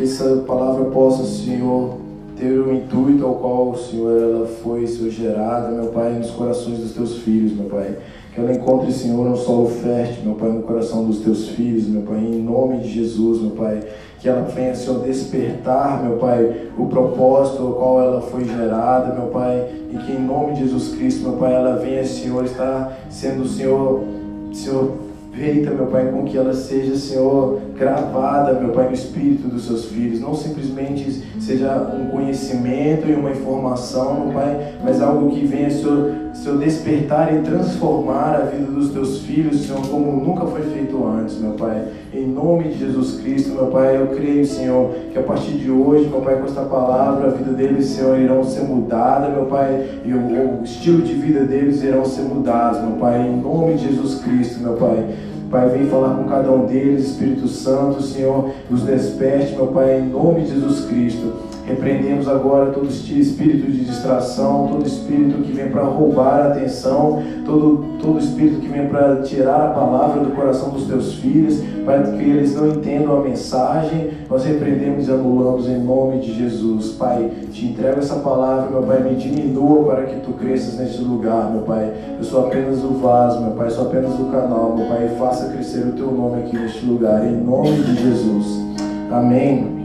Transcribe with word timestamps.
que 0.00 0.04
essa 0.04 0.36
palavra 0.46 0.86
possa, 0.86 1.24
Senhor, 1.24 1.98
ter 2.34 2.58
o 2.58 2.72
intuito 2.72 3.26
ao 3.26 3.34
qual, 3.34 3.76
Senhor, 3.76 4.18
ela 4.18 4.46
foi, 4.46 4.86
Senhor, 4.86 5.10
gerada, 5.10 5.68
meu 5.68 5.90
Pai, 5.90 6.14
nos 6.14 6.30
corações 6.30 6.78
dos 6.78 6.92
teus 6.92 7.18
filhos, 7.18 7.52
meu 7.52 7.68
Pai. 7.68 7.98
Que 8.32 8.40
ela 8.40 8.50
encontre, 8.50 8.90
Senhor, 8.92 9.26
um 9.26 9.36
solo 9.36 9.68
fértil, 9.68 10.24
meu 10.24 10.36
Pai, 10.36 10.48
no 10.48 10.62
coração 10.62 11.04
dos 11.04 11.18
teus 11.18 11.50
filhos, 11.50 11.86
meu 11.86 12.00
Pai, 12.00 12.16
em 12.16 12.42
nome 12.42 12.78
de 12.78 12.88
Jesus, 12.88 13.42
meu 13.42 13.50
Pai. 13.50 13.82
Que 14.18 14.30
ela 14.30 14.40
venha, 14.40 14.74
Senhor, 14.74 15.00
despertar, 15.00 16.02
meu 16.02 16.16
Pai, 16.16 16.68
o 16.78 16.86
propósito 16.86 17.62
ao 17.62 17.74
qual 17.74 18.00
ela 18.00 18.22
foi 18.22 18.44
gerada, 18.44 19.14
meu 19.14 19.26
Pai. 19.26 19.68
E 19.92 19.98
que 19.98 20.12
em 20.12 20.24
nome 20.24 20.54
de 20.54 20.60
Jesus 20.60 20.94
Cristo, 20.94 21.28
meu 21.28 21.34
Pai, 21.34 21.52
ela 21.52 21.76
venha, 21.76 22.06
Senhor, 22.06 22.42
estar 22.46 22.98
sendo, 23.10 23.46
Senhor, 23.46 24.02
Senhor, 24.50 24.92
feita, 25.32 25.70
meu 25.70 25.86
Pai, 25.86 26.10
com 26.10 26.24
que 26.24 26.36
ela 26.36 26.52
seja, 26.52 26.94
Senhor, 26.96 27.60
gravada, 27.78 28.52
meu 28.52 28.70
Pai, 28.70 28.88
no 28.88 28.92
espírito 28.92 29.48
dos 29.48 29.64
seus 29.64 29.86
filhos. 29.86 30.20
Não 30.20 30.34
simplesmente 30.34 31.22
seja 31.40 31.76
um 31.98 32.10
conhecimento 32.10 33.08
e 33.08 33.14
uma 33.14 33.30
informação, 33.30 34.26
meu 34.26 34.34
Pai, 34.34 34.74
mas 34.84 35.00
algo 35.00 35.30
que 35.30 35.46
venha, 35.46 35.70
Senhor, 35.70 36.12
Senhor, 36.34 36.58
despertar 36.58 37.34
e 37.34 37.40
transformar 37.40 38.34
a 38.34 38.44
vida 38.44 38.70
dos 38.70 38.90
teus 38.90 39.20
filhos, 39.22 39.62
Senhor, 39.62 39.80
como 39.88 40.12
nunca 40.12 40.46
foi 40.46 40.62
feito 40.62 41.04
antes, 41.06 41.38
meu 41.38 41.52
Pai. 41.52 41.88
Em 42.12 42.26
nome 42.26 42.64
de 42.64 42.78
Jesus 42.78 43.20
Cristo, 43.20 43.52
meu 43.52 43.66
Pai, 43.66 43.96
eu 43.96 44.08
creio, 44.08 44.44
Senhor, 44.44 44.90
que 45.12 45.18
a 45.18 45.22
partir 45.22 45.52
de 45.52 45.70
hoje, 45.70 46.08
meu 46.08 46.20
Pai, 46.20 46.36
com 46.36 46.44
esta 46.44 46.62
palavra, 46.62 47.28
a 47.28 47.30
vida 47.30 47.52
deles, 47.52 47.86
Senhor, 47.86 48.18
irão 48.18 48.44
ser 48.44 48.62
mudada, 48.62 49.28
meu 49.28 49.46
Pai, 49.46 49.88
e 50.04 50.12
o, 50.12 50.60
o 50.60 50.64
estilo 50.64 51.02
de 51.02 51.14
vida 51.14 51.44
deles 51.44 51.82
irão 51.82 52.04
ser 52.04 52.22
mudados, 52.22 52.80
meu 52.82 52.96
Pai, 52.96 53.26
em 53.26 53.40
nome 53.40 53.74
de 53.74 53.88
Jesus 53.88 54.20
Cristo, 54.22 54.60
meu 54.60 54.74
Pai. 54.74 55.29
Pai, 55.50 55.68
vem 55.68 55.88
falar 55.88 56.14
com 56.14 56.28
cada 56.28 56.48
um 56.52 56.64
deles, 56.64 57.08
Espírito 57.08 57.48
Santo, 57.48 58.00
Senhor, 58.02 58.50
nos 58.70 58.84
desperte, 58.84 59.56
meu 59.56 59.66
Pai, 59.66 59.98
em 59.98 60.06
nome 60.06 60.42
de 60.42 60.54
Jesus 60.54 60.84
Cristo. 60.84 61.49
Repreendemos 61.70 62.26
agora 62.26 62.72
todo 62.72 62.88
espírito 62.88 63.70
de 63.70 63.84
distração, 63.84 64.66
todo 64.72 64.84
espírito 64.84 65.40
que 65.42 65.52
vem 65.52 65.70
para 65.70 65.84
roubar 65.84 66.40
a 66.40 66.48
atenção, 66.48 67.22
todo, 67.46 67.84
todo 68.02 68.18
espírito 68.18 68.60
que 68.60 68.66
vem 68.66 68.88
para 68.88 69.22
tirar 69.22 69.66
a 69.66 69.68
palavra 69.68 70.24
do 70.24 70.32
coração 70.32 70.70
dos 70.70 70.86
teus 70.88 71.14
filhos, 71.14 71.62
para 71.84 72.02
que 72.02 72.22
eles 72.22 72.56
não 72.56 72.68
entendam 72.68 73.16
a 73.16 73.20
mensagem. 73.22 74.10
Nós 74.28 74.44
repreendemos 74.44 75.06
e 75.06 75.12
anulamos 75.12 75.68
em 75.68 75.78
nome 75.78 76.18
de 76.18 76.34
Jesus. 76.34 76.92
Pai, 76.94 77.30
te 77.52 77.66
entrego 77.66 78.00
essa 78.00 78.16
palavra, 78.16 78.68
meu 78.68 78.82
Pai, 78.82 79.00
me 79.04 79.14
diminua 79.14 79.84
para 79.84 80.02
que 80.06 80.20
tu 80.20 80.32
cresças 80.32 80.76
neste 80.76 81.00
lugar, 81.02 81.52
meu 81.52 81.62
Pai. 81.62 81.92
Eu 82.18 82.24
sou 82.24 82.46
apenas 82.46 82.82
o 82.82 82.94
vaso, 82.94 83.40
meu 83.42 83.52
Pai, 83.52 83.70
sou 83.70 83.86
apenas 83.86 84.18
o 84.18 84.24
canal, 84.24 84.74
meu 84.76 84.86
Pai. 84.86 85.08
Faça 85.16 85.48
crescer 85.50 85.86
o 85.86 85.92
teu 85.92 86.10
nome 86.10 86.42
aqui 86.42 86.58
neste 86.58 86.84
lugar, 86.84 87.24
em 87.24 87.36
nome 87.36 87.70
de 87.70 88.02
Jesus. 88.02 88.60
Amém. 89.08 89.79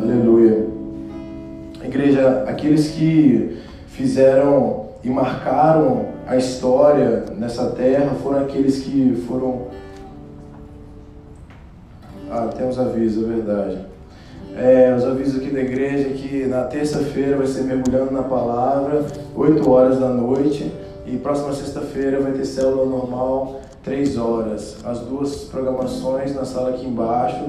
Aleluia. 0.00 0.66
Igreja, 1.84 2.44
aqueles 2.46 2.88
que 2.92 3.58
fizeram 3.88 4.86
e 5.04 5.10
marcaram 5.10 6.06
a 6.26 6.38
história 6.38 7.24
nessa 7.36 7.66
terra 7.72 8.14
foram 8.22 8.40
aqueles 8.40 8.78
que 8.78 9.22
foram. 9.28 9.66
Ah, 12.30 12.48
tem 12.56 12.66
os 12.66 12.78
avisos, 12.78 13.24
é 13.24 13.26
verdade. 13.26 13.78
É, 14.56 14.94
os 14.96 15.04
avisos 15.04 15.36
aqui 15.36 15.50
da 15.50 15.60
igreja 15.60 16.08
que 16.08 16.46
na 16.46 16.62
terça-feira 16.62 17.36
vai 17.36 17.46
ser 17.46 17.64
mergulhando 17.64 18.10
na 18.10 18.22
palavra, 18.22 19.04
8 19.36 19.70
horas 19.70 20.00
da 20.00 20.08
noite, 20.08 20.72
e 21.06 21.18
próxima 21.18 21.52
sexta-feira 21.52 22.20
vai 22.20 22.32
ter 22.32 22.46
célula 22.46 22.86
normal, 22.86 23.60
3 23.84 24.16
horas. 24.16 24.78
As 24.82 25.00
duas 25.00 25.44
programações 25.44 26.34
na 26.34 26.46
sala 26.46 26.70
aqui 26.70 26.86
embaixo. 26.86 27.44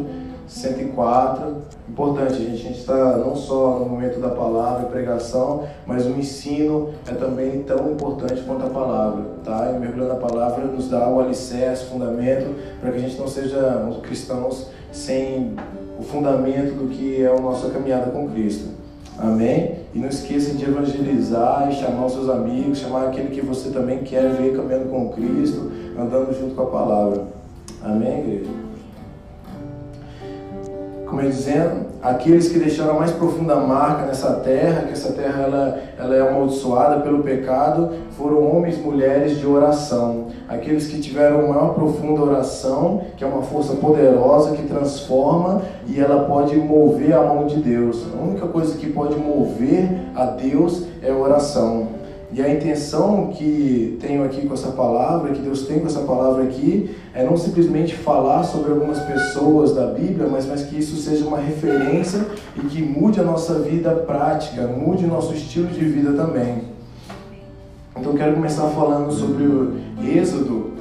104. 0.52 1.56
Importante, 1.88 2.34
gente, 2.34 2.54
a 2.54 2.58
gente 2.58 2.80
está 2.80 3.18
não 3.18 3.36
só 3.36 3.80
no 3.80 3.86
momento 3.86 4.20
da 4.20 4.30
palavra 4.30 4.88
e 4.88 4.92
pregação, 4.92 5.64
mas 5.88 6.06
o 6.06 6.10
ensino 6.10 6.90
é 7.08 7.14
também 7.14 7.64
tão 7.64 7.92
importante 7.92 8.42
quanto 8.42 8.66
a 8.66 8.70
palavra, 8.70 9.24
tá? 9.44 9.72
E 9.74 9.80
mergulhando 9.80 10.12
a 10.12 10.16
palavra 10.16 10.66
nos 10.66 10.90
dá 10.90 11.08
o 11.08 11.22
alicerce, 11.22 11.86
fundamento, 11.86 12.54
para 12.82 12.92
que 12.92 12.98
a 12.98 13.02
gente 13.02 13.18
não 13.18 13.28
seja 13.28 13.90
cristãos 14.04 14.68
sem 14.92 15.56
o 15.98 16.04
fundamento 16.04 16.76
do 16.76 16.90
que 16.90 17.24
é 17.24 17.28
a 17.28 17.40
nossa 17.40 17.70
caminhada 17.70 18.12
com 18.12 18.30
Cristo. 18.30 18.70
Amém? 19.18 19.80
E 19.94 20.00
não 20.00 20.10
esqueça 20.10 20.54
de 20.54 20.66
evangelizar 20.66 21.70
e 21.72 21.76
chamar 21.76 22.06
os 22.06 22.14
seus 22.14 22.30
amigos, 22.30 22.80
chamar 22.80 23.08
aquele 23.08 23.30
que 23.30 23.42
você 23.42 23.70
também 23.70 24.00
quer 24.00 24.30
ver 24.34 24.56
caminhando 24.56 24.90
com 24.90 25.10
Cristo, 25.10 25.72
andando 25.98 26.38
junto 26.38 26.56
com 26.56 26.64
a 26.64 26.68
palavra. 26.68 27.24
Amém, 27.84 28.20
igreja? 28.20 28.61
Como 31.12 31.24
eu 31.24 31.30
dizendo, 31.30 31.88
aqueles 32.02 32.48
que 32.48 32.58
deixaram 32.58 32.92
a 32.92 33.00
mais 33.00 33.12
profunda 33.12 33.58
marca 33.58 34.06
nessa 34.06 34.36
terra, 34.36 34.84
que 34.84 34.94
essa 34.94 35.12
terra 35.12 35.44
ela, 35.44 35.80
ela 36.00 36.16
é 36.16 36.22
amaldiçoada 36.22 37.02
pelo 37.02 37.22
pecado, 37.22 37.92
foram 38.12 38.50
homens 38.50 38.78
e 38.78 38.80
mulheres 38.80 39.38
de 39.38 39.46
oração. 39.46 40.28
Aqueles 40.48 40.88
que 40.88 41.02
tiveram 41.02 41.50
maior 41.50 41.74
profunda 41.74 42.22
oração, 42.22 43.02
que 43.18 43.26
é 43.26 43.28
uma 43.28 43.42
força 43.42 43.74
poderosa 43.74 44.56
que 44.56 44.66
transforma 44.66 45.64
e 45.86 46.00
ela 46.00 46.24
pode 46.24 46.56
mover 46.56 47.14
a 47.14 47.22
mão 47.22 47.46
de 47.46 47.58
Deus. 47.58 48.06
A 48.18 48.24
única 48.24 48.48
coisa 48.48 48.78
que 48.78 48.90
pode 48.90 49.16
mover 49.18 49.90
a 50.16 50.28
Deus 50.28 50.84
é 51.04 51.12
oração. 51.12 52.01
E 52.34 52.42
a 52.42 52.50
intenção 52.50 53.28
que 53.28 53.98
tenho 54.00 54.24
aqui 54.24 54.48
com 54.48 54.54
essa 54.54 54.72
palavra, 54.72 55.34
que 55.34 55.42
Deus 55.42 55.64
tem 55.64 55.80
com 55.80 55.88
essa 55.88 56.00
palavra 56.02 56.44
aqui, 56.44 56.96
é 57.14 57.26
não 57.26 57.36
simplesmente 57.36 57.94
falar 57.94 58.44
sobre 58.44 58.72
algumas 58.72 59.00
pessoas 59.00 59.76
da 59.76 59.88
Bíblia, 59.88 60.30
mas, 60.32 60.46
mas 60.46 60.64
que 60.64 60.80
isso 60.80 60.96
seja 60.96 61.26
uma 61.26 61.40
referência 61.40 62.26
e 62.56 62.68
que 62.68 62.82
mude 62.82 63.20
a 63.20 63.24
nossa 63.24 63.56
vida 63.60 63.92
prática, 63.92 64.66
mude 64.66 65.04
o 65.04 65.10
nosso 65.10 65.34
estilo 65.34 65.68
de 65.68 65.84
vida 65.84 66.14
também. 66.14 66.72
Então 67.98 68.14
eu 68.14 68.18
quero 68.18 68.34
começar 68.34 68.68
falando 68.70 69.12
sobre 69.12 69.44
o 69.44 69.74
Êxodo, 70.02 70.72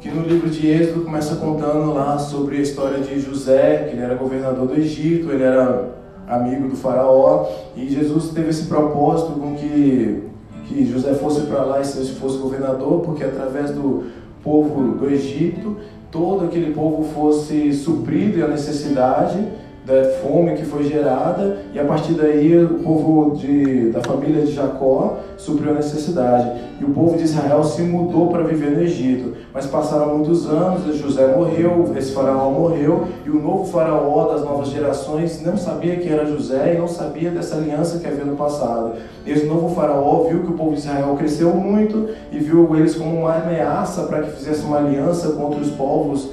que 0.00 0.08
no 0.08 0.22
livro 0.22 0.48
de 0.48 0.66
Êxodo 0.66 1.04
começa 1.04 1.36
contando 1.36 1.92
lá 1.92 2.18
sobre 2.18 2.56
a 2.56 2.60
história 2.60 2.98
de 3.00 3.20
José, 3.20 3.88
que 3.88 3.94
ele 3.94 4.02
era 4.02 4.14
governador 4.14 4.66
do 4.66 4.74
Egito, 4.74 5.30
ele 5.30 5.42
era 5.42 5.90
amigo 6.26 6.66
do 6.66 6.76
faraó, 6.76 7.46
e 7.76 7.90
Jesus 7.90 8.30
teve 8.30 8.48
esse 8.48 8.64
propósito 8.64 9.32
com 9.38 9.54
que 9.54 10.31
que 10.72 10.90
José 10.90 11.14
fosse 11.14 11.42
para 11.42 11.62
lá 11.64 11.80
e 11.80 11.84
fosse 11.84 12.38
governador, 12.38 13.00
porque 13.00 13.24
através 13.24 13.70
do 13.70 14.04
povo 14.42 14.94
do 14.94 15.08
Egito, 15.08 15.76
todo 16.10 16.44
aquele 16.44 16.72
povo 16.72 17.04
fosse 17.04 17.72
suprido 17.72 18.44
a 18.44 18.48
necessidade 18.48 19.38
da 19.84 20.04
fome 20.22 20.54
que 20.54 20.64
foi 20.64 20.84
gerada 20.84 21.58
e 21.74 21.78
a 21.78 21.84
partir 21.84 22.12
daí 22.12 22.56
o 22.56 22.78
povo 22.78 23.36
de, 23.36 23.90
da 23.90 24.00
família 24.00 24.42
de 24.42 24.52
Jacó 24.52 25.18
supriu 25.36 25.72
a 25.72 25.74
necessidade. 25.74 26.60
E 26.80 26.84
o 26.84 26.90
povo 26.90 27.16
de 27.16 27.24
Israel 27.24 27.64
se 27.64 27.82
mudou 27.82 28.28
para 28.28 28.44
viver 28.44 28.70
no 28.70 28.82
Egito. 28.82 29.36
Mas 29.52 29.66
passaram 29.66 30.16
muitos 30.16 30.48
anos 30.48 30.96
José 30.96 31.34
morreu 31.36 31.92
esse 31.96 32.12
faraó 32.12 32.50
morreu 32.50 33.08
e 33.26 33.30
o 33.30 33.42
novo 33.42 33.64
faraó 33.64 34.32
das 34.32 34.44
novas 34.44 34.68
gerações 34.68 35.42
não 35.42 35.56
sabia 35.56 35.96
que 35.96 36.08
era 36.08 36.26
José 36.26 36.74
e 36.74 36.78
não 36.78 36.86
sabia 36.86 37.30
dessa 37.30 37.56
aliança 37.56 37.98
que 37.98 38.06
havia 38.06 38.24
no 38.24 38.36
passado. 38.36 38.92
Esse 39.26 39.46
novo 39.46 39.74
faraó 39.74 40.24
viu 40.28 40.42
que 40.42 40.52
o 40.52 40.56
povo 40.56 40.72
de 40.72 40.78
Israel 40.78 41.16
cresceu 41.16 41.50
muito 41.54 42.08
e 42.30 42.38
viu 42.38 42.76
eles 42.76 42.94
como 42.94 43.20
uma 43.20 43.34
ameaça 43.34 44.02
para 44.04 44.22
que 44.22 44.36
fizesse 44.36 44.64
uma 44.64 44.78
aliança 44.78 45.32
contra 45.32 45.60
os 45.60 45.70
povos 45.70 46.30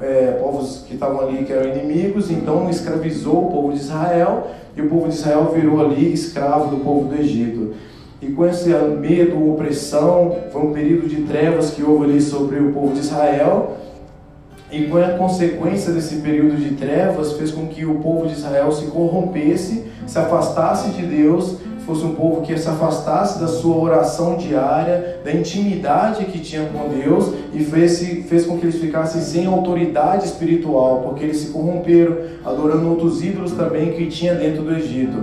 é, 0.00 0.38
povos 0.40 0.84
que 0.86 0.94
estavam 0.94 1.20
ali 1.20 1.44
que 1.44 1.52
eram 1.52 1.70
inimigos, 1.76 2.30
então 2.30 2.68
escravizou 2.70 3.46
o 3.46 3.50
povo 3.50 3.72
de 3.72 3.80
Israel 3.80 4.48
e 4.76 4.82
o 4.82 4.88
povo 4.88 5.08
de 5.08 5.14
Israel 5.14 5.52
virou 5.54 5.80
ali 5.80 6.12
escravo 6.12 6.74
do 6.74 6.82
povo 6.82 7.08
do 7.08 7.20
Egito. 7.20 7.74
E 8.22 8.30
com 8.32 8.46
esse 8.46 8.68
medo, 8.68 9.50
opressão, 9.50 10.36
foi 10.52 10.62
um 10.62 10.72
período 10.72 11.08
de 11.08 11.22
trevas 11.22 11.70
que 11.70 11.82
houve 11.82 12.04
ali 12.04 12.20
sobre 12.20 12.58
o 12.58 12.70
povo 12.72 12.92
de 12.92 13.00
Israel. 13.00 13.78
E 14.70 14.84
com 14.84 14.98
a 14.98 15.08
consequência 15.10 15.92
desse 15.92 16.16
período 16.16 16.56
de 16.56 16.76
trevas, 16.76 17.32
fez 17.32 17.50
com 17.50 17.66
que 17.66 17.84
o 17.84 17.94
povo 17.96 18.26
de 18.26 18.34
Israel 18.34 18.70
se 18.72 18.86
corrompesse, 18.86 19.86
se 20.06 20.18
afastasse 20.18 20.90
de 20.90 21.06
Deus 21.06 21.59
fosse 21.90 22.04
um 22.04 22.14
povo 22.14 22.42
que 22.42 22.56
se 22.56 22.68
afastasse 22.68 23.40
da 23.40 23.48
sua 23.48 23.76
oração 23.76 24.36
diária, 24.36 25.18
da 25.24 25.32
intimidade 25.32 26.24
que 26.26 26.38
tinha 26.38 26.66
com 26.66 26.88
Deus 26.88 27.32
e 27.52 27.64
fez, 27.64 27.98
fez 28.28 28.46
com 28.46 28.56
que 28.58 28.66
eles 28.66 28.76
ficassem 28.76 29.20
sem 29.20 29.46
autoridade 29.46 30.24
espiritual, 30.24 31.00
porque 31.00 31.24
eles 31.24 31.38
se 31.38 31.48
corromperam, 31.48 32.16
adorando 32.44 32.88
outros 32.88 33.24
ídolos 33.24 33.52
também 33.52 33.90
que 33.90 34.06
tinha 34.06 34.36
dentro 34.36 34.62
do 34.62 34.72
Egito. 34.72 35.18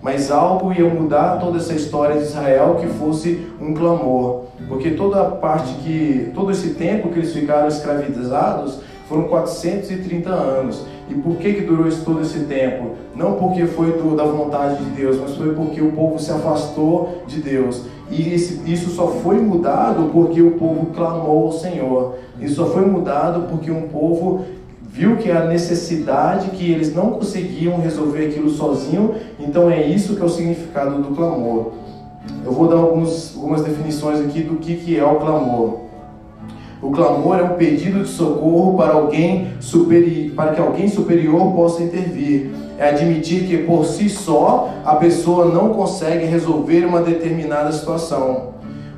Mas 0.00 0.30
algo 0.30 0.72
ia 0.72 0.88
mudar 0.88 1.38
toda 1.38 1.58
essa 1.58 1.74
história 1.74 2.16
de 2.16 2.24
Israel 2.24 2.76
que 2.80 2.86
fosse 2.86 3.46
um 3.60 3.74
clamor, 3.74 4.44
porque 4.66 4.92
toda 4.92 5.20
a 5.20 5.24
parte 5.24 5.74
que, 5.82 6.30
todo 6.34 6.52
esse 6.52 6.70
tempo 6.70 7.10
que 7.10 7.18
eles 7.18 7.34
ficaram 7.34 7.68
escravizados 7.68 8.78
foram 9.06 9.24
430 9.24 10.30
anos. 10.30 10.86
E 11.08 11.14
por 11.14 11.36
que, 11.36 11.52
que 11.52 11.60
durou 11.62 11.86
isso 11.86 12.04
todo 12.04 12.20
esse 12.22 12.40
tempo? 12.40 12.92
Não 13.14 13.34
porque 13.34 13.66
foi 13.66 13.92
do, 13.92 14.16
da 14.16 14.24
vontade 14.24 14.82
de 14.82 14.90
Deus, 14.90 15.18
mas 15.20 15.36
foi 15.36 15.54
porque 15.54 15.80
o 15.80 15.92
povo 15.92 16.18
se 16.18 16.30
afastou 16.32 17.22
de 17.26 17.40
Deus. 17.40 17.82
E 18.10 18.34
esse, 18.34 18.60
isso 18.70 18.90
só 18.90 19.08
foi 19.08 19.38
mudado 19.38 20.10
porque 20.12 20.40
o 20.40 20.52
povo 20.52 20.86
clamou 20.94 21.46
ao 21.46 21.52
Senhor. 21.52 22.14
Isso 22.40 22.56
só 22.56 22.66
foi 22.66 22.86
mudado 22.86 23.48
porque 23.50 23.70
um 23.70 23.88
povo 23.88 24.44
viu 24.82 25.16
que 25.16 25.30
a 25.30 25.44
necessidade 25.44 26.50
que 26.50 26.70
eles 26.70 26.94
não 26.94 27.10
conseguiam 27.10 27.80
resolver 27.80 28.26
aquilo 28.26 28.48
sozinho, 28.48 29.14
então 29.40 29.68
é 29.68 29.84
isso 29.84 30.14
que 30.14 30.22
é 30.22 30.24
o 30.24 30.28
significado 30.28 31.02
do 31.02 31.14
clamor. 31.14 31.72
Eu 32.44 32.52
vou 32.52 32.68
dar 32.68 32.76
alguns, 32.76 33.34
algumas 33.34 33.62
definições 33.62 34.20
aqui 34.20 34.42
do 34.42 34.56
que, 34.56 34.76
que 34.76 34.98
é 34.98 35.04
o 35.04 35.16
clamor. 35.16 35.83
O 36.84 36.90
clamor 36.90 37.38
é 37.38 37.42
um 37.42 37.54
pedido 37.54 38.02
de 38.02 38.10
socorro 38.10 38.76
para 38.76 38.92
alguém 38.92 39.54
superi 39.58 40.30
para 40.36 40.52
que 40.52 40.60
alguém 40.60 40.86
superior 40.86 41.50
possa 41.54 41.82
intervir. 41.82 42.50
É 42.78 42.90
admitir 42.90 43.46
que 43.46 43.56
por 43.56 43.86
si 43.86 44.10
só 44.10 44.68
a 44.84 44.96
pessoa 44.96 45.46
não 45.46 45.70
consegue 45.70 46.26
resolver 46.26 46.84
uma 46.84 47.00
determinada 47.00 47.72
situação. 47.72 48.50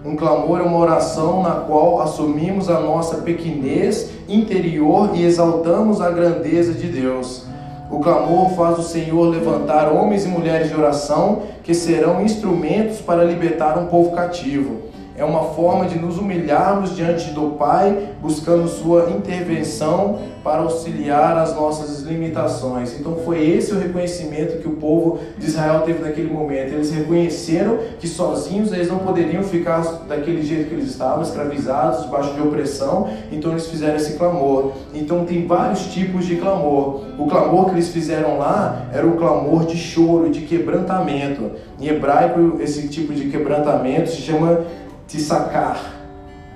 Um 0.04 0.16
clamor 0.16 0.58
é 0.58 0.62
uma 0.64 0.78
oração 0.78 1.44
na 1.44 1.52
qual 1.52 2.00
assumimos 2.00 2.68
a 2.68 2.80
nossa 2.80 3.18
pequenez 3.18 4.10
interior 4.28 5.10
e 5.14 5.24
exaltamos 5.24 6.00
a 6.00 6.10
grandeza 6.10 6.72
de 6.72 6.88
Deus. 6.88 7.46
O 7.88 8.00
clamor 8.00 8.50
faz 8.56 8.80
o 8.80 8.82
Senhor 8.82 9.28
levantar 9.28 9.92
homens 9.92 10.24
e 10.24 10.28
mulheres 10.28 10.70
de 10.70 10.76
oração 10.76 11.42
que 11.62 11.72
serão 11.72 12.20
instrumentos 12.20 13.00
para 13.00 13.22
libertar 13.22 13.78
um 13.78 13.86
povo 13.86 14.10
cativo 14.10 14.95
é 15.16 15.24
uma 15.24 15.44
forma 15.54 15.86
de 15.86 15.98
nos 15.98 16.18
humilharmos 16.18 16.94
diante 16.94 17.30
do 17.30 17.56
Pai, 17.56 18.10
buscando 18.20 18.68
Sua 18.68 19.10
intervenção 19.10 20.18
para 20.44 20.62
auxiliar 20.62 21.36
as 21.36 21.56
nossas 21.56 22.02
limitações. 22.02 22.96
Então 22.98 23.16
foi 23.24 23.44
esse 23.50 23.72
o 23.72 23.78
reconhecimento 23.80 24.58
que 24.58 24.68
o 24.68 24.76
povo 24.76 25.18
de 25.36 25.46
Israel 25.46 25.80
teve 25.80 26.00
naquele 26.04 26.32
momento. 26.32 26.72
Eles 26.72 26.92
reconheceram 26.92 27.78
que 27.98 28.06
sozinhos 28.06 28.72
eles 28.72 28.88
não 28.88 28.98
poderiam 28.98 29.42
ficar 29.42 29.82
daquele 30.06 30.42
jeito 30.42 30.68
que 30.68 30.74
eles 30.74 30.90
estavam, 30.90 31.22
escravizados, 31.22 32.04
debaixo 32.04 32.32
de 32.34 32.40
opressão. 32.40 33.08
Então 33.32 33.50
eles 33.50 33.66
fizeram 33.66 33.96
esse 33.96 34.12
clamor. 34.12 34.72
Então 34.94 35.24
tem 35.24 35.46
vários 35.46 35.86
tipos 35.86 36.26
de 36.26 36.36
clamor. 36.36 37.02
O 37.18 37.26
clamor 37.26 37.64
que 37.64 37.72
eles 37.72 37.88
fizeram 37.88 38.38
lá 38.38 38.86
era 38.92 39.04
o 39.04 39.16
clamor 39.16 39.66
de 39.66 39.76
choro, 39.76 40.30
de 40.30 40.42
quebrantamento. 40.42 41.50
Em 41.80 41.88
hebraico, 41.88 42.58
esse 42.60 42.86
tipo 42.88 43.12
de 43.12 43.30
quebrantamento 43.30 44.10
se 44.10 44.22
chama 44.22 44.60
te 45.06 45.20
sacar. 45.20 45.92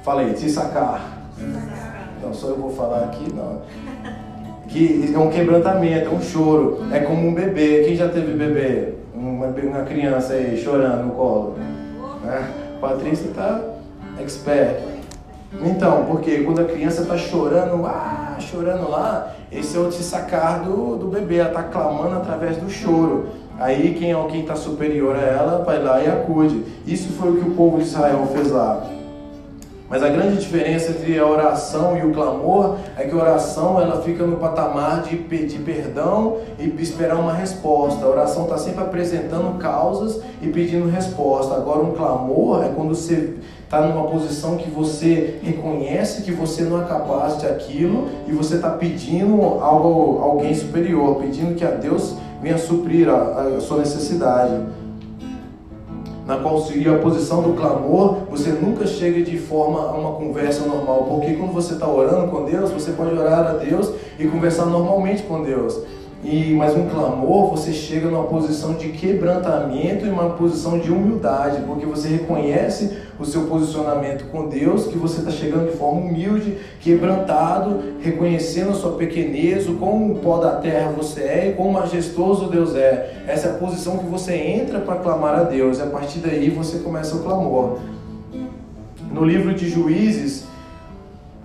Falei, 0.03 0.33
te 0.33 0.49
sacar. 0.49 1.19
Então 2.19 2.33
só 2.35 2.49
eu 2.49 2.57
vou 2.57 2.71
falar 2.71 3.05
aqui, 3.05 3.33
não. 3.33 3.63
Que 4.69 5.13
é 5.15 5.19
um 5.19 5.31
quebrantamento, 5.31 6.07
é 6.07 6.11
um 6.11 6.21
choro. 6.21 6.85
É 6.93 7.01
como 7.01 7.29
um 7.29 7.35
bebê. 7.35 7.85
Quem 7.85 7.97
já 7.97 8.09
teve 8.09 8.33
bebê? 8.35 8.95
Uma, 9.15 9.47
uma 9.47 9.83
criança 9.85 10.35
aí 10.35 10.57
chorando 10.57 11.07
no 11.07 11.15
colo. 11.15 11.57
Né? 12.23 12.49
Patrícia 12.81 13.29
está 13.29 13.61
expert. 14.21 14.91
Então, 15.63 16.05
porque 16.05 16.43
quando 16.45 16.61
a 16.61 16.65
criança 16.65 17.03
está 17.03 17.17
chorando, 17.17 17.85
ah, 17.85 18.37
chorando 18.39 18.89
lá, 18.89 19.35
esse 19.51 19.77
é 19.77 19.81
o 19.81 19.89
te 19.89 20.03
sacar 20.03 20.61
do, 20.61 20.97
do 20.97 21.09
bebê, 21.09 21.39
ela 21.39 21.49
está 21.49 21.65
clamando 21.65 22.17
através 22.17 22.57
do 22.57 22.71
choro. 22.71 23.29
Aí 23.61 23.95
quem 23.95 24.11
é 24.11 24.27
quem 24.31 24.41
está 24.41 24.57
superior 24.57 25.15
a 25.15 25.21
ela 25.21 25.63
vai 25.63 25.83
lá 25.83 26.03
e 26.03 26.09
acude. 26.09 26.65
Isso 26.87 27.11
foi 27.11 27.31
o 27.31 27.37
que 27.37 27.51
o 27.51 27.55
povo 27.55 27.77
de 27.77 27.85
Israel 27.85 28.27
fez 28.33 28.51
lá. 28.51 28.87
Mas 29.87 30.03
a 30.03 30.09
grande 30.09 30.39
diferença 30.39 30.93
entre 30.93 31.19
a 31.19 31.27
oração 31.27 31.99
e 31.99 32.07
o 32.07 32.13
clamor 32.13 32.77
é 32.97 33.05
que 33.05 33.13
a 33.13 33.19
oração 33.19 33.79
ela 33.79 34.01
fica 34.01 34.25
no 34.25 34.37
patamar 34.37 35.03
de 35.03 35.17
pedir 35.17 35.59
perdão 35.59 36.39
e 36.59 36.69
esperar 36.81 37.17
uma 37.17 37.35
resposta. 37.35 38.07
A 38.07 38.09
oração 38.09 38.45
está 38.45 38.57
sempre 38.57 38.83
apresentando 38.83 39.59
causas 39.59 40.23
e 40.41 40.47
pedindo 40.47 40.89
resposta. 40.89 41.55
Agora 41.55 41.81
um 41.81 41.93
clamor 41.93 42.65
é 42.65 42.69
quando 42.69 42.95
você 42.95 43.35
está 43.65 43.81
numa 43.83 44.09
posição 44.09 44.57
que 44.57 44.71
você 44.71 45.39
reconhece 45.43 46.23
que 46.23 46.33
você 46.33 46.63
não 46.63 46.81
é 46.81 46.85
capaz 46.87 47.39
de 47.39 47.47
aquilo 47.47 48.09
e 48.27 48.33
você 48.33 48.55
está 48.55 48.71
pedindo 48.71 49.43
algo 49.61 50.21
alguém 50.23 50.55
superior, 50.55 51.17
pedindo 51.17 51.55
que 51.57 51.65
a 51.65 51.71
Deus 51.73 52.17
venha 52.43 52.59
suprir 52.59 53.09
a, 53.09 53.57
a 53.57 53.61
sua 53.61 53.79
necessidade. 53.79 54.55
Na 56.27 56.37
qual 56.37 56.61
seria 56.61 56.95
a 56.95 56.99
posição 56.99 57.43
do 57.43 57.55
clamor, 57.55 58.19
você 58.31 58.51
nunca 58.51 58.87
chega 58.87 59.23
de 59.23 59.37
forma 59.37 59.81
a 59.81 59.93
uma 59.93 60.13
conversa 60.13 60.65
normal, 60.65 61.07
porque 61.09 61.35
quando 61.35 61.53
você 61.53 61.75
está 61.75 61.89
orando 61.89 62.29
com 62.29 62.45
Deus, 62.45 62.71
você 62.71 62.93
pode 62.93 63.19
orar 63.19 63.47
a 63.47 63.53
Deus 63.55 63.93
e 64.19 64.27
conversar 64.29 64.67
normalmente 64.67 65.25
com 65.25 65.43
Deus. 65.43 65.77
E 66.23 66.53
mas 66.53 66.77
um 66.77 66.87
clamor, 66.87 67.51
você 67.51 67.73
chega 67.73 68.09
numa 68.09 68.25
posição 68.25 68.75
de 68.75 68.89
quebrantamento 68.91 70.05
e 70.05 70.11
uma 70.11 70.31
posição 70.31 70.79
de 70.79 70.93
humildade, 70.93 71.63
porque 71.67 71.87
você 71.87 72.09
reconhece 72.09 72.99
o 73.19 73.25
seu 73.25 73.45
posicionamento 73.47 74.27
com 74.31 74.47
Deus, 74.47 74.87
que 74.87 74.99
você 74.99 75.21
está 75.21 75.31
chegando 75.31 75.71
de 75.71 75.79
forma 75.79 76.01
humilde, 76.03 76.59
quebrantado, 76.81 77.81
reconhecendo 78.01 78.71
a 78.71 78.75
sua 78.75 78.93
pequenez, 78.93 79.67
o 79.67 79.75
quão 79.75 80.19
pó 80.23 80.39
da 80.39 80.57
terra 80.57 80.93
você 80.93 81.23
é 81.23 81.49
e 81.49 81.53
quão 81.55 81.73
majestoso 81.73 82.51
Deus 82.51 82.75
é. 82.75 83.25
Essa 83.27 83.49
é 83.49 83.51
a 83.53 83.55
posição 83.55 83.97
que 83.97 84.07
você 84.07 84.35
entra 84.35 84.79
para 84.81 84.97
clamar 84.97 85.35
a 85.35 85.43
Deus, 85.45 85.79
e 85.79 85.83
a 85.83 85.87
partir 85.87 86.19
daí 86.19 86.51
você 86.51 86.81
começa 86.81 87.17
o 87.17 87.23
clamor. 87.23 87.79
No 89.11 89.25
livro 89.25 89.55
de 89.55 89.69
Juízes, 89.71 90.50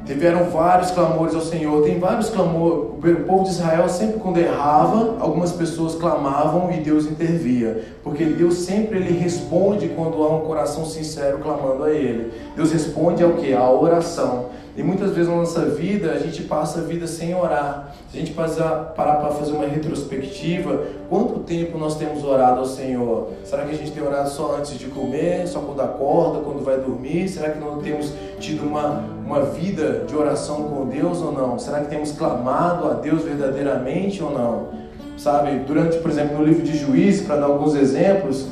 Tiveram 0.06 0.52
vários 0.52 0.92
clamores 0.92 1.34
ao 1.34 1.42
Senhor, 1.42 1.84
tem 1.84 1.98
vários 2.00 2.30
clamores. 2.30 2.90
O 2.96 3.24
povo 3.26 3.44
de 3.44 3.50
Israel 3.50 3.90
sempre 3.90 4.20
quando 4.20 4.38
errava, 4.38 5.16
algumas 5.20 5.52
pessoas 5.52 5.96
clamavam 5.96 6.72
e 6.72 6.78
Deus 6.78 7.06
intervia, 7.06 7.84
porque 8.04 8.24
Deus 8.26 8.60
sempre 8.60 9.00
ele 9.00 9.18
responde 9.18 9.90
quando 9.90 10.22
há 10.24 10.36
um 10.36 10.42
coração 10.42 10.86
sincero 10.86 11.40
clamando 11.40 11.86
a 11.86 11.92
ele. 11.92 12.32
Deus 12.56 12.72
responde 12.72 13.24
ao 13.24 13.34
que? 13.34 13.54
A 13.54 13.68
oração. 13.70 14.50
E 14.78 14.84
muitas 14.84 15.12
vezes 15.12 15.30
na 15.30 15.38
nossa 15.38 15.66
vida 15.68 16.12
a 16.12 16.20
gente 16.20 16.44
passa 16.44 16.80
a 16.80 16.82
vida 16.84 17.08
sem 17.08 17.34
orar. 17.34 17.96
Se 18.12 18.18
a 18.18 18.20
gente 18.20 18.34
parar 18.34 18.94
para 18.94 19.32
fazer 19.32 19.54
uma 19.54 19.66
retrospectiva, 19.66 20.84
quanto 21.10 21.40
tempo 21.40 21.78
nós 21.78 21.96
temos 21.96 22.26
orado 22.26 22.60
ao 22.60 22.66
Senhor? 22.66 23.30
Será 23.46 23.64
que 23.64 23.72
a 23.74 23.78
gente 23.78 23.92
tem 23.92 24.04
orado 24.04 24.30
só 24.30 24.58
antes 24.58 24.78
de 24.78 24.88
comer, 24.88 25.48
só 25.48 25.60
quando 25.62 25.82
acorda, 25.82 26.40
quando 26.40 26.62
vai 26.62 26.78
dormir? 26.78 27.30
Será 27.30 27.52
que 27.52 27.60
não 27.60 27.82
temos 27.82 28.12
tido 28.38 28.68
uma, 28.68 29.02
uma 29.26 29.42
vida 29.42 30.04
de 30.08 30.16
oração 30.16 30.64
com 30.64 30.86
Deus 30.86 31.22
ou 31.22 31.32
não? 31.32 31.58
Será 31.58 31.80
que 31.80 31.90
temos 31.90 32.12
clamado 32.12 32.88
a 32.88 32.94
Deus 32.94 33.24
verdadeiramente 33.24 34.24
ou 34.24 34.32
não? 34.32 34.68
Sabe, 35.18 35.60
durante, 35.66 35.98
por 35.98 36.12
exemplo, 36.12 36.38
no 36.38 36.44
livro 36.44 36.62
de 36.62 36.78
Juízes, 36.78 37.26
para 37.26 37.38
dar 37.38 37.46
alguns 37.48 37.74
exemplos, 37.74 38.48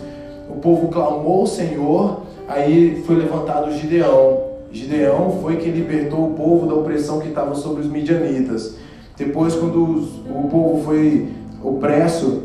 o 0.50 0.56
povo 0.56 0.88
clamou 0.88 1.42
ao 1.42 1.48
Senhor, 1.48 2.22
aí 2.48 3.04
foi 3.06 3.18
levantado 3.18 3.72
Gideão. 3.72 4.42
Gideão 4.72 5.40
foi 5.42 5.58
quem 5.58 5.72
libertou 5.72 6.26
o 6.26 6.34
povo 6.34 6.66
da 6.66 6.74
opressão 6.74 7.20
que 7.20 7.28
estava 7.28 7.54
sobre 7.54 7.82
os 7.84 7.88
midianitas. 7.88 8.76
Depois, 9.16 9.54
quando 9.54 9.84
os, 9.84 10.16
o 10.28 10.48
povo 10.50 10.84
foi 10.84 11.28
opresso 11.62 12.44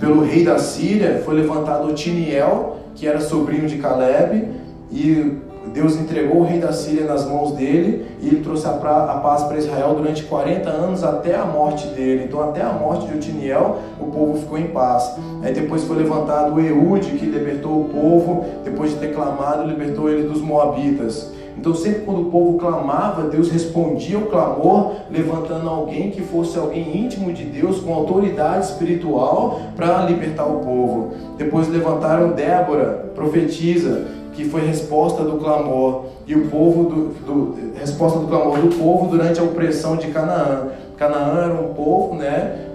pelo 0.00 0.24
rei 0.24 0.44
da 0.44 0.58
Síria, 0.58 1.22
foi 1.24 1.34
levantado 1.34 1.88
Otiniel, 1.88 2.78
que 2.94 3.06
era 3.06 3.20
sobrinho 3.20 3.68
de 3.68 3.78
Caleb, 3.78 4.48
e 4.90 5.36
Deus 5.72 5.96
entregou 5.96 6.40
o 6.40 6.44
rei 6.44 6.58
da 6.58 6.72
Síria 6.72 7.04
nas 7.04 7.26
mãos 7.26 7.52
dele 7.52 8.06
e 8.20 8.26
ele 8.26 8.40
trouxe 8.42 8.66
a, 8.66 8.72
pra, 8.72 9.04
a 9.04 9.18
paz 9.18 9.44
para 9.44 9.56
Israel 9.56 9.94
durante 9.94 10.24
40 10.24 10.68
anos 10.68 11.04
até 11.04 11.36
a 11.36 11.44
morte 11.44 11.86
dele. 11.88 12.24
Então, 12.24 12.42
até 12.42 12.62
a 12.62 12.72
morte 12.72 13.06
de 13.06 13.14
Otiniel, 13.14 13.78
o 14.00 14.06
povo 14.06 14.38
ficou 14.38 14.58
em 14.58 14.66
paz. 14.68 15.16
Aí 15.42 15.52
depois 15.54 15.84
foi 15.84 15.96
levantado 15.96 16.54
o 16.54 16.60
Eude, 16.60 17.12
que 17.12 17.26
libertou 17.26 17.82
o 17.82 17.88
povo, 17.88 18.44
depois 18.64 18.90
de 18.90 18.96
ter 18.96 19.14
clamado, 19.14 19.66
libertou 19.66 20.10
ele 20.10 20.28
dos 20.28 20.40
Moabitas. 20.40 21.30
Então, 21.60 21.74
sempre 21.74 22.00
quando 22.06 22.22
o 22.22 22.30
povo 22.30 22.58
clamava, 22.58 23.28
Deus 23.28 23.50
respondia 23.50 24.18
o 24.18 24.26
clamor, 24.26 24.94
levantando 25.10 25.68
alguém 25.68 26.10
que 26.10 26.22
fosse 26.22 26.58
alguém 26.58 27.04
íntimo 27.04 27.34
de 27.34 27.44
Deus, 27.44 27.80
com 27.80 27.92
autoridade 27.92 28.64
espiritual, 28.64 29.60
para 29.76 30.06
libertar 30.06 30.46
o 30.46 30.60
povo. 30.60 31.12
Depois 31.36 31.68
levantaram 31.68 32.32
Débora, 32.32 33.10
profetiza, 33.14 34.06
que 34.40 34.48
foi 34.48 34.62
resposta 34.62 35.22
do 35.22 35.36
clamor 35.36 36.06
e 36.26 36.34
o 36.34 36.46
povo 36.48 36.84
do, 36.84 37.08
do, 37.26 37.56
resposta 37.78 38.18
do 38.18 38.26
clamor 38.26 38.58
do 38.58 38.74
povo 38.74 39.08
durante 39.08 39.38
a 39.38 39.42
opressão 39.42 39.96
de 39.96 40.06
Canaã. 40.08 40.68
Canaã 40.96 41.44
era 41.44 41.54
um 41.54 41.74
povo, 41.74 42.14
né, 42.14 42.66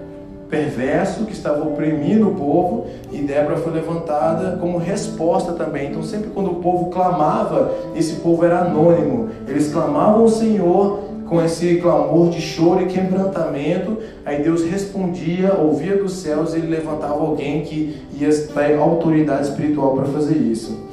perverso 0.48 1.24
que 1.24 1.32
estava 1.32 1.64
oprimindo 1.64 2.28
o 2.28 2.34
povo 2.36 2.86
e 3.10 3.18
Débora 3.18 3.56
foi 3.56 3.72
levantada 3.72 4.56
como 4.58 4.78
resposta 4.78 5.54
também. 5.54 5.90
Então 5.90 6.04
sempre 6.04 6.30
quando 6.30 6.52
o 6.52 6.54
povo 6.56 6.90
clamava, 6.90 7.72
esse 7.96 8.16
povo 8.20 8.44
era 8.44 8.60
anônimo. 8.60 9.30
Eles 9.48 9.72
clamavam 9.72 10.22
ao 10.22 10.28
Senhor 10.28 11.00
com 11.28 11.44
esse 11.44 11.78
clamor 11.78 12.30
de 12.30 12.40
choro 12.40 12.82
e 12.82 12.86
quebrantamento, 12.86 13.98
aí 14.24 14.44
Deus 14.44 14.62
respondia, 14.62 15.54
ouvia 15.54 15.96
dos 15.96 16.12
céus 16.12 16.54
e 16.54 16.58
ele 16.58 16.68
levantava 16.68 17.20
alguém 17.20 17.62
que 17.62 18.00
ia 18.16 18.30
ter 18.30 18.78
autoridade 18.78 19.48
espiritual 19.48 19.96
para 19.96 20.04
fazer 20.04 20.36
isso. 20.36 20.85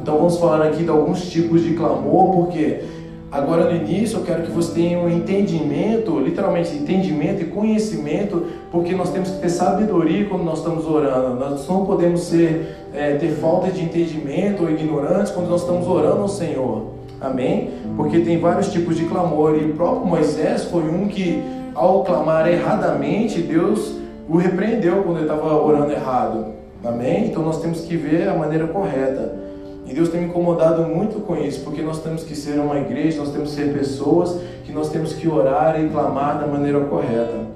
Então 0.00 0.16
vamos 0.16 0.38
falar 0.38 0.66
aqui 0.66 0.82
de 0.82 0.90
alguns 0.90 1.28
tipos 1.28 1.62
de 1.62 1.74
clamor, 1.74 2.34
porque 2.34 2.80
agora 3.30 3.64
no 3.64 3.76
início 3.76 4.18
eu 4.18 4.24
quero 4.24 4.42
que 4.42 4.50
você 4.50 4.72
tenha 4.72 4.98
um 4.98 5.08
entendimento, 5.08 6.18
literalmente 6.20 6.74
entendimento 6.74 7.42
e 7.42 7.46
conhecimento, 7.46 8.46
porque 8.70 8.94
nós 8.94 9.10
temos 9.10 9.30
que 9.30 9.40
ter 9.40 9.50
sabedoria 9.50 10.26
quando 10.26 10.44
nós 10.44 10.58
estamos 10.58 10.86
orando. 10.86 11.34
Nós 11.38 11.66
não 11.68 11.84
podemos 11.84 12.20
ser, 12.22 12.76
é, 12.94 13.14
ter 13.14 13.32
falta 13.32 13.70
de 13.70 13.82
entendimento 13.82 14.62
ou 14.62 14.70
ignorantes 14.70 15.32
quando 15.32 15.48
nós 15.48 15.62
estamos 15.62 15.86
orando 15.86 16.22
ao 16.22 16.28
Senhor. 16.28 16.98
Amém? 17.20 17.70
Porque 17.96 18.20
tem 18.20 18.38
vários 18.38 18.68
tipos 18.72 18.96
de 18.96 19.04
clamor 19.06 19.56
e 19.56 19.70
o 19.70 19.74
próprio 19.74 20.06
Moisés 20.06 20.64
foi 20.64 20.82
um 20.82 21.08
que, 21.08 21.42
ao 21.74 22.04
clamar 22.04 22.48
erradamente, 22.48 23.40
Deus 23.40 23.96
o 24.28 24.36
repreendeu 24.36 25.02
quando 25.02 25.16
ele 25.16 25.24
estava 25.24 25.54
orando 25.56 25.90
errado. 25.90 26.46
Amém? 26.84 27.26
Então 27.26 27.42
nós 27.42 27.60
temos 27.60 27.80
que 27.80 27.96
ver 27.96 28.28
a 28.28 28.34
maneira 28.34 28.68
correta. 28.68 29.47
E 29.88 29.94
Deus 29.94 30.10
tem 30.10 30.20
me 30.20 30.26
incomodado 30.26 30.82
muito 30.82 31.20
com 31.20 31.34
isso, 31.34 31.64
porque 31.64 31.80
nós 31.80 32.02
temos 32.02 32.22
que 32.22 32.36
ser 32.36 32.60
uma 32.60 32.78
igreja, 32.78 33.18
nós 33.18 33.32
temos 33.32 33.50
que 33.50 33.56
ser 33.56 33.72
pessoas 33.72 34.38
que 34.64 34.70
nós 34.70 34.90
temos 34.90 35.14
que 35.14 35.26
orar 35.26 35.82
e 35.82 35.88
clamar 35.88 36.38
da 36.38 36.46
maneira 36.46 36.78
correta. 36.80 37.46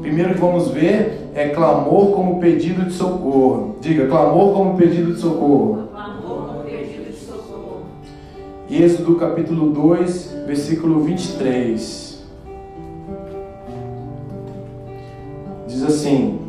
Primeiro 0.00 0.32
que 0.32 0.40
vamos 0.40 0.70
ver 0.70 1.30
é 1.34 1.48
clamor 1.50 2.12
como 2.12 2.40
pedido 2.40 2.86
de 2.86 2.92
socorro. 2.92 3.76
Diga, 3.82 4.06
clamor 4.06 4.54
como 4.54 4.78
pedido 4.78 5.12
de 5.12 5.20
socorro. 5.20 5.88
Clamor 5.92 6.46
como 6.46 6.60
pedido 6.64 7.10
de 7.10 7.16
socorro. 7.16 7.82
Êxodo 8.70 9.16
capítulo 9.16 9.72
2, 9.72 10.36
versículo 10.46 11.00
23. 11.00 12.24
Diz 15.68 15.82
assim: 15.82 16.43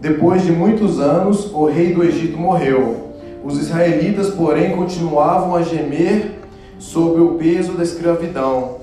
Depois 0.00 0.42
de 0.42 0.52
muitos 0.52 1.00
anos, 1.00 1.52
o 1.52 1.66
rei 1.66 1.92
do 1.92 2.04
Egito 2.04 2.38
morreu. 2.38 3.08
Os 3.44 3.58
israelitas, 3.58 4.30
porém, 4.30 4.76
continuavam 4.76 5.56
a 5.56 5.62
gemer 5.62 6.38
sob 6.78 7.20
o 7.20 7.34
peso 7.34 7.72
da 7.72 7.82
escravidão. 7.82 8.78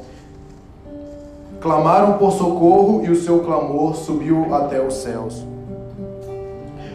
Clamaram 1.62 2.14
por 2.18 2.32
socorro 2.32 3.04
e 3.06 3.10
o 3.10 3.16
seu 3.16 3.40
clamor 3.40 3.96
subiu 3.96 4.54
até 4.54 4.86
os 4.86 4.96
céus. 4.96 5.46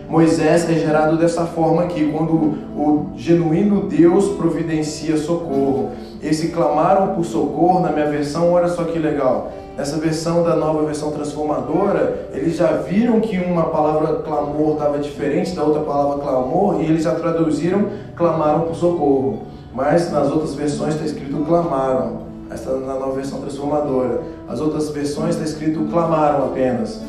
Moisés 0.09 0.69
é 0.69 0.75
gerado 0.75 1.17
dessa 1.17 1.47
forma 1.47 1.85
aqui, 1.85 2.11
quando 2.13 2.33
o 2.35 3.07
genuíno 3.17 3.89
Deus 3.89 4.29
providencia 4.37 5.17
socorro. 5.17 5.93
Esse 6.23 6.49
clamaram 6.49 7.15
por 7.15 7.25
socorro, 7.25 7.81
na 7.81 7.91
minha 7.93 8.11
versão, 8.11 8.53
olha 8.53 8.69
só 8.69 8.85
que 8.85 8.99
legal. 8.99 9.51
Nessa 9.77 9.97
versão 9.97 10.43
da 10.43 10.55
nova 10.55 10.85
versão 10.85 11.11
transformadora, 11.11 12.29
eles 12.35 12.57
já 12.57 12.73
viram 12.73 13.21
que 13.21 13.39
uma 13.39 13.65
palavra 13.65 14.17
clamor 14.17 14.75
estava 14.75 14.99
diferente 14.99 15.57
da 15.57 15.63
outra 15.63 15.81
palavra 15.83 16.19
clamor 16.19 16.83
e 16.83 16.85
eles 16.85 17.05
já 17.05 17.15
traduziram 17.15 17.87
clamaram 18.15 18.63
por 18.63 18.75
socorro. 18.75 19.43
Mas 19.75 20.13
nas 20.13 20.31
outras 20.31 20.55
versões 20.55 20.95
está 20.95 21.07
escrito 21.07 21.45
clamaram. 21.47 22.21
Esta 22.51 22.73
na 22.73 22.95
nova 22.95 23.13
versão 23.13 23.41
transformadora. 23.41 24.21
As 24.47 24.61
outras 24.61 24.91
versões 24.91 25.37
está 25.37 25.45
escrito 25.45 25.89
clamaram 25.91 26.45
apenas. 26.45 27.01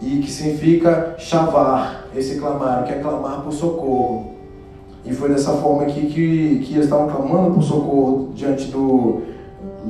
E 0.00 0.20
que 0.20 0.30
significa 0.30 1.16
chavar, 1.18 2.04
esse 2.16 2.38
clamar, 2.38 2.84
que 2.84 2.92
é 2.92 2.98
clamar 3.00 3.42
por 3.42 3.52
socorro. 3.52 4.37
E 5.04 5.12
foi 5.12 5.28
dessa 5.28 5.52
forma 5.52 5.82
aqui 5.82 6.06
que, 6.06 6.64
que 6.64 6.74
eles 6.74 6.84
estavam 6.84 7.08
clamando 7.08 7.54
por 7.54 7.62
socorro 7.62 8.30
diante, 8.34 8.70
do, 8.70 9.22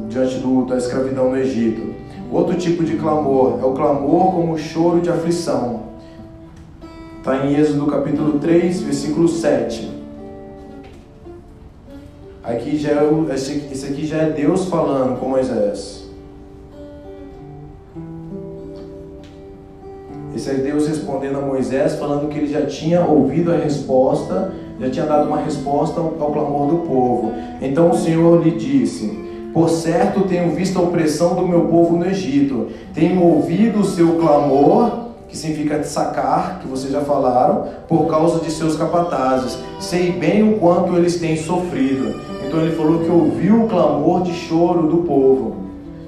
diante 0.09 0.39
do, 0.39 0.65
da 0.67 0.77
escravidão 0.77 1.31
no 1.31 1.37
Egito. 1.37 1.95
Outro 2.31 2.57
tipo 2.57 2.85
de 2.85 2.97
clamor 2.97 3.59
é 3.61 3.65
o 3.65 3.73
clamor 3.73 4.33
como 4.33 4.59
choro 4.59 5.01
de 5.01 5.11
aflição. 5.11 5.89
Está 7.19 7.47
em 7.47 7.57
Êxodo 7.57 7.87
capítulo 7.87 8.39
3, 8.39 8.83
versículo 8.83 9.29
7. 9.29 9.99
Aqui 12.45 12.79
já 12.79 12.91
é 12.91 13.35
esse, 13.35 13.69
esse 13.71 13.87
aqui 13.87 14.07
já 14.07 14.19
é 14.19 14.31
Deus 14.31 14.67
falando 14.67 15.19
com 15.19 15.29
Moisés. 15.29 16.09
Esse 20.35 20.51
é 20.51 20.55
Deus 20.55 20.87
respondendo 20.87 21.39
a 21.39 21.41
Moisés, 21.43 21.97
falando 21.97 22.29
que 22.29 22.39
ele 22.39 22.47
já 22.47 22.65
tinha 22.65 23.05
ouvido 23.05 23.53
a 23.53 23.57
resposta, 23.57 24.53
já 24.81 24.91
tinha 24.91 25.07
dado 25.07 25.29
uma 25.29 25.39
resposta 25.39 26.01
ao, 26.01 26.15
ao 26.21 26.33
clamor 26.33 26.69
do 26.69 26.77
povo. 26.79 27.33
Então 27.61 27.91
o 27.91 27.97
Senhor 27.97 28.43
lhe 28.43 28.53
disse: 28.53 29.09
Por 29.53 29.69
certo 29.69 30.23
tenho 30.23 30.51
visto 30.53 30.79
a 30.79 30.83
opressão 30.83 31.35
do 31.35 31.47
meu 31.47 31.63
povo 31.63 31.97
no 31.97 32.07
Egito, 32.07 32.69
tenho 32.95 33.23
ouvido 33.23 33.81
o 33.81 33.85
seu 33.85 34.17
clamor 34.17 35.09
que 35.29 35.37
significa 35.37 35.83
sacar, 35.85 36.59
que 36.61 36.67
vocês 36.67 36.91
já 36.91 37.03
falaram, 37.03 37.67
por 37.87 38.07
causa 38.07 38.43
de 38.43 38.51
seus 38.51 38.77
capatazes. 38.77 39.59
Sei 39.79 40.11
bem 40.11 40.55
o 40.55 40.59
quanto 40.59 40.97
eles 40.97 41.21
têm 41.21 41.37
sofrido. 41.37 42.19
Então 42.47 42.61
ele 42.63 42.75
falou 42.75 43.01
que 43.01 43.11
ouviu 43.11 43.65
o 43.65 43.69
clamor 43.69 44.23
de 44.23 44.33
choro 44.33 44.89
do 44.89 44.99
povo, 44.99 45.57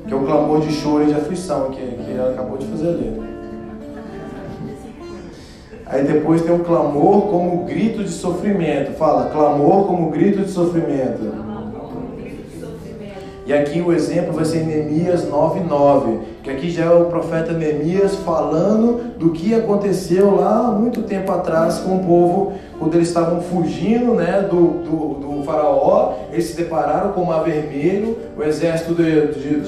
que 0.06 0.14
é 0.14 0.16
o 0.16 0.24
clamor 0.24 0.60
de 0.60 0.72
choro 0.72 1.04
e 1.04 1.08
de 1.08 1.14
aflição, 1.14 1.70
que, 1.70 1.82
que 1.82 2.12
ela 2.12 2.30
acabou 2.30 2.56
de 2.56 2.66
fazer 2.66 2.88
ali. 2.88 3.29
Aí 5.90 6.04
depois 6.04 6.42
tem 6.42 6.54
o 6.54 6.61
clamor 6.61 7.23
como 7.23 7.64
grito 7.64 8.04
de 8.04 8.11
sofrimento. 8.11 8.92
Fala, 8.92 9.28
clamor 9.30 9.87
como 9.87 10.09
grito 10.11 10.42
de 10.42 10.50
sofrimento. 10.50 11.50
E 13.44 13.52
aqui 13.52 13.80
o 13.80 13.92
exemplo 13.92 14.32
vai 14.32 14.44
ser 14.44 14.64
Neemias 14.64 15.28
9:9, 15.28 16.20
que 16.40 16.50
aqui 16.50 16.70
já 16.70 16.85
é 16.85 16.90
o 16.90 17.06
profeta 17.06 17.52
Neemias 17.52 18.14
falando 18.14 19.18
do 19.18 19.30
que 19.30 19.52
aconteceu 19.52 20.37
lá 20.37 20.70
muito 20.70 21.02
tempo 21.02 21.32
atrás 21.32 21.78
com 21.78 21.97
o 21.97 22.04
povo, 22.04 22.52
quando 22.78 22.94
eles 22.94 23.09
estavam 23.09 23.40
fugindo 23.40 24.14
né, 24.14 24.47
do, 24.49 24.85
do, 24.85 25.14
do 25.14 25.42
faraó, 25.42 26.12
eles 26.30 26.44
se 26.44 26.56
depararam 26.56 27.11
com 27.11 27.23
o 27.23 27.26
mar 27.26 27.42
vermelho, 27.42 28.16
o 28.38 28.42
exército 28.44 28.94
de, 28.94 29.32
de, 29.32 29.61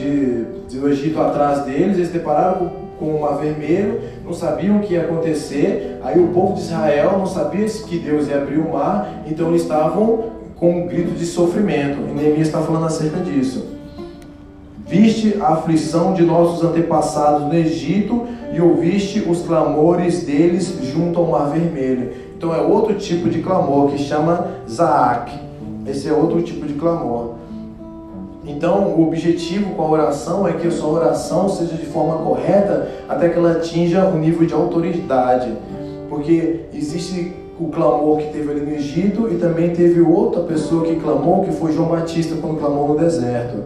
de, 0.68 0.78
do 0.78 0.88
Egito 0.88 1.20
atrás 1.20 1.64
deles, 1.64 1.96
eles 1.96 2.06
se 2.06 2.12
depararam 2.12 2.58
com, 2.58 2.70
com 3.02 3.16
o 3.16 3.20
mar 3.20 3.38
vermelho, 3.38 4.00
não 4.24 4.32
sabiam 4.32 4.76
o 4.76 4.80
que 4.80 4.94
ia 4.94 5.02
acontecer, 5.02 5.98
aí 6.04 6.20
o 6.20 6.28
povo 6.28 6.54
de 6.54 6.60
Israel 6.60 7.18
não 7.18 7.26
sabia 7.26 7.66
que 7.66 7.98
Deus 7.98 8.28
ia 8.28 8.36
abrir 8.36 8.58
o 8.58 8.72
mar, 8.72 9.24
então 9.26 9.48
eles 9.48 9.62
estavam 9.62 10.30
com 10.54 10.82
um 10.82 10.86
grito 10.86 11.10
de 11.10 11.26
sofrimento. 11.26 11.98
E 12.08 12.12
Neemias 12.12 12.46
está 12.46 12.60
falando 12.60 12.86
acerca 12.86 13.18
disso. 13.18 13.66
Viste 14.86 15.36
a 15.40 15.54
aflição 15.54 16.14
de 16.14 16.22
nossos 16.22 16.62
antepassados 16.62 17.48
no 17.48 17.54
Egito 17.54 18.26
e 18.54 18.60
ouviste 18.60 19.20
os 19.20 19.42
clamores 19.42 20.22
deles 20.22 20.78
junto 20.82 21.18
ao 21.18 21.26
Mar 21.26 21.50
Vermelho. 21.50 22.12
Então 22.36 22.54
é 22.54 22.60
outro 22.60 22.94
tipo 22.94 23.28
de 23.28 23.40
clamor 23.40 23.90
que 23.90 23.98
chama 23.98 24.48
Zaak. 24.70 25.32
Esse 25.86 26.08
é 26.08 26.12
outro 26.12 26.40
tipo 26.42 26.66
de 26.66 26.74
clamor. 26.74 27.41
Então, 28.44 28.88
o 28.88 29.06
objetivo 29.06 29.74
com 29.74 29.82
a 29.82 29.90
oração 29.90 30.48
é 30.48 30.52
que 30.54 30.66
a 30.66 30.70
sua 30.70 30.90
oração 30.90 31.48
seja 31.48 31.76
de 31.76 31.86
forma 31.86 32.24
correta 32.24 32.88
até 33.08 33.28
que 33.28 33.38
ela 33.38 33.52
atinja 33.52 34.04
o 34.06 34.18
nível 34.18 34.46
de 34.46 34.52
autoridade. 34.52 35.52
Porque 36.08 36.62
existe 36.74 37.34
o 37.58 37.68
clamor 37.68 38.18
que 38.18 38.32
teve 38.32 38.50
ali 38.50 38.60
no 38.62 38.72
Egito 38.72 39.28
e 39.30 39.36
também 39.36 39.70
teve 39.70 40.00
outra 40.00 40.42
pessoa 40.42 40.84
que 40.84 40.96
clamou, 40.96 41.44
que 41.44 41.52
foi 41.52 41.72
João 41.72 41.88
Batista 41.88 42.34
quando 42.40 42.58
clamou 42.58 42.88
no 42.88 42.96
deserto. 42.96 43.62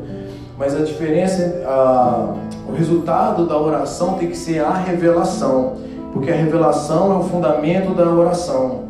Mas 0.58 0.74
a 0.74 0.80
diferença, 0.80 1.62
a, 1.66 2.34
o 2.68 2.72
resultado 2.72 3.46
da 3.46 3.58
oração 3.58 4.14
tem 4.14 4.28
que 4.28 4.36
ser 4.36 4.60
a 4.60 4.74
revelação, 4.74 5.74
porque 6.12 6.30
a 6.30 6.34
revelação 6.34 7.12
é 7.12 7.16
o 7.16 7.22
fundamento 7.22 7.94
da 7.94 8.10
oração. 8.10 8.84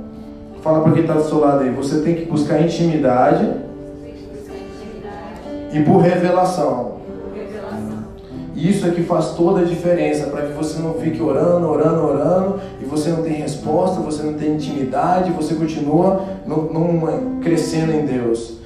Fala 0.63 0.81
para 0.81 0.93
quem 0.93 1.03
está 1.03 1.15
do 1.15 1.25
seu 1.25 1.39
lado 1.39 1.63
aí, 1.63 1.71
você 1.71 2.01
tem 2.01 2.17
que 2.17 2.25
buscar 2.25 2.61
intimidade 2.61 3.66
e 5.77 5.83
por 5.85 5.99
revelação. 5.99 6.97
Isso 8.57 8.87
é 8.87 8.91
que 8.91 9.03
faz 9.03 9.33
toda 9.33 9.61
a 9.61 9.65
diferença 9.65 10.29
para 10.29 10.47
que 10.47 10.53
você 10.55 10.81
não 10.81 10.95
fique 10.95 11.21
orando, 11.21 11.69
orando, 11.69 12.07
orando 12.07 12.61
e 12.81 12.87
você 12.87 13.11
não 13.11 13.23
tem 13.23 13.35
resposta, 13.35 14.01
você 14.01 14.23
não 14.23 14.33
tem 14.33 14.55
intimidade, 14.55 15.31
você 15.31 15.55
continua 15.55 16.25
numa, 16.47 17.41
crescendo 17.43 17.93
em 17.93 18.07
Deus. 18.07 18.57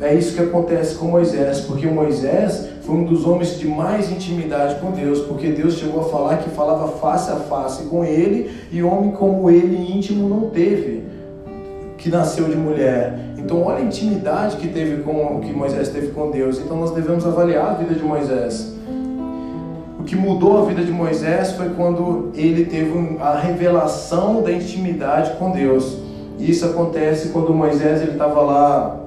É 0.00 0.12
isso 0.12 0.34
que 0.34 0.42
acontece 0.42 0.96
com 0.96 1.06
Moisés, 1.06 1.60
porque 1.60 1.86
Moisés 1.86 2.68
foi 2.82 2.96
um 2.96 3.04
dos 3.04 3.26
homens 3.26 3.58
de 3.58 3.68
mais 3.68 4.10
intimidade 4.10 4.80
com 4.80 4.90
Deus, 4.90 5.20
porque 5.20 5.50
Deus 5.50 5.74
chegou 5.74 6.00
a 6.00 6.08
falar 6.08 6.38
que 6.38 6.50
falava 6.50 6.88
face 6.98 7.30
a 7.30 7.36
face 7.36 7.84
com 7.84 8.04
ele 8.04 8.50
e 8.72 8.82
homem 8.82 9.12
como 9.12 9.48
ele 9.50 9.92
íntimo 9.92 10.28
não 10.28 10.50
teve, 10.50 11.04
que 12.08 12.16
nasceu 12.16 12.48
de 12.48 12.56
mulher. 12.56 13.18
Então 13.36 13.62
olha 13.62 13.78
a 13.78 13.82
intimidade 13.82 14.56
que 14.56 14.68
teve 14.68 15.02
com 15.02 15.40
que 15.40 15.52
Moisés 15.52 15.90
teve 15.90 16.08
com 16.08 16.30
Deus. 16.30 16.58
Então 16.58 16.76
nós 16.76 16.90
devemos 16.90 17.26
avaliar 17.26 17.70
a 17.70 17.74
vida 17.74 17.94
de 17.94 18.02
Moisés 18.02 18.76
que 20.06 20.16
mudou 20.16 20.62
a 20.62 20.64
vida 20.64 20.82
de 20.82 20.90
Moisés 20.90 21.52
foi 21.52 21.68
quando 21.68 22.30
ele 22.34 22.64
teve 22.64 23.18
a 23.20 23.38
revelação 23.38 24.42
da 24.42 24.50
intimidade 24.50 25.32
com 25.32 25.50
Deus. 25.50 25.98
Isso 26.38 26.64
acontece 26.64 27.28
quando 27.28 27.52
Moisés 27.52 28.00
ele 28.00 28.12
estava 28.12 28.40
lá 28.40 28.97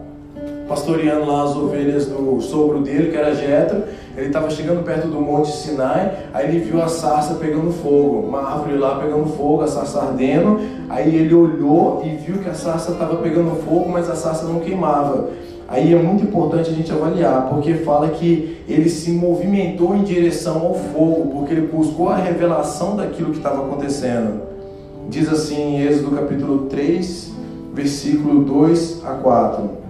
pastoreando 0.72 1.26
lá 1.26 1.44
as 1.44 1.56
ovelhas 1.58 2.06
do 2.06 2.40
sogro 2.40 2.80
dele, 2.80 3.12
que 3.12 3.18
era 3.18 3.36
Jetro. 3.36 3.84
Ele 4.16 4.28
estava 4.28 4.50
chegando 4.50 4.86
perto 4.86 5.08
do 5.08 5.20
Monte 5.20 5.52
Sinai, 5.52 6.28
aí 6.34 6.48
ele 6.48 6.60
viu 6.60 6.82
a 6.82 6.88
sarça 6.88 7.34
pegando 7.36 7.72
fogo, 7.72 8.26
uma 8.26 8.42
árvore 8.42 8.78
lá 8.78 8.96
pegando 8.96 9.26
fogo, 9.26 9.64
a 9.64 9.68
sarça 9.68 10.00
ardendo. 10.00 10.62
Aí 10.90 11.14
ele 11.14 11.34
olhou 11.34 12.02
e 12.06 12.16
viu 12.16 12.38
que 12.38 12.50
a 12.50 12.54
sarça 12.54 12.94
estava 12.94 13.18
pegando 13.18 13.54
fogo, 13.64 13.90
mas 13.90 14.10
a 14.10 14.16
sarça 14.16 14.46
não 14.46 14.62
queimava. 14.62 15.30
Aí 15.68 15.94
é 15.94 15.98
muito 15.98 16.24
importante 16.24 16.70
a 16.70 16.74
gente 16.74 16.92
avaliar, 16.92 17.50
porque 17.50 17.74
fala 17.74 18.08
que 18.08 18.64
ele 18.68 18.90
se 18.90 19.12
movimentou 19.12 19.94
em 19.94 20.04
direção 20.04 20.62
ao 20.68 20.76
fogo, 20.76 21.32
porque 21.34 21.54
ele 21.54 21.68
buscou 21.68 22.10
a 22.10 22.16
revelação 22.16 22.96
daquilo 22.96 23.32
que 23.32 23.38
estava 23.38 23.66
acontecendo. 23.66 24.42
Diz 25.10 25.30
assim 25.30 25.76
em 25.76 25.82
Êxodo 25.82 26.16
capítulo 26.16 26.68
3, 26.68 27.32
versículo 27.74 28.44
2 28.46 29.02
a 29.06 29.12
4. 29.16 29.81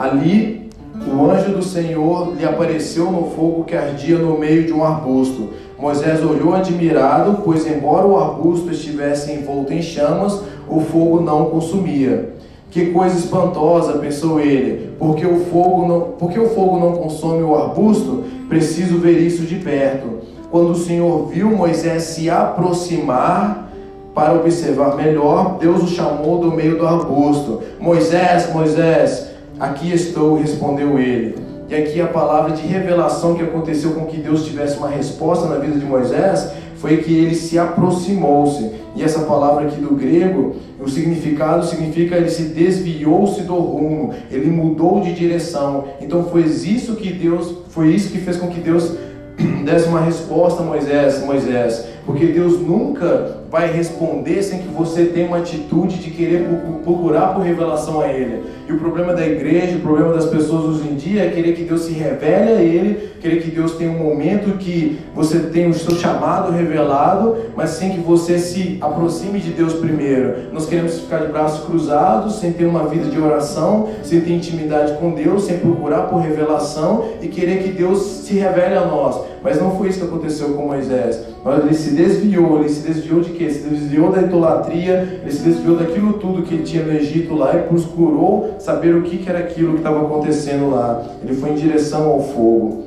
Ali 0.00 0.70
o 1.14 1.30
anjo 1.30 1.50
do 1.52 1.62
Senhor 1.62 2.34
lhe 2.34 2.46
apareceu 2.46 3.12
no 3.12 3.32
fogo 3.32 3.64
que 3.64 3.76
ardia 3.76 4.16
no 4.16 4.38
meio 4.38 4.64
de 4.64 4.72
um 4.72 4.82
arbusto. 4.82 5.50
Moisés 5.78 6.24
olhou 6.24 6.54
admirado, 6.54 7.42
pois, 7.44 7.66
embora 7.66 8.06
o 8.06 8.16
arbusto 8.16 8.70
estivesse 8.70 9.30
envolto 9.30 9.74
em 9.74 9.82
chamas, 9.82 10.40
o 10.66 10.80
fogo 10.80 11.20
não 11.20 11.50
consumia. 11.50 12.32
Que 12.70 12.86
coisa 12.86 13.18
espantosa, 13.18 13.98
pensou 13.98 14.40
ele, 14.40 14.92
porque 14.98 15.26
o 15.26 15.44
fogo 15.44 15.86
não, 15.86 16.00
porque 16.18 16.40
o 16.40 16.48
fogo 16.48 16.80
não 16.80 16.92
consome 16.92 17.42
o 17.42 17.54
arbusto? 17.54 18.24
Preciso 18.48 18.96
ver 18.96 19.18
isso 19.18 19.42
de 19.42 19.56
perto. 19.56 20.20
Quando 20.50 20.70
o 20.70 20.76
Senhor 20.76 21.26
viu 21.26 21.50
Moisés 21.50 22.04
se 22.04 22.30
aproximar 22.30 23.70
para 24.14 24.32
observar 24.32 24.96
melhor, 24.96 25.58
Deus 25.58 25.82
o 25.82 25.88
chamou 25.88 26.38
do 26.38 26.50
meio 26.50 26.78
do 26.78 26.86
arbusto. 26.86 27.60
Moisés, 27.78 28.50
Moisés, 28.50 29.29
aqui 29.60 29.92
estou, 29.92 30.38
respondeu 30.38 30.98
ele. 30.98 31.36
E 31.68 31.74
aqui 31.74 32.00
a 32.00 32.06
palavra 32.06 32.52
de 32.56 32.66
revelação 32.66 33.34
que 33.34 33.42
aconteceu 33.42 33.92
com 33.92 34.06
que 34.06 34.16
Deus 34.16 34.44
tivesse 34.44 34.78
uma 34.78 34.88
resposta 34.88 35.46
na 35.46 35.56
vida 35.56 35.78
de 35.78 35.84
Moisés 35.84 36.50
foi 36.76 36.96
que 36.96 37.12
ele 37.12 37.34
se 37.34 37.58
aproximou-se. 37.58 38.72
E 38.96 39.04
essa 39.04 39.20
palavra 39.20 39.66
aqui 39.66 39.80
do 39.80 39.94
grego, 39.94 40.56
o 40.80 40.88
significado 40.88 41.64
significa 41.64 42.16
ele 42.16 42.30
se 42.30 42.44
desviou-se 42.44 43.42
do 43.42 43.54
rumo, 43.54 44.14
ele 44.32 44.50
mudou 44.50 45.00
de 45.00 45.12
direção. 45.12 45.84
Então 46.00 46.24
foi 46.24 46.42
isso 46.42 46.96
que 46.96 47.12
Deus, 47.12 47.54
foi 47.68 47.88
isso 47.94 48.10
que 48.10 48.18
fez 48.18 48.36
com 48.36 48.48
que 48.48 48.60
Deus 48.60 48.96
desse 49.64 49.88
uma 49.88 50.00
resposta 50.00 50.62
a 50.62 50.66
Moisés, 50.66 51.22
Moisés, 51.24 51.86
porque 52.10 52.26
Deus 52.26 52.60
nunca 52.60 53.38
vai 53.48 53.70
responder 53.70 54.42
sem 54.42 54.58
que 54.58 54.68
você 54.68 55.04
tenha 55.04 55.28
uma 55.28 55.38
atitude 55.38 55.98
de 55.98 56.10
querer 56.10 56.44
procurar 56.82 57.34
por 57.34 57.42
revelação 57.42 58.00
a 58.00 58.08
Ele. 58.08 58.42
E 58.68 58.72
o 58.72 58.78
problema 58.78 59.12
da 59.12 59.24
igreja, 59.24 59.76
o 59.76 59.80
problema 59.80 60.12
das 60.12 60.26
pessoas 60.26 60.64
hoje 60.64 60.88
em 60.88 60.96
dia 60.96 61.24
é 61.24 61.30
querer 61.30 61.54
que 61.54 61.62
Deus 61.62 61.82
se 61.82 61.92
revele 61.92 62.50
a 62.50 62.62
Ele, 62.62 63.10
querer 63.20 63.42
que 63.42 63.50
Deus 63.50 63.72
tenha 63.76 63.90
um 63.90 63.98
momento 63.98 64.58
que 64.58 64.98
você 65.14 65.38
tenha 65.38 65.68
o 65.68 65.74
seu 65.74 65.94
chamado 65.96 66.52
revelado, 66.52 67.36
mas 67.56 67.70
sem 67.70 67.90
que 67.90 68.00
você 68.00 68.38
se 68.38 68.78
aproxime 68.80 69.38
de 69.38 69.50
Deus 69.50 69.74
primeiro. 69.74 70.52
Nós 70.52 70.66
queremos 70.66 70.98
ficar 70.98 71.18
de 71.18 71.32
braços 71.32 71.64
cruzados, 71.64 72.40
sem 72.40 72.52
ter 72.52 72.64
uma 72.64 72.86
vida 72.88 73.08
de 73.08 73.20
oração, 73.20 73.88
sem 74.02 74.20
ter 74.20 74.32
intimidade 74.32 74.94
com 74.98 75.12
Deus, 75.12 75.44
sem 75.44 75.58
procurar 75.58 76.02
por 76.02 76.18
revelação 76.18 77.04
e 77.22 77.28
querer 77.28 77.62
que 77.62 77.70
Deus 77.70 78.00
se 78.24 78.34
revele 78.34 78.74
a 78.74 78.84
nós. 78.84 79.20
Mas 79.42 79.60
não 79.60 79.76
foi 79.76 79.88
isso 79.88 80.00
que 80.00 80.06
aconteceu 80.06 80.50
com 80.50 80.66
Moisés. 80.66 81.29
Ele 81.46 81.74
se 81.74 81.92
desviou, 81.92 82.58
ele 82.58 82.68
se 82.68 82.86
desviou 82.86 83.20
de 83.22 83.30
quê? 83.30 83.44
Ele 83.44 83.54
se 83.54 83.66
desviou 83.66 84.12
da 84.12 84.20
idolatria, 84.20 85.20
ele 85.22 85.32
se 85.32 85.42
desviou 85.42 85.76
daquilo 85.76 86.14
tudo 86.14 86.42
que 86.42 86.54
ele 86.54 86.64
tinha 86.64 86.84
no 86.84 86.92
Egito 86.92 87.34
lá 87.34 87.56
e 87.56 87.62
procurou 87.62 88.56
saber 88.58 88.94
o 88.94 89.02
que, 89.02 89.16
que 89.16 89.28
era 89.28 89.38
aquilo 89.38 89.72
que 89.72 89.78
estava 89.78 90.02
acontecendo 90.02 90.70
lá. 90.70 91.02
Ele 91.24 91.34
foi 91.34 91.50
em 91.50 91.54
direção 91.54 92.08
ao 92.08 92.20
fogo. 92.20 92.84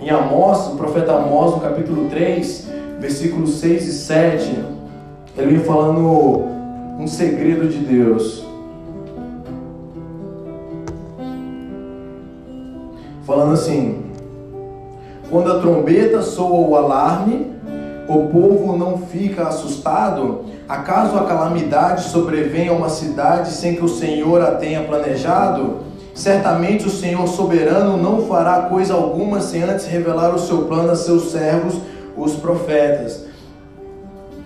Em 0.00 0.10
Amós, 0.10 0.66
o 0.72 0.76
profeta 0.76 1.12
Amós, 1.12 1.52
no 1.52 1.60
capítulo 1.60 2.08
3, 2.10 2.68
versículos 2.98 3.60
6 3.60 3.86
e 3.86 3.92
7, 3.92 4.58
ele 5.38 5.56
vem 5.56 5.60
falando 5.60 6.44
um 6.98 7.06
segredo 7.06 7.68
de 7.68 7.78
Deus. 7.78 8.44
Falando 13.24 13.52
assim: 13.52 14.02
quando 15.30 15.52
a 15.52 15.60
trombeta 15.60 16.20
soa 16.20 16.68
o 16.68 16.74
alarme, 16.74 17.46
o 18.10 18.28
povo 18.28 18.76
não 18.76 18.98
fica 18.98 19.46
assustado? 19.46 20.44
Acaso 20.68 21.16
a 21.16 21.24
calamidade 21.24 22.04
sobrevém 22.04 22.68
a 22.68 22.72
uma 22.72 22.88
cidade 22.88 23.52
sem 23.52 23.76
que 23.76 23.84
o 23.84 23.88
Senhor 23.88 24.42
a 24.42 24.52
tenha 24.52 24.82
planejado? 24.82 25.78
Certamente 26.12 26.86
o 26.86 26.90
Senhor 26.90 27.26
soberano 27.28 27.96
não 27.96 28.26
fará 28.26 28.62
coisa 28.62 28.94
alguma 28.94 29.40
sem 29.40 29.62
antes 29.62 29.86
revelar 29.86 30.34
o 30.34 30.40
seu 30.40 30.62
plano 30.62 30.90
a 30.90 30.96
seus 30.96 31.30
servos, 31.30 31.74
os 32.16 32.34
profetas. 32.34 33.29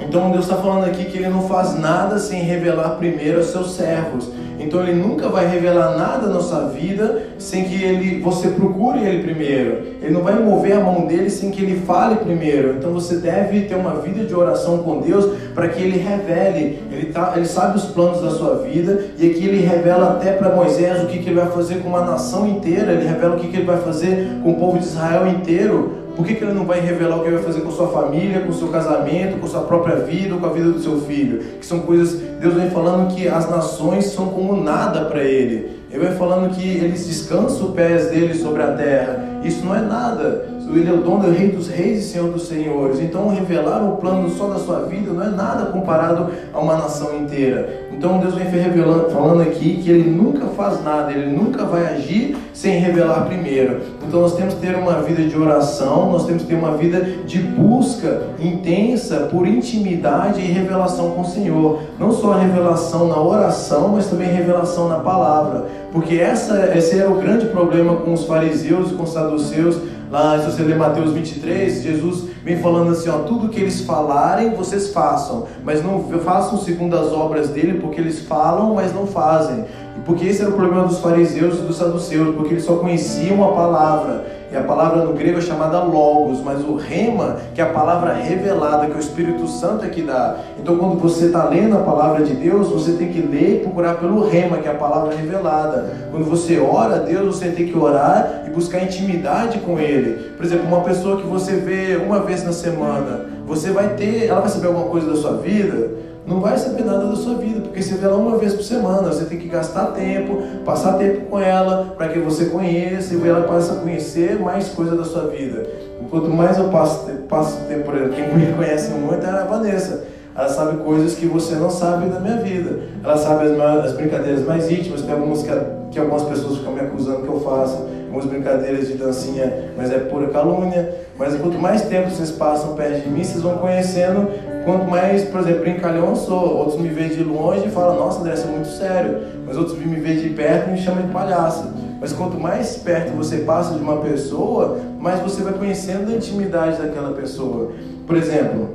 Então 0.06 0.30
Deus 0.30 0.44
está 0.44 0.56
falando 0.56 0.84
aqui 0.84 1.04
que 1.04 1.18
Ele 1.18 1.28
não 1.28 1.48
faz 1.48 1.78
nada 1.78 2.18
sem 2.18 2.42
revelar 2.42 2.90
primeiro 2.90 3.38
aos 3.38 3.48
seus 3.48 3.74
servos. 3.74 4.30
Então 4.58 4.82
Ele 4.82 4.94
nunca 4.94 5.28
vai 5.28 5.46
revelar 5.46 5.96
nada 5.96 6.28
na 6.28 6.40
sua 6.40 6.68
vida 6.68 7.22
sem 7.38 7.64
que 7.64 7.82
ele, 7.82 8.20
você 8.20 8.48
procure 8.48 9.00
Ele 9.00 9.22
primeiro. 9.22 9.82
Ele 10.00 10.12
não 10.12 10.22
vai 10.22 10.38
mover 10.38 10.76
a 10.76 10.80
mão 10.80 11.06
dele 11.06 11.28
sem 11.28 11.50
que 11.50 11.62
Ele 11.62 11.80
fale 11.80 12.16
primeiro. 12.16 12.76
Então 12.78 12.92
você 12.92 13.16
deve 13.16 13.62
ter 13.62 13.74
uma 13.74 13.96
vida 13.96 14.24
de 14.24 14.34
oração 14.34 14.78
com 14.78 15.00
Deus 15.00 15.36
para 15.54 15.68
que 15.68 15.82
Ele 15.82 15.98
revele. 15.98 16.78
Ele, 16.90 17.06
tá, 17.06 17.32
ele 17.36 17.46
sabe 17.46 17.76
os 17.76 17.84
planos 17.86 18.22
da 18.22 18.30
sua 18.30 18.56
vida 18.58 19.06
e 19.18 19.30
aqui 19.30 19.46
Ele 19.46 19.66
revela 19.66 20.12
até 20.12 20.32
para 20.32 20.54
Moisés 20.54 21.02
o 21.02 21.06
que, 21.06 21.18
que 21.18 21.28
Ele 21.30 21.40
vai 21.40 21.50
fazer 21.50 21.76
com 21.76 21.88
uma 21.88 22.04
nação 22.04 22.46
inteira. 22.46 22.92
Ele 22.92 23.06
revela 23.06 23.36
o 23.36 23.38
que, 23.38 23.48
que 23.48 23.56
Ele 23.56 23.66
vai 23.66 23.78
fazer 23.78 24.38
com 24.42 24.52
o 24.52 24.54
povo 24.54 24.78
de 24.78 24.84
Israel 24.84 25.26
inteiro. 25.26 26.03
Por 26.16 26.24
que, 26.24 26.34
que 26.34 26.44
ele 26.44 26.52
não 26.52 26.64
vai 26.64 26.80
revelar 26.80 27.16
o 27.16 27.20
que 27.20 27.28
ele 27.28 27.36
vai 27.36 27.44
fazer 27.44 27.60
com 27.60 27.70
sua 27.70 27.88
família, 27.88 28.40
com 28.40 28.52
seu 28.52 28.68
casamento, 28.68 29.38
com 29.40 29.46
sua 29.46 29.62
própria 29.62 29.96
vida, 29.96 30.36
com 30.36 30.46
a 30.46 30.50
vida 30.50 30.70
do 30.70 30.80
seu 30.80 31.00
filho? 31.00 31.38
Que 31.58 31.66
são 31.66 31.80
coisas, 31.80 32.20
Deus 32.40 32.54
vem 32.54 32.70
falando 32.70 33.14
que 33.14 33.26
as 33.26 33.50
nações 33.50 34.06
são 34.06 34.28
como 34.28 34.62
nada 34.62 35.06
para 35.06 35.24
ele. 35.24 35.70
Ele 35.90 36.06
vai 36.06 36.16
falando 36.16 36.54
que 36.54 36.66
eles 36.66 37.06
descansam 37.06 37.68
os 37.68 37.74
pés 37.74 38.10
dele 38.10 38.34
sobre 38.34 38.62
a 38.62 38.72
terra. 38.72 39.40
Isso 39.44 39.64
não 39.64 39.74
é 39.74 39.80
nada. 39.80 40.46
Ele 40.68 40.88
é 40.88 40.92
o 40.92 40.98
dono, 40.98 41.26
é 41.26 41.28
o 41.28 41.32
rei 41.32 41.48
dos 41.48 41.68
reis 41.68 42.04
e 42.04 42.08
senhor 42.08 42.30
dos 42.30 42.48
senhores. 42.48 43.00
Então, 43.00 43.28
revelar 43.28 43.84
o 43.84 43.96
plano 43.96 44.28
só 44.30 44.46
da 44.48 44.58
sua 44.58 44.80
vida 44.80 45.12
não 45.12 45.22
é 45.22 45.30
nada 45.30 45.66
comparado 45.66 46.28
a 46.52 46.58
uma 46.58 46.76
nação 46.76 47.16
inteira. 47.16 47.84
Então, 47.92 48.18
Deus 48.18 48.34
vem 48.34 48.46
revelando, 48.46 49.10
falando 49.10 49.42
aqui 49.42 49.80
que 49.82 49.90
Ele 49.90 50.10
nunca 50.10 50.46
faz 50.48 50.82
nada, 50.82 51.12
Ele 51.12 51.30
nunca 51.30 51.64
vai 51.64 51.86
agir 51.94 52.36
sem 52.52 52.78
revelar 52.78 53.26
primeiro. 53.26 53.82
Então, 54.06 54.20
nós 54.20 54.34
temos 54.34 54.54
que 54.54 54.60
ter 54.60 54.74
uma 54.76 55.02
vida 55.02 55.22
de 55.22 55.36
oração, 55.36 56.10
nós 56.10 56.26
temos 56.26 56.42
que 56.42 56.48
ter 56.48 56.54
uma 56.54 56.76
vida 56.76 57.00
de 57.24 57.38
busca 57.38 58.22
intensa 58.38 59.28
por 59.30 59.46
intimidade 59.46 60.40
e 60.40 60.44
revelação 60.44 61.12
com 61.12 61.22
o 61.22 61.26
Senhor. 61.26 61.80
Não 61.98 62.10
só 62.10 62.32
a 62.32 62.38
revelação 62.38 63.08
na 63.08 63.20
oração, 63.20 63.88
mas 63.88 64.06
também 64.06 64.28
revelação 64.28 64.88
na 64.88 64.98
palavra. 64.98 65.66
Porque 65.92 66.16
essa, 66.16 66.76
esse 66.76 66.98
era 66.98 67.08
o 67.08 67.20
grande 67.20 67.46
problema 67.46 67.96
com 67.96 68.12
os 68.12 68.24
fariseus 68.24 68.90
e 68.90 68.94
com 68.94 69.04
os 69.04 69.12
saduceus 69.12 69.78
Lá, 70.14 70.38
se 70.38 70.48
você 70.48 70.62
ler 70.62 70.76
Mateus 70.76 71.12
23, 71.12 71.82
Jesus 71.82 72.26
vem 72.44 72.56
falando 72.58 72.92
assim: 72.92 73.08
ó, 73.08 73.18
tudo 73.24 73.48
que 73.48 73.58
eles 73.58 73.80
falarem, 73.80 74.54
vocês 74.54 74.90
façam, 74.90 75.48
mas 75.64 75.82
não 75.82 76.04
façam 76.20 76.56
segundo 76.56 76.96
as 76.96 77.10
obras 77.10 77.48
dele, 77.48 77.80
porque 77.80 78.00
eles 78.00 78.20
falam, 78.20 78.74
mas 78.74 78.94
não 78.94 79.08
fazem. 79.08 79.64
Porque 80.06 80.24
esse 80.24 80.40
era 80.40 80.52
o 80.52 80.54
problema 80.54 80.86
dos 80.86 81.00
fariseus 81.00 81.58
e 81.58 81.62
dos 81.62 81.78
saduceus, 81.78 82.32
porque 82.36 82.54
eles 82.54 82.64
só 82.64 82.76
conheciam 82.76 83.42
a 83.42 83.56
palavra. 83.56 84.24
E 84.54 84.56
a 84.56 84.62
palavra 84.62 85.04
no 85.04 85.14
grego 85.14 85.38
é 85.38 85.40
chamada 85.40 85.82
logos, 85.82 86.40
mas 86.40 86.60
o 86.64 86.76
rema, 86.76 87.38
que 87.52 87.60
é 87.60 87.64
a 87.64 87.70
palavra 87.70 88.12
revelada, 88.12 88.86
que 88.86 88.96
o 88.96 89.00
Espírito 89.00 89.48
Santo 89.48 89.84
é 89.84 89.88
que 89.88 90.00
dá. 90.00 90.36
Então, 90.56 90.78
quando 90.78 90.96
você 91.00 91.26
está 91.26 91.48
lendo 91.48 91.76
a 91.76 91.80
palavra 91.80 92.24
de 92.24 92.34
Deus, 92.34 92.68
você 92.68 92.92
tem 92.92 93.08
que 93.08 93.20
ler 93.20 93.56
e 93.56 93.58
procurar 93.64 93.94
pelo 93.94 94.28
rema, 94.28 94.58
que 94.58 94.68
é 94.68 94.70
a 94.70 94.76
palavra 94.76 95.12
revelada. 95.16 95.92
Quando 96.12 96.24
você 96.26 96.60
ora 96.60 96.94
a 96.94 96.98
Deus, 96.98 97.36
você 97.36 97.48
tem 97.48 97.66
que 97.66 97.76
orar 97.76 98.44
e 98.46 98.50
buscar 98.50 98.80
intimidade 98.84 99.58
com 99.58 99.80
Ele. 99.80 100.30
Por 100.36 100.46
exemplo, 100.46 100.68
uma 100.68 100.82
pessoa 100.82 101.16
que 101.16 101.26
você 101.26 101.56
vê 101.56 101.96
uma 101.96 102.20
vez 102.20 102.44
na 102.44 102.52
semana, 102.52 103.26
você 103.44 103.72
vai 103.72 103.94
ter, 103.94 104.28
ela 104.28 104.40
vai 104.40 104.50
saber 104.50 104.68
alguma 104.68 104.86
coisa 104.86 105.10
da 105.10 105.16
sua 105.16 105.32
vida 105.38 106.04
não 106.26 106.40
vai 106.40 106.56
saber 106.56 106.84
nada 106.84 107.06
da 107.06 107.16
sua 107.16 107.34
vida, 107.34 107.60
porque 107.60 107.82
você 107.82 107.94
vê 107.94 108.06
ela 108.06 108.16
uma 108.16 108.38
vez 108.38 108.54
por 108.54 108.62
semana, 108.62 109.12
você 109.12 109.26
tem 109.26 109.38
que 109.38 109.48
gastar 109.48 109.86
tempo, 109.86 110.38
passar 110.64 110.94
tempo 110.94 111.26
com 111.26 111.38
ela, 111.38 111.94
para 111.96 112.08
que 112.08 112.18
você 112.18 112.46
conheça 112.46 113.14
e 113.14 113.28
ela 113.28 113.42
passe 113.42 113.70
a 113.72 113.74
conhecer 113.74 114.38
mais 114.38 114.68
coisas 114.68 114.96
da 114.96 115.04
sua 115.04 115.26
vida. 115.26 115.66
Quanto 116.10 116.30
mais 116.30 116.56
eu 116.58 116.68
passo, 116.68 117.06
passo 117.28 117.58
tempo, 117.68 117.84
por 117.84 117.94
exemplo, 117.94 118.14
quem 118.14 118.34
me 118.34 118.52
conhece 118.52 118.90
muito 118.92 119.24
é 119.26 119.30
a 119.30 119.44
Vanessa. 119.44 120.04
Ela 120.36 120.48
sabe 120.48 120.78
coisas 120.78 121.14
que 121.14 121.26
você 121.26 121.54
não 121.54 121.70
sabe 121.70 122.08
da 122.08 122.18
minha 122.18 122.38
vida. 122.38 122.80
Ela 123.04 123.16
sabe 123.16 123.46
as, 123.46 123.84
as 123.84 123.92
brincadeiras 123.92 124.44
mais 124.44 124.70
íntimas, 124.70 125.02
tem 125.02 125.12
algumas 125.12 125.42
que, 125.42 125.50
que 125.92 125.98
algumas 125.98 126.22
pessoas 126.22 126.58
ficam 126.58 126.72
me 126.72 126.80
acusando 126.80 127.22
que 127.22 127.28
eu 127.28 127.40
faço, 127.40 127.86
algumas 128.06 128.24
brincadeiras 128.24 128.88
de 128.88 128.94
dancinha, 128.94 129.70
mas 129.76 129.92
é 129.92 129.98
pura 129.98 130.28
calúnia. 130.28 130.92
Mas 131.16 131.36
quanto 131.36 131.56
mais 131.58 131.82
tempo 131.82 132.10
vocês 132.10 132.32
passam 132.32 132.74
perto 132.74 133.02
de 133.02 133.08
mim, 133.08 133.22
vocês 133.22 133.42
vão 133.42 133.58
conhecendo 133.58 134.28
Quanto 134.64 134.90
mais, 134.90 135.24
por 135.24 135.40
exemplo, 135.40 135.60
brincalhão 135.60 136.08
eu 136.10 136.16
sou, 136.16 136.56
outros 136.56 136.80
me 136.80 136.88
veem 136.88 137.10
de 137.10 137.22
longe 137.22 137.66
e 137.66 137.70
falam, 137.70 137.96
nossa 137.96 138.20
André, 138.20 138.34
você 138.34 138.48
é 138.48 138.50
muito 138.50 138.68
sério. 138.68 139.18
Mas 139.46 139.56
outros 139.56 139.78
me 139.78 139.96
veem 139.96 140.20
de 140.20 140.30
perto 140.30 140.70
e 140.70 140.72
me 140.72 140.78
chamam 140.78 141.02
de 141.02 141.12
palhaço. 141.12 141.68
Mas 142.00 142.12
quanto 142.12 142.40
mais 142.40 142.76
perto 142.76 143.12
você 143.12 143.38
passa 143.38 143.74
de 143.74 143.82
uma 143.82 143.98
pessoa, 143.98 144.78
mais 144.98 145.20
você 145.20 145.42
vai 145.42 145.52
conhecendo 145.52 146.10
a 146.10 146.16
intimidade 146.16 146.80
daquela 146.80 147.12
pessoa. 147.12 147.72
Por 148.06 148.16
exemplo, 148.16 148.70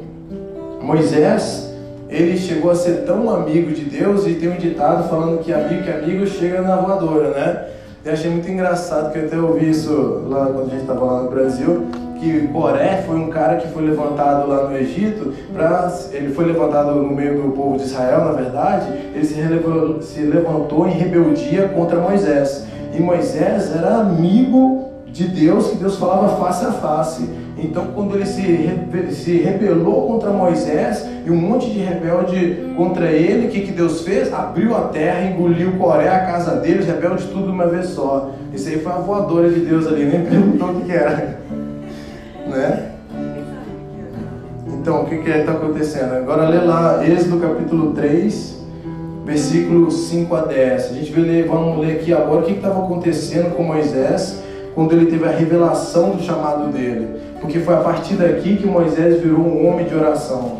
Moisés, 0.81 1.69
ele 2.09 2.37
chegou 2.37 2.71
a 2.71 2.75
ser 2.75 3.03
tão 3.05 3.29
amigo 3.29 3.71
de 3.71 3.85
Deus 3.85 4.25
e 4.25 4.35
tem 4.35 4.49
um 4.49 4.57
ditado 4.57 5.07
falando 5.09 5.39
que 5.39 5.51
amigo 5.53 5.83
que 5.83 5.91
amigo 5.91 6.25
chega 6.25 6.61
na 6.61 6.75
voadora, 6.77 7.29
né? 7.29 7.65
Eu 8.03 8.13
achei 8.13 8.31
muito 8.31 8.49
engraçado 8.49 9.11
que 9.11 9.19
eu 9.19 9.25
até 9.25 9.37
ouvi 9.37 9.69
isso 9.69 10.23
lá 10.27 10.45
quando 10.45 10.67
a 10.67 10.69
gente 10.69 10.81
estava 10.81 11.05
lá 11.05 11.23
no 11.23 11.29
Brasil, 11.29 11.87
que 12.19 12.47
Coré 12.49 13.01
foi 13.07 13.15
um 13.15 13.29
cara 13.29 13.55
que 13.55 13.67
foi 13.69 13.85
levantado 13.85 14.47
lá 14.47 14.67
no 14.67 14.77
Egito, 14.77 15.33
pra, 15.53 15.91
ele 16.11 16.33
foi 16.33 16.45
levantado 16.45 16.95
no 16.95 17.15
meio 17.15 17.41
do 17.41 17.51
povo 17.51 17.77
de 17.77 17.83
Israel, 17.83 18.25
na 18.25 18.31
verdade, 18.33 18.91
ele 19.15 19.25
se, 19.25 19.35
relevou, 19.35 20.01
se 20.01 20.21
levantou 20.21 20.87
em 20.87 20.91
rebeldia 20.91 21.69
contra 21.69 21.99
Moisés. 21.99 22.65
E 22.93 23.01
Moisés 23.01 23.73
era 23.73 23.97
amigo 23.97 24.89
de 25.07 25.27
Deus, 25.27 25.67
que 25.67 25.77
Deus 25.77 25.97
falava 25.97 26.37
face 26.37 26.65
a 26.65 26.71
face. 26.71 27.29
Então, 27.57 27.87
quando 27.93 28.15
ele 28.15 28.25
se, 28.25 28.69
se 29.11 29.37
rebelou 29.37 30.07
contra 30.07 30.29
Moisés 30.31 31.05
e 31.25 31.31
um 31.31 31.35
monte 31.35 31.69
de 31.69 31.79
rebelde 31.79 32.73
contra 32.77 33.11
ele, 33.11 33.47
o 33.47 33.49
que, 33.49 33.61
que 33.61 33.71
Deus 33.71 34.01
fez? 34.01 34.31
Abriu 34.33 34.75
a 34.75 34.81
terra, 34.81 35.29
engoliu 35.29 35.73
Coré, 35.73 36.09
a 36.09 36.25
casa 36.25 36.55
deles, 36.55 36.85
rebelde 36.85 37.25
tudo 37.27 37.45
de 37.45 37.51
uma 37.51 37.67
vez 37.67 37.87
só. 37.87 38.31
Isso 38.53 38.69
aí 38.69 38.79
foi 38.79 38.91
uma 38.91 39.01
voadora 39.01 39.49
de 39.49 39.59
Deus 39.61 39.87
ali, 39.87 40.05
nem 40.05 40.23
perguntou 40.23 40.69
o 40.69 40.81
que 40.81 40.91
era. 40.91 41.39
Né? 42.49 42.91
Então, 44.67 45.03
o 45.03 45.05
que 45.05 45.15
está 45.15 45.51
acontecendo? 45.51 46.13
Agora 46.15 46.49
lê 46.49 46.59
lá, 46.59 47.05
Êxodo 47.05 47.39
capítulo 47.39 47.93
3, 47.93 48.59
versículos 49.25 50.07
5 50.07 50.35
a 50.35 50.41
10. 50.45 50.85
A 50.85 50.93
gente 50.93 51.11
vai 51.11 51.21
ler, 51.21 51.47
vamos 51.47 51.79
ler 51.79 51.97
aqui 51.97 52.13
agora 52.13 52.41
o 52.41 52.43
que 52.43 52.53
estava 52.53 52.83
acontecendo 52.83 53.55
com 53.55 53.63
Moisés 53.63 54.41
quando 54.73 54.93
ele 54.93 55.05
teve 55.07 55.25
a 55.25 55.31
revelação 55.31 56.11
do 56.11 56.23
chamado 56.23 56.71
dele. 56.71 57.19
Porque 57.39 57.59
foi 57.59 57.75
a 57.75 57.81
partir 57.81 58.15
daqui 58.15 58.57
que 58.57 58.65
Moisés 58.65 59.21
virou 59.21 59.39
um 59.39 59.67
homem 59.67 59.85
de 59.85 59.93
oração. 59.93 60.59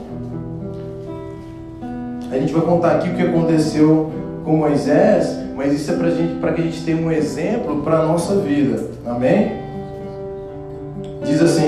A 2.32 2.38
gente 2.38 2.54
vai 2.54 2.62
contar 2.62 2.92
aqui 2.92 3.10
o 3.10 3.16
que 3.16 3.24
aconteceu 3.24 4.12
com 4.46 4.58
Moisés, 4.58 5.36
mas 5.56 5.74
isso 5.74 5.92
é 5.92 5.96
para 5.96 6.12
gente, 6.12 6.40
que 6.40 6.62
a 6.62 6.64
gente 6.64 6.84
tenha 6.86 6.98
um 6.98 7.12
exemplo 7.12 7.82
para 7.82 8.00
a 8.00 8.06
nossa 8.06 8.36
vida. 8.36 8.84
Amém? 9.06 9.52
Diz 11.24 11.42
assim: 11.42 11.59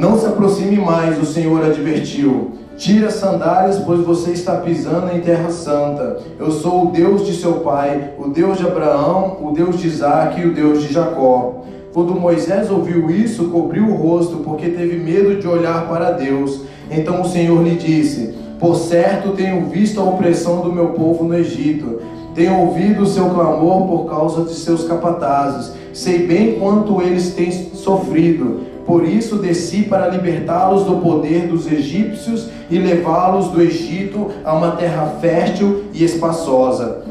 Não 0.00 0.18
se 0.18 0.24
aproxime 0.24 0.78
mais, 0.78 1.20
o 1.20 1.26
Senhor 1.26 1.62
advertiu. 1.62 2.52
Tire 2.78 3.04
as 3.04 3.16
sandálias, 3.16 3.78
pois 3.80 4.00
você 4.00 4.30
está 4.30 4.56
pisando 4.56 5.14
em 5.14 5.20
terra 5.20 5.50
santa. 5.50 6.16
Eu 6.38 6.50
sou 6.50 6.86
o 6.86 6.90
Deus 6.90 7.26
de 7.26 7.34
seu 7.34 7.56
pai, 7.56 8.14
o 8.18 8.28
Deus 8.28 8.56
de 8.56 8.66
Abraão, 8.66 9.36
o 9.42 9.52
Deus 9.52 9.78
de 9.78 9.86
Isaac 9.86 10.40
e 10.40 10.46
o 10.46 10.54
Deus 10.54 10.82
de 10.82 10.90
Jacó. 10.90 11.64
Quando 11.92 12.18
Moisés 12.18 12.70
ouviu 12.70 13.10
isso, 13.10 13.50
cobriu 13.50 13.88
o 13.88 13.94
rosto, 13.94 14.38
porque 14.38 14.70
teve 14.70 14.96
medo 14.96 15.38
de 15.38 15.46
olhar 15.46 15.86
para 15.86 16.12
Deus. 16.12 16.62
Então 16.90 17.20
o 17.20 17.28
Senhor 17.28 17.62
lhe 17.62 17.76
disse: 17.76 18.34
Por 18.58 18.76
certo 18.76 19.32
tenho 19.32 19.66
visto 19.66 20.00
a 20.00 20.04
opressão 20.04 20.62
do 20.62 20.72
meu 20.72 20.92
povo 20.92 21.24
no 21.24 21.36
Egito. 21.36 22.00
Tenho 22.34 22.58
ouvido 22.58 23.02
o 23.02 23.06
seu 23.06 23.28
clamor 23.28 23.86
por 23.86 24.08
causa 24.08 24.44
de 24.44 24.54
seus 24.54 24.84
capatazes. 24.84 25.74
Sei 25.92 26.26
bem 26.26 26.58
quanto 26.58 27.02
eles 27.02 27.34
têm 27.34 27.52
sofrido. 27.52 28.69
Por 28.90 29.04
isso 29.04 29.36
desci 29.36 29.84
para 29.84 30.08
libertá-los 30.08 30.82
do 30.82 30.96
poder 30.96 31.46
dos 31.46 31.70
egípcios 31.70 32.48
e 32.68 32.76
levá-los 32.76 33.46
do 33.46 33.62
Egito 33.62 34.32
a 34.44 34.52
uma 34.52 34.72
terra 34.72 35.14
fértil 35.20 35.84
e 35.94 36.02
espaçosa. 36.02 37.04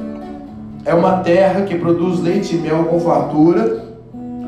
É 0.84 0.94
uma 0.94 1.20
terra 1.20 1.62
que 1.62 1.76
produz 1.76 2.20
leite 2.20 2.54
e 2.54 2.60
mel 2.60 2.84
com 2.84 3.00
fartura, 3.00 3.82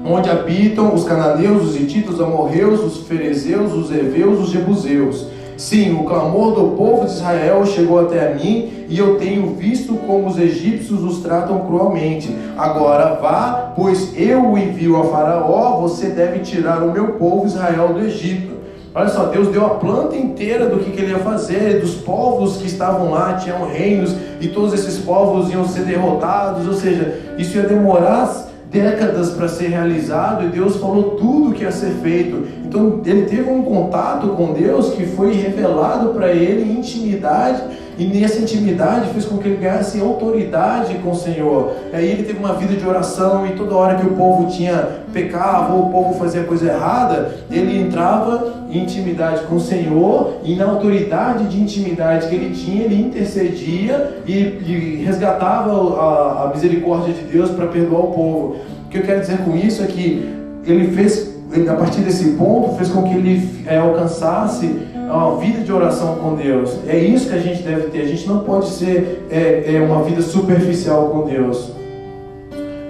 onde 0.06 0.30
habitam 0.30 0.94
os 0.94 1.06
cananeus, 1.06 1.70
os 1.70 1.80
hititos, 1.80 2.16
os 2.16 2.22
amorreus, 2.22 2.82
os 2.82 3.08
ferezeus, 3.08 3.72
os 3.72 3.90
heveus, 3.90 4.38
os 4.42 4.50
jebuseus. 4.50 5.28
Sim, 5.62 5.94
o 5.94 6.06
clamor 6.06 6.56
do 6.56 6.76
povo 6.76 7.06
de 7.06 7.12
Israel 7.12 7.64
chegou 7.68 8.00
até 8.00 8.32
a 8.32 8.34
mim 8.34 8.88
e 8.90 8.98
eu 8.98 9.20
tenho 9.20 9.54
visto 9.54 9.94
como 10.08 10.28
os 10.28 10.40
egípcios 10.40 11.04
os 11.04 11.20
tratam 11.20 11.60
cruelmente. 11.60 12.36
Agora 12.58 13.14
vá, 13.22 13.72
pois 13.76 14.12
eu 14.18 14.44
o 14.44 14.58
envio 14.58 15.00
a 15.00 15.04
Faraó, 15.04 15.80
você 15.80 16.08
deve 16.08 16.40
tirar 16.40 16.82
o 16.82 16.92
meu 16.92 17.10
povo 17.10 17.46
Israel 17.46 17.90
do 17.90 18.00
Egito. 18.00 18.54
Olha 18.96 19.08
só, 19.10 19.26
Deus 19.26 19.50
deu 19.50 19.64
a 19.64 19.76
planta 19.76 20.16
inteira 20.16 20.66
do 20.66 20.80
que, 20.80 20.90
que 20.90 21.00
ele 21.00 21.12
ia 21.12 21.20
fazer, 21.20 21.80
dos 21.80 21.94
povos 21.94 22.58
que 22.58 22.66
estavam 22.66 23.12
lá, 23.12 23.34
tinham 23.36 23.64
reinos, 23.68 24.16
e 24.42 24.48
todos 24.48 24.74
esses 24.74 24.98
povos 24.98 25.52
iam 25.52 25.68
ser 25.68 25.84
derrotados, 25.84 26.68
ou 26.68 26.74
seja, 26.74 27.20
isso 27.38 27.56
ia 27.56 27.64
demorar 27.64 28.51
décadas 28.72 29.32
para 29.32 29.50
ser 29.50 29.68
realizado 29.68 30.46
e 30.46 30.50
Deus 30.50 30.78
falou 30.78 31.18
tudo 31.18 31.54
que 31.54 31.64
ia 31.64 31.72
ser 31.72 31.92
feito. 31.96 32.48
Então 32.66 33.02
ele 33.06 33.24
teve 33.24 33.52
um 33.52 33.62
contato 33.62 34.30
com 34.30 34.54
Deus 34.54 34.94
que 34.94 35.06
foi 35.06 35.34
revelado 35.34 36.14
para 36.14 36.32
ele 36.32 36.64
em 36.64 36.80
intimidade 36.80 37.62
e 38.02 38.06
nessa 38.06 38.42
intimidade 38.42 39.12
fez 39.12 39.26
com 39.26 39.38
que 39.38 39.48
ele 39.48 39.58
ganhasse 39.58 40.02
autoridade 40.02 40.96
com 41.04 41.12
o 41.12 41.16
Senhor. 41.16 41.76
Aí 41.94 42.10
ele 42.10 42.24
teve 42.24 42.40
uma 42.40 42.56
vida 42.56 42.74
de 42.74 42.84
oração 42.84 43.46
e 43.46 43.52
toda 43.52 43.76
hora 43.76 43.94
que 43.94 44.08
o 44.08 44.14
povo 44.14 44.50
tinha 44.50 45.02
pecava 45.14 45.76
ou 45.76 45.88
o 45.88 45.92
povo 45.92 46.18
fazia 46.18 46.44
coisa 46.44 46.72
errada, 46.72 47.32
ele 47.52 47.80
entrava 47.80 48.66
em 48.72 48.80
intimidade 48.80 49.44
com 49.44 49.58
o 49.58 49.60
Senhor 49.60 50.38
e 50.44 50.56
na 50.56 50.66
autoridade 50.66 51.46
de 51.46 51.62
intimidade 51.62 52.28
que 52.28 52.34
ele 52.34 52.56
tinha, 52.56 52.86
ele 52.86 53.00
intercedia 53.00 54.24
e, 54.26 54.34
e 54.34 55.04
resgatava 55.06 55.72
a, 55.72 56.46
a 56.46 56.52
misericórdia 56.56 57.14
de 57.14 57.22
Deus 57.26 57.52
para 57.52 57.68
perdoar 57.68 58.06
o 58.06 58.14
povo. 58.14 58.56
O 58.86 58.90
que 58.90 58.98
eu 58.98 59.04
quero 59.04 59.20
dizer 59.20 59.38
com 59.40 59.56
isso 59.56 59.84
é 59.84 59.86
que 59.86 60.28
ele 60.66 60.88
fez, 60.96 61.36
a 61.70 61.74
partir 61.76 62.02
desse 62.02 62.32
ponto, 62.32 62.76
fez 62.78 62.90
com 62.90 63.04
que 63.04 63.14
ele 63.14 63.64
é, 63.68 63.78
alcançasse 63.78 64.90
uma 65.14 65.38
vida 65.38 65.60
de 65.62 65.72
oração 65.72 66.16
com 66.16 66.36
Deus. 66.36 66.78
É 66.88 66.98
isso 66.98 67.30
que 67.30 67.36
a 67.36 67.40
gente 67.40 67.62
deve 67.64 67.90
ter. 67.90 68.02
A 68.02 68.08
gente 68.08 68.28
não 68.28 68.40
pode 68.40 68.68
ser 68.68 69.28
é, 69.30 69.76
é 69.76 69.82
uma 69.82 70.04
vida 70.04 70.22
superficial 70.22 71.10
com 71.10 71.26
Deus. 71.26 71.72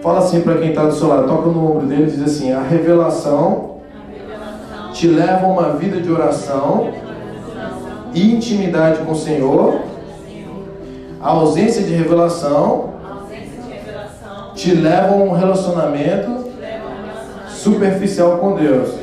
Fala 0.02 0.20
assim 0.20 0.42
para 0.42 0.58
quem 0.58 0.70
está 0.70 0.86
do 0.86 0.94
seu 0.94 1.08
lado, 1.08 1.28
toca 1.28 1.50
no 1.50 1.72
ombro 1.72 1.88
dele 1.88 2.04
e 2.04 2.12
diz 2.12 2.24
assim: 2.24 2.52
a 2.52 2.62
revelação, 2.62 3.78
a 3.94 4.12
revelação 4.12 4.92
te 4.94 5.08
leva 5.08 5.46
a 5.46 5.50
uma 5.50 5.74
vida 5.74 6.02
de 6.02 6.12
oração 6.12 6.90
e 8.14 8.34
intimidade 8.36 9.00
com 9.06 9.12
o 9.12 9.16
Senhor. 9.16 9.80
A 11.22 11.30
ausência 11.30 11.84
de 11.84 11.94
revelação, 11.94 12.92
te 14.56 14.74
leva 14.74 15.14
a 15.14 15.18
um 15.18 15.32
relacionamento 15.32 16.46
superficial 17.48 18.38
com 18.38 18.56
Deus. 18.56 19.01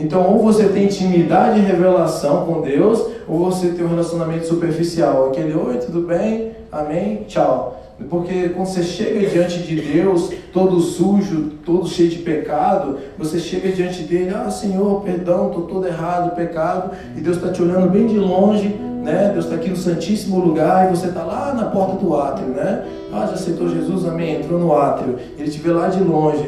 Então, 0.00 0.26
ou 0.32 0.42
você 0.42 0.64
tem 0.64 0.84
intimidade 0.84 1.58
e 1.58 1.62
revelação 1.62 2.46
com 2.46 2.62
Deus, 2.62 3.06
ou 3.28 3.50
você 3.50 3.68
tem 3.68 3.84
um 3.84 3.88
relacionamento 3.88 4.46
superficial. 4.46 5.28
Aquele, 5.28 5.54
oi, 5.54 5.76
tudo 5.76 6.00
bem? 6.00 6.52
Amém? 6.72 7.24
Tchau. 7.28 7.76
Porque 8.08 8.48
quando 8.48 8.66
você 8.66 8.82
chega 8.82 9.28
diante 9.28 9.58
de 9.58 9.78
Deus, 9.78 10.32
todo 10.54 10.80
sujo, 10.80 11.50
todo 11.66 11.86
cheio 11.86 12.08
de 12.08 12.18
pecado, 12.20 12.96
você 13.18 13.38
chega 13.38 13.70
diante 13.70 14.02
dele, 14.04 14.32
ah 14.34 14.50
Senhor, 14.50 15.02
perdão, 15.02 15.48
estou 15.48 15.64
todo 15.64 15.86
errado, 15.86 16.34
pecado, 16.34 16.92
e 17.14 17.20
Deus 17.20 17.36
está 17.36 17.52
te 17.52 17.60
olhando 17.60 17.90
bem 17.90 18.06
de 18.06 18.18
longe, 18.18 18.68
né? 19.04 19.28
Deus 19.34 19.44
está 19.44 19.56
aqui 19.56 19.68
no 19.68 19.76
Santíssimo 19.76 20.40
lugar 20.40 20.86
e 20.86 20.96
você 20.96 21.08
está 21.08 21.22
lá 21.22 21.52
na 21.52 21.66
porta 21.66 21.96
do 21.96 22.16
átrio, 22.16 22.48
né? 22.48 22.86
Ah, 23.12 23.26
já 23.26 23.34
aceitou 23.34 23.68
Jesus, 23.68 24.06
amém, 24.06 24.36
entrou 24.36 24.58
no 24.58 24.74
átrio, 24.74 25.18
ele 25.38 25.50
te 25.50 25.58
vê 25.58 25.70
lá 25.70 25.88
de 25.88 26.02
longe, 26.02 26.42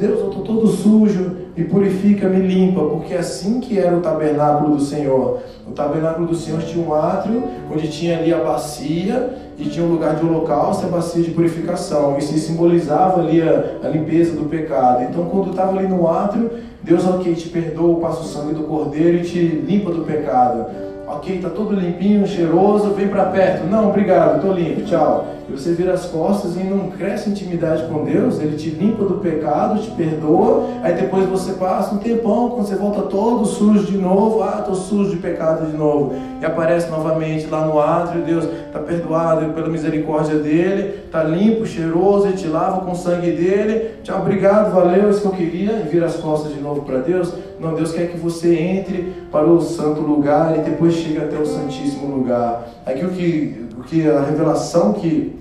Deus, 0.00 0.18
eu 0.18 0.30
estou 0.30 0.42
todo 0.42 0.66
sujo, 0.66 1.36
me 1.56 1.64
purifica, 1.64 2.28
me 2.28 2.46
limpa, 2.46 2.82
porque 2.82 3.14
assim 3.14 3.60
que 3.60 3.78
era 3.78 3.96
o 3.96 4.00
tabernáculo 4.00 4.76
do 4.76 4.82
Senhor. 4.82 5.40
O 5.66 5.72
tabernáculo 5.72 6.26
do 6.26 6.34
Senhor 6.34 6.60
tinha 6.62 6.84
um 6.84 6.94
átrio, 6.94 7.44
onde 7.72 7.88
tinha 7.88 8.18
ali 8.18 8.32
a 8.32 8.38
bacia, 8.38 9.30
e 9.58 9.68
tinha 9.68 9.84
um 9.84 9.90
lugar 9.90 10.16
de 10.16 10.24
holocausto 10.24 10.84
e 10.84 10.88
a 10.88 10.92
bacia 10.92 11.22
de 11.22 11.30
purificação. 11.32 12.16
Isso 12.16 12.36
simbolizava 12.38 13.20
ali 13.20 13.42
a, 13.42 13.78
a 13.84 13.88
limpeza 13.88 14.34
do 14.34 14.48
pecado. 14.48 15.02
Então, 15.02 15.26
quando 15.26 15.50
estava 15.50 15.78
ali 15.78 15.86
no 15.86 16.08
átrio, 16.08 16.50
Deus, 16.82 17.06
ok, 17.06 17.34
te 17.34 17.48
perdoa, 17.50 18.00
passa 18.00 18.22
o 18.22 18.24
sangue 18.24 18.54
do 18.54 18.62
cordeiro 18.62 19.18
e 19.18 19.22
te 19.22 19.38
limpa 19.38 19.90
do 19.90 20.02
pecado. 20.02 20.66
Ok, 21.12 21.34
está 21.34 21.50
tudo 21.50 21.74
limpinho, 21.74 22.24
cheiroso, 22.24 22.90
vem 22.90 23.08
para 23.08 23.24
perto. 23.24 23.66
Não, 23.66 23.88
obrigado, 23.88 24.36
estou 24.36 24.52
limpo, 24.52 24.82
tchau. 24.82 25.26
E 25.48 25.52
você 25.52 25.72
vira 25.72 25.92
as 25.92 26.06
costas 26.06 26.54
e 26.54 26.62
não 26.62 26.90
cresce 26.90 27.30
intimidade 27.30 27.82
com 27.88 28.04
Deus, 28.04 28.38
Ele 28.38 28.56
te 28.56 28.70
limpa 28.70 29.04
do 29.04 29.14
pecado, 29.14 29.80
te 29.80 29.90
perdoa, 29.90 30.68
aí 30.84 30.94
depois 30.94 31.26
você 31.26 31.54
passa 31.54 31.92
um 31.92 31.98
tempão, 31.98 32.50
quando 32.50 32.68
você 32.68 32.76
volta 32.76 33.02
todo 33.02 33.44
sujo 33.44 33.84
de 33.84 33.98
novo, 33.98 34.44
ah, 34.44 34.58
estou 34.60 34.76
sujo 34.76 35.10
de 35.10 35.16
pecado 35.16 35.66
de 35.68 35.76
novo, 35.76 36.14
e 36.40 36.46
aparece 36.46 36.88
novamente 36.88 37.48
lá 37.48 37.66
no 37.66 37.80
átrio, 37.80 38.22
Deus 38.22 38.44
está 38.44 38.78
perdoado 38.78 39.52
pela 39.52 39.68
misericórdia 39.68 40.38
dEle, 40.38 41.00
está 41.06 41.24
limpo, 41.24 41.66
cheiroso, 41.66 42.28
Ele 42.28 42.36
te 42.36 42.46
lava 42.46 42.82
com 42.82 42.92
o 42.92 42.96
sangue 42.96 43.32
dEle, 43.32 43.96
tchau, 44.04 44.20
obrigado, 44.20 44.72
valeu, 44.72 45.10
isso 45.10 45.22
que 45.22 45.26
eu 45.26 45.32
queria, 45.32 45.72
e 45.84 45.88
vira 45.88 46.06
as 46.06 46.14
costas 46.14 46.54
de 46.54 46.60
novo 46.60 46.82
para 46.82 46.98
Deus. 46.98 47.34
Não, 47.60 47.74
Deus 47.74 47.92
quer 47.92 48.10
que 48.10 48.16
você 48.16 48.56
entre 48.56 49.12
para 49.30 49.46
o 49.46 49.60
santo 49.60 50.00
lugar 50.00 50.58
e 50.58 50.62
depois 50.62 50.94
chegue 50.94 51.18
até 51.18 51.38
o 51.38 51.44
santíssimo 51.44 52.16
lugar. 52.16 52.66
Aqui 52.86 53.04
o 53.04 53.10
que, 53.10 53.66
o 53.78 53.82
que 53.82 54.08
a 54.08 54.22
revelação 54.22 54.94
que 54.94 55.38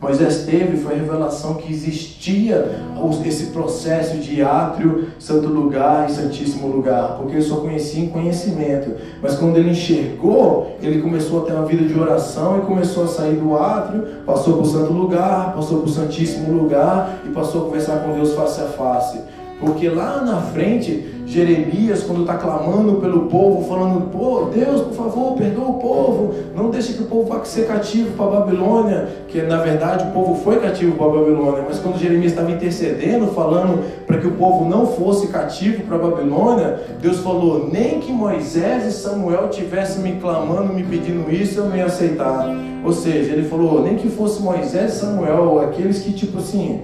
Moisés 0.00 0.44
teve 0.44 0.76
foi 0.76 0.94
a 0.94 0.98
revelação 0.98 1.54
que 1.54 1.72
existia 1.72 2.78
esse 3.26 3.46
processo 3.46 4.18
de 4.18 4.40
átrio, 4.40 5.08
santo 5.18 5.48
lugar 5.48 6.08
e 6.08 6.12
santíssimo 6.12 6.68
lugar, 6.68 7.16
porque 7.16 7.32
ele 7.32 7.42
só 7.42 7.56
conhecia 7.56 8.04
em 8.04 8.08
conhecimento. 8.08 8.92
Mas 9.20 9.34
quando 9.36 9.56
ele 9.56 9.70
enxergou, 9.70 10.76
ele 10.80 11.02
começou 11.02 11.42
a 11.42 11.46
ter 11.46 11.52
uma 11.52 11.66
vida 11.66 11.84
de 11.84 11.98
oração 11.98 12.58
e 12.58 12.60
começou 12.60 13.04
a 13.04 13.08
sair 13.08 13.34
do 13.34 13.56
átrio, 13.56 14.06
passou 14.24 14.54
para 14.54 14.62
o 14.62 14.66
santo 14.66 14.92
lugar, 14.92 15.52
passou 15.52 15.78
para 15.80 15.88
o 15.88 15.92
santíssimo 15.92 16.52
lugar 16.52 17.18
e 17.26 17.30
passou 17.30 17.62
a 17.62 17.64
conversar 17.64 18.04
com 18.04 18.12
Deus 18.12 18.32
face 18.34 18.60
a 18.60 18.66
face. 18.66 19.18
Porque 19.60 19.88
lá 19.88 20.22
na 20.22 20.40
frente, 20.40 21.17
Jeremias, 21.28 22.04
quando 22.04 22.22
está 22.22 22.38
clamando 22.38 22.94
pelo 22.94 23.26
povo, 23.26 23.68
falando: 23.68 24.10
Pô, 24.10 24.46
Deus, 24.46 24.80
por 24.80 24.94
favor, 24.94 25.36
perdoa 25.36 25.68
o 25.68 25.74
povo, 25.74 26.34
não 26.56 26.70
deixe 26.70 26.94
que 26.94 27.02
o 27.02 27.06
povo 27.06 27.28
vá 27.28 27.44
ser 27.44 27.66
cativo 27.66 28.12
para 28.12 28.24
a 28.24 28.40
Babilônia, 28.40 29.08
que 29.28 29.42
na 29.42 29.58
verdade 29.58 30.08
o 30.08 30.12
povo 30.12 30.42
foi 30.42 30.58
cativo 30.58 30.96
para 30.96 31.04
a 31.04 31.10
Babilônia, 31.10 31.64
mas 31.68 31.78
quando 31.80 31.98
Jeremias 31.98 32.32
estava 32.32 32.50
intercedendo, 32.50 33.26
falando 33.28 33.84
para 34.06 34.16
que 34.16 34.26
o 34.26 34.32
povo 34.32 34.64
não 34.64 34.86
fosse 34.86 35.26
cativo 35.26 35.82
para 35.82 35.96
a 35.96 35.98
Babilônia, 35.98 36.80
Deus 36.98 37.18
falou: 37.18 37.68
Nem 37.70 38.00
que 38.00 38.10
Moisés 38.10 38.86
e 38.86 38.92
Samuel 38.92 39.50
tivessem 39.50 40.02
me 40.02 40.18
clamando, 40.18 40.72
me 40.72 40.82
pedindo 40.82 41.30
isso, 41.30 41.60
eu 41.60 41.66
não 41.66 41.76
ia 41.76 41.84
aceitar. 41.84 42.48
Ou 42.82 42.92
seja, 42.92 43.34
ele 43.34 43.46
falou: 43.46 43.82
Nem 43.82 43.96
que 43.96 44.08
fosse 44.08 44.40
Moisés 44.40 44.94
e 44.94 45.00
Samuel, 45.00 45.60
aqueles 45.60 46.00
que, 46.00 46.10
tipo 46.10 46.38
assim 46.38 46.80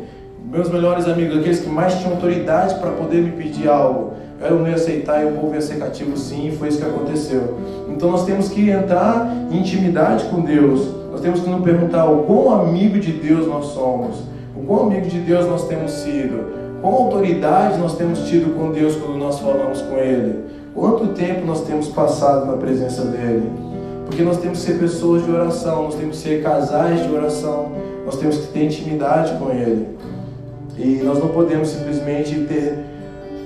meus 0.54 0.70
melhores 0.70 1.08
amigos, 1.08 1.36
aqueles 1.36 1.58
que 1.58 1.68
mais 1.68 1.96
tinham 1.96 2.12
autoridade 2.12 2.76
para 2.76 2.92
poder 2.92 3.20
me 3.20 3.32
pedir 3.32 3.68
algo, 3.68 4.12
eu 4.40 4.60
não 4.60 4.68
ia 4.68 4.76
aceitar 4.76 5.20
e 5.20 5.26
o 5.26 5.32
povo 5.32 5.52
ia 5.52 5.60
ser 5.60 5.78
cativo 5.80 6.16
sim, 6.16 6.48
e 6.48 6.56
foi 6.56 6.68
isso 6.68 6.78
que 6.78 6.84
aconteceu. 6.84 7.58
Então 7.88 8.12
nós 8.12 8.24
temos 8.24 8.48
que 8.48 8.70
entrar 8.70 9.26
em 9.50 9.58
intimidade 9.58 10.26
com 10.26 10.42
Deus, 10.42 10.88
nós 11.10 11.20
temos 11.20 11.40
que 11.40 11.50
nos 11.50 11.64
perguntar 11.64 12.06
o 12.06 12.22
quão 12.22 12.52
amigo 12.52 13.00
de 13.00 13.10
Deus 13.10 13.48
nós 13.48 13.66
somos, 13.66 14.16
o 14.56 14.60
quão 14.64 14.86
amigo 14.86 15.08
de 15.08 15.18
Deus 15.18 15.44
nós 15.46 15.66
temos 15.66 15.90
sido, 15.90 16.80
qual 16.80 16.94
autoridade 16.94 17.78
nós 17.78 17.96
temos 17.96 18.20
tido 18.28 18.54
com 18.56 18.70
Deus 18.70 18.94
quando 18.94 19.18
nós 19.18 19.40
falamos 19.40 19.82
com 19.82 19.96
Ele, 19.96 20.44
quanto 20.72 21.08
tempo 21.08 21.44
nós 21.44 21.62
temos 21.62 21.88
passado 21.88 22.46
na 22.46 22.56
presença 22.58 23.02
dEle. 23.06 23.50
Porque 24.06 24.22
nós 24.22 24.36
temos 24.36 24.60
que 24.60 24.70
ser 24.70 24.78
pessoas 24.78 25.24
de 25.24 25.30
oração, 25.32 25.84
nós 25.84 25.94
temos 25.96 26.18
que 26.18 26.28
ser 26.28 26.42
casais 26.42 27.02
de 27.02 27.12
oração, 27.12 27.72
nós 28.04 28.16
temos 28.16 28.36
que 28.36 28.52
ter 28.52 28.64
intimidade 28.66 29.32
com 29.38 29.50
Ele. 29.50 29.93
E 30.78 31.00
nós 31.04 31.18
não 31.18 31.28
podemos 31.28 31.68
simplesmente 31.68 32.34
ter 32.40 32.78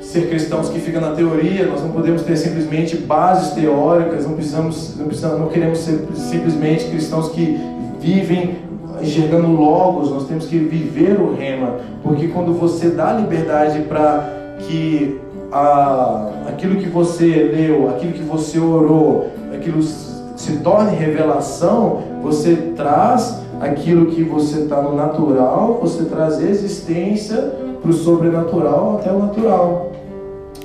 ser 0.09 0.31
cristãos 0.31 0.71
que 0.71 0.81
ficam 0.81 1.03
na 1.03 1.11
teoria, 1.11 1.67
nós 1.67 1.83
não 1.83 1.91
podemos 1.91 2.23
ter 2.23 2.35
simplesmente 2.37 2.97
bases 2.97 3.53
teóricas, 3.53 4.27
não 4.27 4.35
precisamos, 4.35 4.97
não, 4.97 5.07
precisamos, 5.07 5.39
não 5.39 5.49
queremos 5.49 5.81
ser 5.81 6.03
simplesmente 6.15 6.87
cristãos 6.87 7.29
que 7.29 7.61
vivem 8.01 8.57
enxergando 9.03 9.49
logos, 9.49 10.11
nós 10.11 10.27
temos 10.27 10.47
que 10.47 10.59
viver 10.59 11.21
o 11.21 11.35
rema, 11.35 11.77
porque 12.03 12.29
quando 12.29 12.59
você 12.59 12.89
dá 12.89 13.13
liberdade 13.13 13.81
para 13.81 14.33
que 14.61 15.21
a, 15.53 16.31
aquilo 16.49 16.77
que 16.77 16.89
você 16.89 17.27
leu, 17.27 17.91
aquilo 17.91 18.13
que 18.13 18.23
você 18.23 18.59
orou, 18.59 19.31
aquilo 19.55 19.83
se 19.83 20.57
torne 20.63 20.97
revelação, 20.97 22.03
você 22.23 22.57
traz 22.77 23.41
aquilo 23.61 24.07
que 24.07 24.23
você 24.23 24.61
está 24.61 24.81
no 24.81 24.95
natural, 24.95 25.79
você 25.81 26.05
traz 26.05 26.41
existência 26.41 27.37
para 27.81 27.91
o 27.91 27.95
sobrenatural 27.95 28.99
até 28.99 29.13
o 29.13 29.19
natural. 29.19 29.93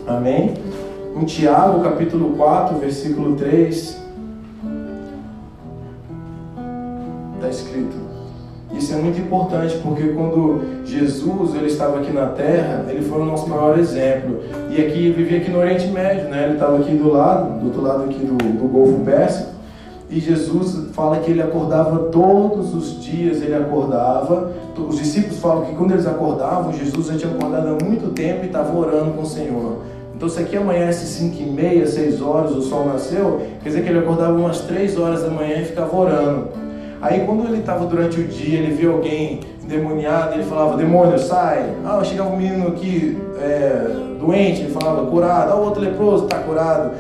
Amém? 0.08 0.54
Em 1.16 1.26
Tiago, 1.26 1.84
capítulo 1.84 2.36
4, 2.36 2.78
versículo 2.78 3.36
3, 3.36 3.98
está 7.36 7.50
escrito. 7.50 8.04
Isso 8.74 8.92
é 8.94 8.98
muito 8.98 9.20
importante 9.20 9.78
porque 9.84 10.10
quando 10.10 10.84
Jesus 10.84 11.54
ele 11.54 11.68
estava 11.68 12.00
aqui 12.00 12.12
na 12.12 12.28
Terra, 12.28 12.86
ele 12.90 13.04
foi 13.04 13.22
o 13.22 13.26
nosso 13.26 13.48
maior 13.48 13.78
exemplo. 13.78 14.40
E 14.72 14.82
aqui 14.82 15.12
vivia 15.12 15.38
aqui 15.38 15.52
no 15.52 15.60
Oriente 15.60 15.88
Médio, 15.88 16.30
né? 16.30 16.46
Ele 16.46 16.54
estava 16.54 16.78
aqui 16.80 16.96
do 16.96 17.12
lado, 17.12 17.60
do 17.60 17.68
outro 17.68 17.82
lado 17.82 18.04
aqui 18.06 18.20
do, 18.20 18.36
do 18.36 18.68
Golfo 18.68 19.00
Pérsico. 19.06 19.52
E 20.14 20.20
Jesus 20.20 20.94
fala 20.94 21.18
que 21.18 21.32
ele 21.32 21.42
acordava 21.42 21.98
todos 22.12 22.76
os 22.76 23.04
dias, 23.04 23.42
ele 23.42 23.56
acordava. 23.56 24.52
Os 24.78 25.00
discípulos 25.00 25.40
falam 25.40 25.66
que 25.66 25.74
quando 25.74 25.94
eles 25.94 26.06
acordavam, 26.06 26.72
Jesus 26.72 27.08
já 27.08 27.18
tinha 27.18 27.34
acordado 27.34 27.70
há 27.70 27.84
muito 27.84 28.14
tempo 28.14 28.44
e 28.44 28.46
estava 28.46 28.78
orando 28.78 29.14
com 29.14 29.24
o 29.24 29.26
Senhor. 29.26 29.78
Então, 30.14 30.30
se 30.30 30.40
aqui 30.40 30.56
amanhece 30.56 31.08
5 31.08 31.42
e 31.42 31.46
meia, 31.48 31.88
6 31.88 32.22
horas, 32.22 32.52
o 32.52 32.62
sol 32.62 32.86
nasceu, 32.86 33.42
quer 33.64 33.70
dizer 33.70 33.82
que 33.82 33.90
ele 33.90 33.98
acordava 33.98 34.38
umas 34.38 34.62
3 34.62 35.00
horas 35.00 35.24
da 35.24 35.32
manhã 35.32 35.62
e 35.62 35.66
ficava 35.66 35.98
orando. 35.98 36.50
Aí, 37.02 37.26
quando 37.26 37.48
ele 37.48 37.62
estava 37.62 37.88
durante 37.88 38.20
o 38.20 38.28
dia, 38.28 38.60
ele 38.60 38.72
viu 38.72 38.94
alguém 38.94 39.40
endemoniado, 39.64 40.36
ele 40.36 40.44
falava: 40.44 40.78
Demônio, 40.78 41.18
sai. 41.18 41.74
Ah, 41.84 42.04
chegava 42.04 42.30
um 42.30 42.38
menino 42.38 42.68
aqui 42.68 43.18
é, 43.42 43.88
doente, 44.20 44.62
ele 44.62 44.72
falava: 44.72 45.08
Curado. 45.08 45.54
Ah, 45.54 45.56
o 45.56 45.64
outro 45.64 45.82
leproso, 45.82 46.26
está 46.26 46.38
curado. 46.38 46.92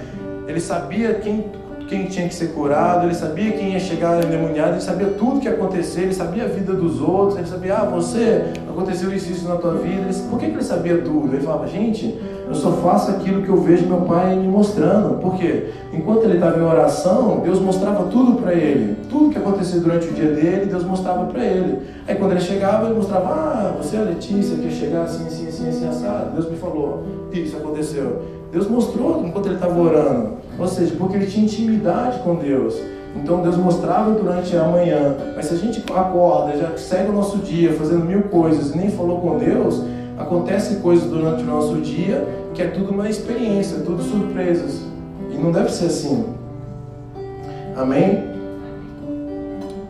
Ele 0.47 0.60
sabia 0.60 1.13
quem 1.13 1.45
quem 1.87 2.05
tinha 2.05 2.27
que 2.27 2.33
ser 2.33 2.47
curado, 2.53 3.05
ele 3.05 3.15
sabia 3.15 3.51
quem 3.51 3.73
ia 3.73 3.79
chegar 3.79 4.23
endemoniado, 4.23 4.73
ele 4.73 4.81
sabia 4.81 5.07
tudo 5.07 5.39
que 5.39 5.47
ia 5.47 5.53
acontecer, 5.53 6.01
ele 6.01 6.13
sabia 6.13 6.45
a 6.45 6.47
vida 6.47 6.73
dos 6.73 7.01
outros, 7.01 7.37
ele 7.37 7.47
sabia, 7.47 7.75
ah, 7.75 7.85
você, 7.85 8.53
aconteceu 8.67 9.13
isso 9.13 9.31
isso 9.31 9.47
na 9.47 9.55
tua 9.55 9.75
vida. 9.75 10.01
Ele, 10.09 10.29
por 10.29 10.39
que, 10.39 10.47
que 10.47 10.53
ele 10.53 10.63
sabia 10.63 10.97
tudo? 10.97 11.33
Ele 11.33 11.43
falava, 11.43 11.67
gente, 11.67 12.19
eu 12.47 12.55
só 12.55 12.71
faço 12.73 13.11
aquilo 13.11 13.41
que 13.41 13.49
eu 13.49 13.57
vejo 13.57 13.85
meu 13.85 14.01
pai 14.01 14.35
me 14.35 14.47
mostrando. 14.47 15.19
Por 15.19 15.35
quê? 15.35 15.69
Enquanto 15.93 16.23
ele 16.23 16.35
estava 16.35 16.59
em 16.59 16.63
oração, 16.63 17.41
Deus 17.43 17.59
mostrava 17.59 18.05
tudo 18.05 18.41
para 18.41 18.53
ele. 18.53 18.97
Tudo 19.09 19.29
que 19.29 19.37
acontecia 19.37 19.79
durante 19.79 20.07
o 20.07 20.13
dia 20.13 20.31
dele, 20.31 20.65
Deus 20.65 20.83
mostrava 20.83 21.25
para 21.25 21.43
ele. 21.43 21.79
Aí 22.07 22.15
quando 22.15 22.31
ele 22.31 22.41
chegava, 22.41 22.85
ele 22.85 22.95
mostrava, 22.95 23.27
ah, 23.29 23.73
você 23.77 23.95
é 23.95 23.99
a 23.99 24.03
Letícia, 24.03 24.57
que 24.57 24.71
chegar 24.71 25.03
assim, 25.03 25.25
assim, 25.27 25.47
assim, 25.47 25.69
assim, 25.69 25.87
assado. 25.87 26.31
Deus 26.33 26.49
me 26.49 26.57
falou, 26.57 27.03
isso 27.31 27.55
aconteceu. 27.55 28.21
Deus 28.51 28.67
mostrou 28.67 29.25
enquanto 29.25 29.47
ele 29.47 29.55
estava 29.55 29.79
orando. 29.79 30.33
Ou 30.57 30.67
seja, 30.67 30.93
porque 30.97 31.17
ele 31.17 31.25
tinha 31.25 31.45
intimidade 31.45 32.19
com 32.19 32.35
Deus. 32.35 32.75
Então 33.15 33.41
Deus 33.41 33.57
mostrava 33.57 34.11
durante 34.11 34.55
a 34.55 34.63
manhã. 34.63 35.15
Mas 35.35 35.45
se 35.45 35.53
a 35.53 35.57
gente 35.57 35.83
acorda, 35.93 36.57
já 36.57 36.77
segue 36.77 37.09
o 37.09 37.13
nosso 37.13 37.37
dia 37.37 37.73
fazendo 37.73 38.05
mil 38.05 38.23
coisas 38.23 38.73
e 38.73 38.77
nem 38.77 38.89
falou 38.89 39.19
com 39.19 39.37
Deus, 39.37 39.83
acontecem 40.17 40.79
coisas 40.79 41.09
durante 41.09 41.43
o 41.43 41.45
nosso 41.45 41.75
dia 41.77 42.27
que 42.53 42.61
é 42.61 42.67
tudo 42.67 42.91
uma 42.91 43.09
experiência, 43.09 43.79
tudo 43.79 44.03
surpresas. 44.03 44.81
E 45.31 45.37
não 45.37 45.51
deve 45.51 45.71
ser 45.71 45.85
assim. 45.85 46.25
Amém? 47.75 48.23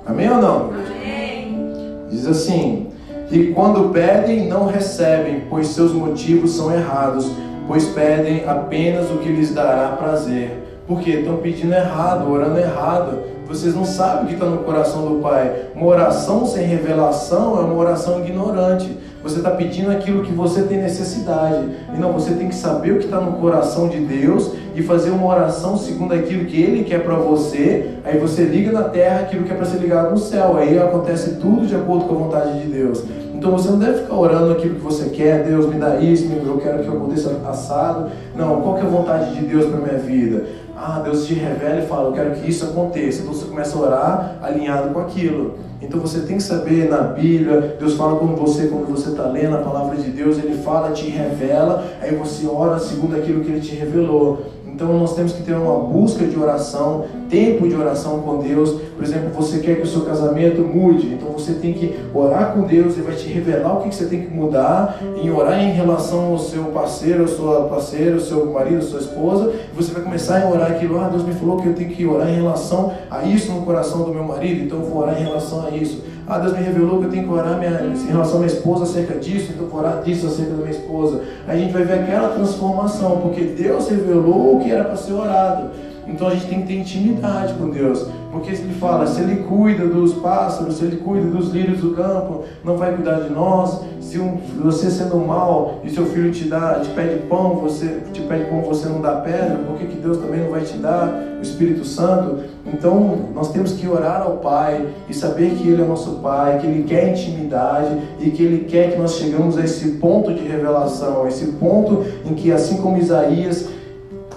Amém 0.06 0.30
ou 0.30 0.42
não? 0.42 0.70
Amém. 0.70 1.68
Diz 2.10 2.26
assim: 2.26 2.88
E 3.30 3.48
quando 3.48 3.92
pedem, 3.92 4.48
não 4.48 4.68
recebem, 4.68 5.44
pois 5.50 5.68
seus 5.68 5.92
motivos 5.92 6.52
são 6.52 6.74
errados 6.74 7.30
pois 7.68 7.86
pedem 7.86 8.44
apenas 8.48 9.10
o 9.10 9.18
que 9.18 9.30
lhes 9.30 9.54
dará 9.54 9.90
prazer. 9.90 10.64
Porque 10.88 11.12
estão 11.12 11.38
pedindo 11.38 11.74
errado, 11.74 12.30
orando 12.30 12.60
errado. 12.60 13.20
Vocês 13.48 13.76
não 13.76 13.86
sabem 13.86 14.24
o 14.24 14.28
que 14.28 14.34
está 14.34 14.46
no 14.46 14.60
coração 14.60 15.06
do 15.08 15.22
Pai. 15.22 15.68
Uma 15.76 15.86
oração 15.86 16.46
sem 16.46 16.66
revelação 16.66 17.58
é 17.58 17.62
uma 17.62 17.76
oração 17.76 18.20
ignorante. 18.20 18.98
Você 19.22 19.38
está 19.38 19.52
pedindo 19.52 19.90
aquilo 19.92 20.24
que 20.24 20.34
você 20.34 20.64
tem 20.64 20.82
necessidade. 20.82 21.70
E 21.96 21.98
não, 21.98 22.12
você 22.12 22.34
tem 22.34 22.50
que 22.50 22.56
saber 22.56 22.92
o 22.92 22.98
que 22.98 23.06
está 23.06 23.22
no 23.22 23.34
coração 23.34 23.88
de 23.88 24.00
Deus 24.00 24.52
e 24.76 24.82
fazer 24.82 25.12
uma 25.12 25.28
oração 25.28 25.78
segundo 25.78 26.14
aquilo 26.14 26.46
que 26.46 26.62
Ele 26.62 26.84
quer 26.84 27.04
para 27.04 27.16
você. 27.16 27.92
Aí 28.04 28.18
você 28.18 28.44
liga 28.44 28.72
na 28.72 28.84
terra 28.84 29.22
aquilo 29.22 29.46
que 29.46 29.52
é 29.52 29.56
para 29.56 29.66
ser 29.66 29.78
ligado 29.78 30.12
no 30.12 30.18
céu. 30.18 30.58
Aí 30.58 30.78
acontece 30.78 31.36
tudo 31.36 31.66
de 31.66 31.76
acordo 31.76 32.06
com 32.06 32.16
a 32.16 32.18
vontade 32.18 32.60
de 32.62 32.68
Deus. 32.68 33.04
Então 33.44 33.52
você 33.52 33.72
não 33.72 33.78
deve 33.78 34.04
ficar 34.04 34.16
orando 34.16 34.54
aquilo 34.54 34.76
que 34.76 34.82
você 34.82 35.10
quer, 35.10 35.44
Deus 35.44 35.66
me 35.66 35.78
dá 35.78 36.00
isso, 36.00 36.32
eu 36.32 36.58
quero 36.60 36.82
que 36.82 36.88
aconteça 36.88 37.42
assado. 37.46 38.10
Não, 38.34 38.62
qual 38.62 38.76
que 38.76 38.84
é 38.84 38.86
a 38.86 38.90
vontade 38.90 39.36
de 39.36 39.46
Deus 39.46 39.66
para 39.66 39.82
minha 39.82 39.98
vida? 39.98 40.46
Ah, 40.78 41.02
Deus 41.04 41.28
te 41.28 41.34
revela 41.34 41.82
e 41.82 41.86
fala, 41.86 42.08
eu 42.08 42.14
quero 42.14 42.32
que 42.36 42.50
isso 42.50 42.64
aconteça. 42.64 43.22
Então 43.22 43.34
você 43.34 43.44
começa 43.44 43.78
a 43.78 43.82
orar 43.82 44.38
alinhado 44.42 44.94
com 44.94 45.00
aquilo. 45.02 45.56
Então 45.82 46.00
você 46.00 46.22
tem 46.22 46.38
que 46.38 46.44
saber 46.44 46.90
na 46.90 47.00
Bíblia, 47.00 47.76
Deus 47.78 47.96
fala 47.96 48.18
com 48.18 48.28
você 48.28 48.68
quando 48.68 48.88
você 48.88 49.10
está 49.10 49.26
lendo 49.26 49.58
a 49.58 49.60
palavra 49.60 49.98
de 49.98 50.10
Deus, 50.10 50.38
Ele 50.38 50.56
fala, 50.60 50.92
te 50.92 51.10
revela, 51.10 51.84
aí 52.02 52.16
você 52.16 52.48
ora 52.48 52.80
segundo 52.80 53.18
aquilo 53.18 53.44
que 53.44 53.52
Ele 53.52 53.60
te 53.60 53.76
revelou. 53.76 54.42
Então 54.74 54.98
nós 54.98 55.16
temos 55.16 55.34
que 55.34 55.44
ter 55.44 55.54
uma 55.54 55.80
busca 55.80 56.26
de 56.26 56.38
oração, 56.38 57.06
tempo 57.30 57.68
de 57.68 57.76
oração 57.76 58.20
com 58.22 58.40
Deus. 58.40 58.72
Por 58.96 59.04
exemplo, 59.04 59.30
você 59.30 59.60
quer 59.60 59.76
que 59.76 59.84
o 59.84 59.88
seu 59.88 60.02
casamento 60.02 60.62
mude, 60.62 61.14
então 61.14 61.30
você 61.32 61.54
tem 61.54 61.74
que 61.74 61.96
orar 62.14 62.54
com 62.54 62.62
Deus, 62.62 62.94
Ele 62.94 63.04
vai 63.04 63.16
te 63.16 63.28
revelar 63.28 63.78
o 63.78 63.84
que 63.84 63.94
você 63.94 64.06
tem 64.06 64.22
que 64.22 64.34
mudar, 64.34 65.00
e 65.22 65.30
orar 65.30 65.62
em 65.62 65.72
relação 65.72 66.32
ao 66.32 66.40
seu 66.40 66.64
parceiro, 66.66 67.22
ao 67.22 67.28
sua 67.28 67.62
parceira, 67.66 68.16
ao 68.16 68.20
seu 68.20 68.52
marido, 68.52 68.80
à 68.80 68.82
sua 68.82 69.00
esposa. 69.00 69.54
Você 69.76 69.92
vai 69.92 70.02
começar 70.02 70.42
a 70.42 70.50
orar 70.50 70.72
aquilo, 70.72 71.00
ah, 71.00 71.08
Deus 71.08 71.24
me 71.24 71.34
falou 71.34 71.58
que 71.58 71.68
eu 71.68 71.74
tenho 71.74 71.90
que 71.90 72.06
orar 72.06 72.30
em 72.30 72.36
relação 72.36 72.92
a 73.10 73.24
isso 73.24 73.52
no 73.52 73.62
coração 73.62 74.04
do 74.04 74.14
meu 74.14 74.24
marido, 74.24 74.64
então 74.64 74.80
eu 74.80 74.86
vou 74.86 75.02
orar 75.02 75.20
em 75.20 75.24
relação 75.24 75.66
a 75.66 75.70
isso. 75.70 76.04
Ah, 76.28 76.40
Deus 76.40 76.54
me 76.54 76.64
revelou 76.64 77.00
que 77.00 77.06
eu 77.06 77.12
tenho 77.12 77.28
que 77.28 77.34
orar 77.34 77.60
minha, 77.60 77.82
em 77.82 78.08
relação 78.08 78.36
à 78.36 78.40
minha 78.40 78.48
esposa 78.54 78.84
acerca 78.84 79.20
disso, 79.20 79.52
então 79.54 79.68
vou 79.68 79.80
orar 79.80 80.02
disso 80.02 80.28
acerca 80.28 80.52
da 80.52 80.58
minha 80.58 80.72
esposa. 80.72 81.22
Aí 81.48 81.58
a 81.58 81.62
gente 81.62 81.74
vai 81.74 81.84
ver 81.84 82.00
aquela 82.00 82.30
transformação, 82.30 83.20
porque 83.22 83.42
Deus 83.42 83.90
revelou 83.90 84.56
o 84.56 84.60
que 84.64 84.72
era 84.72 84.86
para 84.86 84.96
ser 84.96 85.14
orado. 85.14 85.72
Então 86.08 86.28
a 86.28 86.32
gente 86.32 86.48
tem 86.48 86.62
que 86.62 86.68
ter 86.68 86.80
intimidade 86.80 87.54
com 87.54 87.70
Deus. 87.70 88.06
Porque 88.32 88.50
ele 88.50 88.74
fala, 88.80 89.06
se 89.06 89.22
ele 89.22 89.44
cuida 89.44 89.86
dos 89.86 90.14
pássaros, 90.16 90.78
se 90.78 90.86
ele 90.86 90.98
cuida 90.98 91.28
dos 91.28 91.50
lírios 91.50 91.82
do 91.82 91.92
campo, 91.92 92.44
não 92.64 92.78
vai 92.78 92.94
cuidar 92.94 93.20
de 93.20 93.30
nós. 93.30 93.80
Se 94.02 94.18
um, 94.18 94.38
você 94.62 94.90
sendo 94.90 95.18
mal 95.18 95.80
e 95.84 95.90
seu 95.90 96.06
filho 96.08 96.32
te 96.32 96.46
dá, 96.46 96.80
te 96.80 96.90
pede 96.90 97.28
pão, 97.28 97.56
você 97.56 98.02
te 98.12 98.22
pede 98.22 98.46
pão, 98.46 98.62
você 98.62 98.90
não 98.90 99.02
dá 99.02 99.18
pedra, 99.18 99.58
por 99.68 99.78
que, 99.78 99.86
que 99.86 99.98
Deus 99.98 100.18
também 100.18 100.42
não 100.42 100.50
vai 100.50 100.62
te 100.62 100.78
dar 100.78 101.38
o 101.40 101.42
Espírito 101.44 101.86
Santo? 101.86 102.44
Então 102.66 103.30
nós 103.36 103.52
temos 103.52 103.74
que 103.74 103.88
orar 103.88 104.24
ao 104.24 104.38
Pai 104.38 104.88
e 105.08 105.14
saber 105.14 105.52
que 105.52 105.68
Ele 105.68 105.84
é 105.84 105.86
nosso 105.86 106.16
Pai, 106.16 106.58
que 106.58 106.66
Ele 106.66 106.84
quer 106.84 107.10
intimidade 107.10 107.96
e 108.20 108.32
que 108.32 108.44
Ele 108.44 108.66
quer 108.66 108.94
que 108.94 109.00
nós 109.00 109.16
chegamos 109.16 109.58
a 109.58 109.64
esse 109.64 109.92
ponto 109.92 110.34
de 110.34 110.42
revelação, 110.42 111.28
esse 111.28 111.46
ponto 111.54 112.04
em 112.26 112.34
que 112.34 112.52
assim 112.52 112.78
como 112.78 112.98
Isaías 112.98 113.70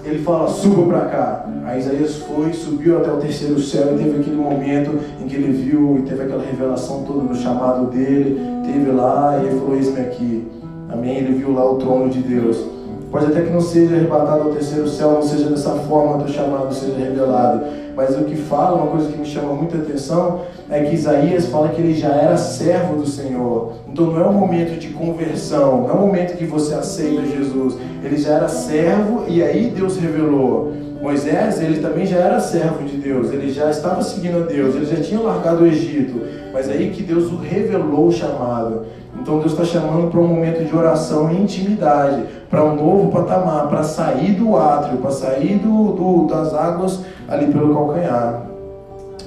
ele 0.07 0.21
fala, 0.21 0.49
suba 0.49 0.87
para 0.87 1.07
cá. 1.07 1.46
Aí 1.67 1.81
Isaías 1.81 2.19
foi, 2.19 2.53
subiu 2.53 2.99
até 2.99 3.11
o 3.11 3.17
terceiro 3.17 3.59
céu 3.59 3.95
e 3.95 3.99
teve 3.99 4.21
aquele 4.21 4.37
momento 4.37 5.01
em 5.21 5.27
que 5.27 5.35
ele 5.35 5.53
viu 5.53 5.99
e 5.99 6.03
teve 6.03 6.23
aquela 6.23 6.45
revelação 6.45 7.03
toda 7.03 7.27
do 7.27 7.35
chamado 7.35 7.87
dele, 7.87 8.41
teve 8.65 8.93
lá 8.93 9.37
e 9.37 9.47
ele 9.47 9.59
falou, 9.59 9.75
eis-me 9.75 10.01
aqui. 10.01 10.47
Amém? 10.89 11.17
Ele 11.17 11.35
viu 11.35 11.53
lá 11.53 11.69
o 11.69 11.75
trono 11.75 12.09
de 12.09 12.21
Deus. 12.21 12.65
Pode 13.11 13.27
até 13.27 13.43
que 13.43 13.51
não 13.51 13.61
seja 13.61 13.97
arrebatado 13.97 14.43
ao 14.43 14.51
terceiro 14.51 14.87
céu, 14.89 15.11
não 15.11 15.23
seja 15.23 15.49
dessa 15.49 15.71
forma 15.71 16.23
do 16.23 16.31
chamado 16.31 16.73
seja 16.73 16.97
revelado. 16.97 17.65
Mas 17.97 18.17
o 18.17 18.23
que 18.23 18.37
fala, 18.37 18.77
uma 18.77 18.93
coisa 18.93 19.11
que 19.11 19.19
me 19.19 19.27
chama 19.27 19.53
muita 19.53 19.79
atenção, 19.79 20.43
é 20.71 20.85
que 20.85 20.95
Isaías 20.95 21.47
fala 21.47 21.71
que 21.71 21.81
ele 21.81 21.95
já 21.95 22.15
era 22.15 22.37
servo 22.37 22.95
do 22.95 23.07
Senhor. 23.07 23.73
Então 23.89 24.07
não 24.07 24.21
é 24.21 24.29
um 24.29 24.35
momento 24.35 24.79
de 24.79 24.89
conversão, 24.91 25.83
não 25.83 25.91
é 25.91 25.95
um 25.95 26.07
momento 26.07 26.37
que 26.37 26.45
você 26.45 26.75
aceita 26.75 27.27
Jesus. 27.27 27.77
Ele 28.05 28.17
já 28.17 28.35
era 28.35 28.49
servo 28.49 29.25
e 29.27 29.43
aí 29.43 29.73
Deus 29.75 29.97
revelou. 29.97 30.86
Moisés, 31.07 31.61
ele 31.61 31.79
também 31.79 32.05
já 32.05 32.17
era 32.17 32.41
servo 32.41 32.83
de 32.83 32.97
Deus, 32.97 33.31
ele 33.33 33.53
já 33.53 33.71
estava 33.71 34.03
seguindo 34.03 34.39
a 34.39 34.41
Deus, 34.41 34.75
ele 34.75 34.87
já 34.87 35.01
tinha 35.01 35.21
largado 35.21 35.63
o 35.63 35.67
Egito, 35.67 36.21
mas 36.53 36.69
aí 36.69 36.91
que 36.91 37.01
Deus 37.01 37.31
o 37.31 37.37
revelou 37.37 38.09
o 38.09 38.13
chamado. 38.13 38.87
Então 39.15 39.39
Deus 39.39 39.53
está 39.53 39.65
chamando 39.65 40.11
para 40.11 40.19
um 40.19 40.27
momento 40.27 40.65
de 40.65 40.77
oração 40.77 41.31
e 41.31 41.41
intimidade, 41.41 42.25
para 42.51 42.65
um 42.65 42.75
novo 42.75 43.13
patamar, 43.13 43.69
para 43.69 43.85
sair 43.85 44.33
do 44.33 44.57
átrio, 44.57 44.99
para 44.99 45.13
sair 45.13 45.61
do, 45.61 45.93
do, 45.93 46.27
das 46.27 46.53
águas 46.53 46.99
ali 47.29 47.53
pelo 47.53 47.73
calcanhar. 47.73 48.43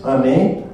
Amém? 0.03 0.65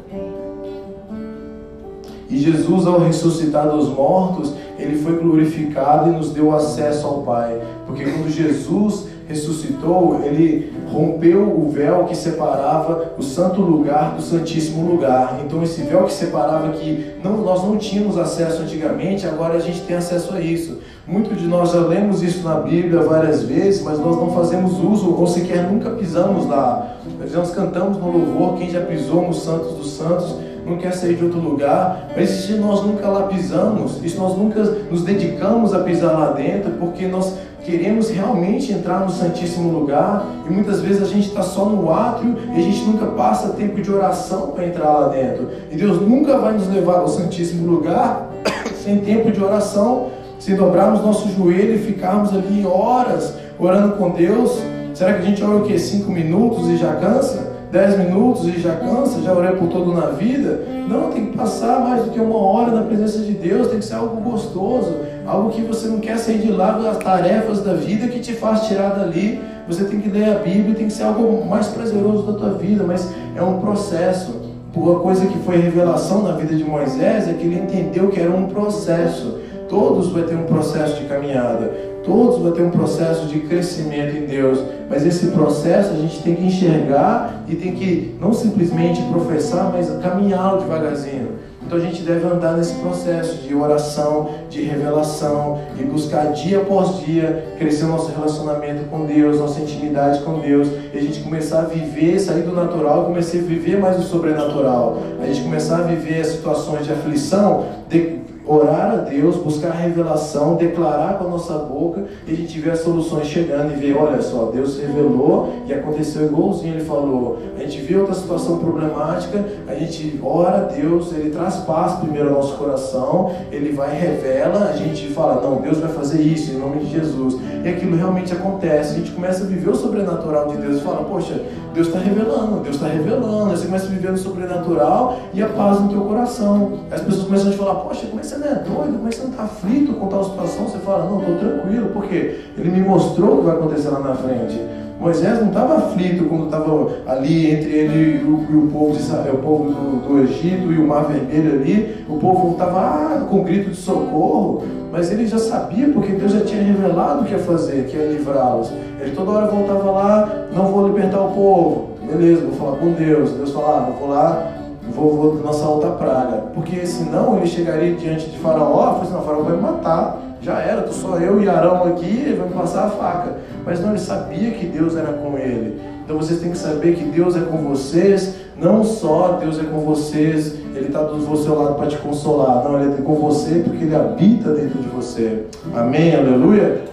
E 2.27 2.35
Jesus, 2.39 2.87
ao 2.87 2.99
ressuscitar 2.99 3.69
dos 3.69 3.89
mortos, 3.89 4.55
ele 4.79 4.97
foi 4.97 5.19
glorificado 5.19 6.09
e 6.09 6.13
nos 6.13 6.31
deu 6.31 6.51
acesso 6.55 7.05
ao 7.05 7.21
Pai. 7.21 7.61
Porque 7.85 8.05
quando 8.05 8.27
Jesus 8.31 9.13
ressuscitou, 9.27 10.21
ele 10.23 10.73
rompeu 10.91 11.41
o 11.41 11.69
véu 11.69 12.05
que 12.05 12.15
separava 12.15 13.13
o 13.17 13.23
santo 13.23 13.61
lugar 13.61 14.15
do 14.15 14.21
santíssimo 14.21 14.89
lugar. 14.89 15.39
Então 15.45 15.63
esse 15.63 15.81
véu 15.81 16.03
que 16.03 16.13
separava 16.13 16.69
que 16.73 17.13
não, 17.23 17.37
nós 17.37 17.63
não 17.63 17.77
tínhamos 17.77 18.17
acesso 18.17 18.61
antigamente, 18.61 19.27
agora 19.27 19.55
a 19.55 19.59
gente 19.59 19.81
tem 19.81 19.95
acesso 19.95 20.33
a 20.33 20.39
isso. 20.39 20.79
Muitos 21.07 21.39
de 21.39 21.47
nós 21.47 21.71
já 21.71 21.79
lemos 21.79 22.21
isso 22.23 22.43
na 22.43 22.55
Bíblia 22.55 23.01
várias 23.01 23.43
vezes, 23.43 23.81
mas 23.81 23.99
nós 23.99 24.15
não 24.15 24.31
fazemos 24.31 24.73
uso 24.73 25.15
ou 25.15 25.27
sequer 25.27 25.69
nunca 25.71 25.91
pisamos 25.91 26.47
lá. 26.47 26.97
Nós 27.33 27.51
cantamos 27.51 27.97
no 27.97 28.11
louvor, 28.11 28.57
quem 28.57 28.69
já 28.69 28.81
pisou 28.81 29.27
nos 29.27 29.43
santos 29.43 29.73
dos 29.73 29.91
santos 29.91 30.35
não 30.65 30.77
quer 30.77 30.93
sair 30.93 31.15
de 31.15 31.23
outro 31.23 31.39
lugar, 31.39 32.09
mas 32.15 32.29
se 32.29 32.53
nós 32.53 32.83
nunca 32.83 33.07
lá 33.07 33.23
pisamos, 33.23 33.97
se 33.97 34.17
nós 34.17 34.35
nunca 34.35 34.63
nos 34.63 35.03
dedicamos 35.03 35.73
a 35.73 35.79
pisar 35.79 36.13
lá 36.13 36.31
dentro, 36.31 36.71
porque 36.71 37.07
nós 37.07 37.37
queremos 37.65 38.09
realmente 38.09 38.71
entrar 38.71 38.99
no 38.99 39.09
Santíssimo 39.09 39.71
Lugar 39.71 40.25
e 40.47 40.53
muitas 40.53 40.81
vezes 40.81 41.01
a 41.01 41.05
gente 41.05 41.27
está 41.27 41.41
só 41.41 41.65
no 41.65 41.91
átrio 41.91 42.35
e 42.53 42.59
a 42.59 42.61
gente 42.61 42.83
nunca 42.83 43.07
passa 43.07 43.49
tempo 43.49 43.81
de 43.81 43.91
oração 43.91 44.51
para 44.51 44.67
entrar 44.67 44.89
lá 44.89 45.07
dentro. 45.09 45.49
E 45.71 45.75
Deus 45.75 45.99
nunca 45.99 46.37
vai 46.37 46.53
nos 46.53 46.67
levar 46.67 46.99
ao 46.99 47.07
Santíssimo 47.07 47.69
Lugar 47.69 48.29
sem 48.83 48.99
tempo 48.99 49.31
de 49.31 49.43
oração, 49.43 50.09
se 50.37 50.53
dobrarmos 50.53 51.01
nosso 51.01 51.27
joelho 51.29 51.75
e 51.75 51.79
ficarmos 51.79 52.31
ali 52.31 52.65
horas 52.65 53.33
orando 53.59 53.95
com 53.95 54.11
Deus. 54.11 54.61
Será 54.93 55.13
que 55.13 55.23
a 55.23 55.25
gente 55.25 55.43
ora 55.43 55.57
o 55.57 55.63
quê? 55.63 55.77
Cinco 55.79 56.11
minutos 56.11 56.69
e 56.69 56.77
já 56.77 56.93
cansa? 56.95 57.55
Dez 57.71 57.97
minutos 57.97 58.47
e 58.47 58.59
já 58.59 58.75
cansa? 58.75 59.21
Já 59.21 59.33
orei 59.33 59.51
por 59.53 59.67
todo 59.67 59.91
na 59.91 60.11
vida? 60.11 60.63
Não, 60.87 61.09
tem 61.09 61.25
que 61.25 61.37
passar 61.37 61.81
mais 61.81 62.03
do 62.03 62.11
que 62.11 62.19
uma 62.19 62.37
hora 62.37 62.71
na 62.71 62.83
presença 62.83 63.19
de 63.19 63.33
Deus, 63.33 63.67
tem 63.67 63.79
que 63.79 63.85
ser 63.85 63.95
algo 63.95 64.21
gostoso 64.21 64.93
algo 65.25 65.49
que 65.49 65.61
você 65.61 65.87
não 65.87 65.99
quer 65.99 66.17
sair 66.17 66.39
de 66.39 66.51
lá 66.51 66.71
das 66.77 66.97
tarefas 66.97 67.61
da 67.61 67.73
vida 67.73 68.07
que 68.07 68.19
te 68.19 68.33
faz 68.33 68.67
tirar 68.67 68.89
dali. 68.89 69.41
Você 69.67 69.83
tem 69.85 69.99
que 69.99 70.09
ler 70.09 70.29
a 70.29 70.39
Bíblia, 70.39 70.75
tem 70.75 70.87
que 70.87 70.93
ser 70.93 71.03
algo 71.03 71.45
mais 71.45 71.67
prazeroso 71.67 72.31
da 72.31 72.33
tua 72.37 72.51
vida, 72.51 72.83
mas 72.83 73.11
é 73.35 73.41
um 73.41 73.59
processo. 73.59 74.45
Uma 74.75 74.99
coisa 74.99 75.25
que 75.25 75.39
foi 75.39 75.57
revelação 75.57 76.21
na 76.21 76.33
vida 76.33 76.53
de 76.53 76.63
Moisés 76.63 77.27
é 77.27 77.33
que 77.33 77.45
ele 77.45 77.59
entendeu 77.59 78.09
que 78.09 78.19
era 78.19 78.29
um 78.29 78.47
processo. 78.47 79.39
Todos 79.69 80.09
vão 80.09 80.23
ter 80.23 80.35
um 80.35 80.43
processo 80.43 81.01
de 81.01 81.07
caminhada, 81.07 81.73
todos 82.03 82.37
vão 82.39 82.51
ter 82.51 82.61
um 82.61 82.69
processo 82.69 83.25
de 83.25 83.39
crescimento 83.39 84.15
em 84.15 84.25
Deus, 84.27 84.59
mas 84.87 85.03
esse 85.03 85.27
processo 85.27 85.91
a 85.91 85.95
gente 85.95 86.21
tem 86.21 86.35
que 86.35 86.45
enxergar 86.45 87.43
e 87.47 87.55
tem 87.55 87.73
que 87.73 88.15
não 88.21 88.31
simplesmente 88.31 89.01
professar, 89.03 89.71
mas 89.73 89.89
caminhá-lo 90.03 90.61
devagarzinho. 90.61 91.29
Então 91.65 91.79
a 91.79 91.81
gente 91.81 92.03
deve 92.03 92.25
andar 92.27 92.55
nesse 92.55 92.75
processo 92.75 93.37
de 93.37 93.55
oração, 93.55 94.29
de 94.49 94.61
revelação 94.61 95.61
e 95.79 95.83
buscar 95.83 96.31
dia 96.31 96.59
após 96.59 97.03
dia 97.03 97.55
crescer 97.57 97.85
nosso 97.85 98.11
relacionamento 98.11 98.83
com 98.89 99.05
Deus, 99.05 99.39
nossa 99.39 99.59
intimidade 99.59 100.19
com 100.19 100.39
Deus, 100.39 100.67
e 100.93 100.97
a 100.97 101.01
gente 101.01 101.21
começar 101.21 101.61
a 101.61 101.65
viver, 101.65 102.19
sair 102.19 102.43
do 102.43 102.53
natural 102.53 103.03
e 103.03 103.05
começar 103.05 103.37
a 103.37 103.41
viver 103.41 103.79
mais 103.79 103.97
o 103.97 104.03
sobrenatural. 104.03 104.99
A 105.19 105.25
gente 105.25 105.41
começar 105.41 105.79
a 105.79 105.81
viver 105.81 106.23
situações 106.23 106.85
de 106.85 106.93
aflição, 106.93 107.65
de, 107.89 108.19
orar 108.47 108.91
a 108.91 108.95
Deus, 108.97 109.37
buscar 109.37 109.69
a 109.69 109.75
revelação, 109.75 110.55
declarar 110.55 111.17
com 111.17 111.25
a 111.25 111.29
nossa 111.29 111.53
boca 111.57 112.03
e 112.27 112.33
a 112.33 112.35
gente 112.35 112.59
vê 112.59 112.71
as 112.71 112.79
soluções 112.79 113.27
chegando 113.27 113.73
e 113.73 113.75
ver, 113.75 113.97
olha 113.97 114.21
só, 114.21 114.51
Deus 114.53 114.79
revelou 114.79 115.53
e 115.67 115.73
aconteceu 115.73 116.25
igualzinho 116.25 116.75
ele 116.75 116.85
falou. 116.85 117.39
A 117.57 117.61
gente 117.61 117.81
vê 117.81 117.95
outra 117.95 118.13
situação 118.13 118.59
problemática, 118.59 119.43
a 119.67 119.73
gente 119.73 120.19
ora 120.23 120.57
a 120.57 120.61
Deus, 120.61 121.11
ele 121.13 121.31
traz 121.31 121.55
paz 121.57 121.93
primeiro 121.99 122.29
ao 122.29 122.35
nosso 122.35 122.55
coração, 122.57 123.31
ele 123.51 123.71
vai 123.71 123.95
revela, 123.97 124.69
a 124.69 124.73
gente 124.73 125.07
fala, 125.07 125.41
não, 125.41 125.61
Deus 125.61 125.79
vai 125.79 125.91
fazer 125.91 126.21
isso 126.21 126.51
em 126.51 126.57
nome 126.57 126.79
de 126.79 126.91
Jesus. 126.91 127.37
E 127.63 127.67
aquilo 127.67 127.95
realmente 127.95 128.33
acontece, 128.33 128.93
a 128.93 128.97
gente 128.97 129.11
começa 129.11 129.43
a 129.43 129.47
viver 129.47 129.69
o 129.69 129.75
sobrenatural 129.75 130.47
de 130.49 130.57
Deus 130.57 130.77
e 130.77 130.81
fala, 130.81 131.03
poxa, 131.03 131.41
Deus 131.73 131.87
está 131.87 131.99
revelando, 131.99 132.61
Deus 132.61 132.75
está 132.75 132.87
revelando. 132.87 133.51
Você 133.51 133.65
começa 133.65 133.85
a 133.85 133.89
viver 133.89 134.11
no 134.11 134.17
sobrenatural 134.17 135.19
e 135.33 135.43
a 135.43 135.47
paz 135.49 135.81
no 135.81 135.89
teu 135.89 136.01
coração. 136.01 136.79
As 136.89 137.01
pessoas 137.01 137.25
começam 137.25 137.49
a 137.49 137.51
te 137.51 137.57
falar, 137.57 137.75
poxa, 137.75 138.07
como 138.07 138.19
é 138.19 138.21
que 138.21 138.27
não 138.39 138.47
é 138.47 138.55
doido? 138.55 138.99
Que 138.99 139.15
você 139.15 139.23
não 139.23 139.31
está 139.31 139.43
aflito 139.43 139.93
com 139.93 140.07
tal 140.07 140.23
situação? 140.23 140.67
Você 140.67 140.77
fala, 140.79 141.05
não, 141.05 141.19
estou 141.19 141.37
tranquilo, 141.37 141.89
porque 141.93 142.39
Ele 142.57 142.69
me 142.69 142.81
mostrou 142.81 143.35
o 143.35 143.37
que 143.39 143.45
vai 143.45 143.55
acontecer 143.55 143.89
lá 143.89 143.99
na 143.99 144.15
frente. 144.15 144.59
Moisés 144.99 145.41
não 145.41 145.49
estava 145.49 145.75
aflito 145.75 146.23
quando 146.25 146.45
estava 146.45 146.89
ali 147.05 147.51
entre 147.51 147.69
ele 147.69 148.21
e 148.21 148.23
o, 148.23 148.47
e 148.49 148.65
o 148.65 148.67
povo, 148.71 148.93
de 148.93 148.99
Israel, 148.99 149.33
o 149.35 149.37
povo 149.37 149.69
do, 149.69 150.07
do, 150.07 150.23
Egito 150.23 150.71
e 150.71 150.77
o 150.77 150.87
Mar 150.87 151.05
Vermelho 151.05 151.59
ali. 151.59 152.05
O 152.07 152.17
povo 152.17 152.53
estava 152.53 152.79
ah, 152.79 153.27
com 153.29 153.43
grito 153.43 153.71
de 153.71 153.75
socorro, 153.75 154.63
mas 154.91 155.11
ele 155.11 155.27
já 155.27 155.37
sabia 155.37 155.89
porque 155.89 156.13
Deus 156.13 156.31
já 156.31 156.41
tinha 156.41 156.63
revelado 156.63 157.21
o 157.21 157.25
que 157.25 157.33
ia 157.33 157.39
fazer, 157.39 157.85
que 157.85 157.97
ia 157.97 158.05
livrá-los. 158.05 158.71
Ele 158.99 159.11
toda 159.11 159.31
hora 159.31 159.47
voltava 159.47 159.91
lá, 159.91 160.47
não 160.55 160.67
vou 160.67 160.87
libertar 160.87 161.19
o 161.19 161.31
povo. 161.31 161.89
Beleza, 162.07 162.41
vou 162.45 162.53
falar 162.53 162.77
com 162.77 162.91
Deus. 162.93 163.31
Deus 163.31 163.51
fala, 163.51 163.77
ah, 163.77 163.99
vou 163.99 164.09
lá, 164.09 164.53
vou, 164.95 165.41
lançar 165.43 165.67
outra 165.67 165.91
praga. 165.91 166.37
Porque 166.53 166.85
senão 166.85 167.37
ele 167.37 167.47
chegaria 167.47 167.93
diante 167.95 168.29
de 168.29 168.37
Faraó 168.39 168.67
e 168.69 168.99
falaria 168.99 169.01
assim, 169.01 169.25
Faraó 169.25 169.41
vai 169.43 169.55
me 169.55 169.61
matar. 169.61 170.21
Já 170.41 170.59
era, 170.59 170.83
tô 170.83 170.93
só 170.93 171.17
eu 171.17 171.41
e 171.41 171.49
Arão 171.49 171.83
aqui, 171.85 172.05
ele 172.05 172.35
vai 172.35 172.47
me 172.47 172.53
passar 172.53 172.85
a 172.85 172.89
faca. 172.89 173.37
Mas 173.65 173.79
não, 173.79 173.89
ele 173.89 173.99
sabia 173.99 174.51
que 174.51 174.65
Deus 174.67 174.95
era 174.95 175.13
com 175.13 175.37
ele. 175.37 175.81
Então 176.03 176.17
vocês 176.17 176.39
têm 176.39 176.51
que 176.51 176.57
saber 176.57 176.95
que 176.95 177.03
Deus 177.05 177.35
é 177.35 177.41
com 177.41 177.57
vocês, 177.57 178.35
não 178.61 178.83
só 178.83 179.39
Deus 179.41 179.59
é 179.59 179.63
com 179.63 179.79
vocês, 179.79 180.53
Ele 180.75 180.85
está 180.85 181.01
do 181.01 181.35
seu 181.35 181.55
lado 181.55 181.75
para 181.75 181.87
te 181.87 181.97
consolar, 181.97 182.63
não, 182.63 182.79
Ele 182.79 182.93
é 182.93 183.01
com 183.01 183.15
você 183.15 183.63
porque 183.65 183.85
Ele 183.85 183.95
habita 183.95 184.51
dentro 184.51 184.77
de 184.77 184.87
você. 184.87 185.45
Amém? 185.73 186.15
Aleluia? 186.15 186.83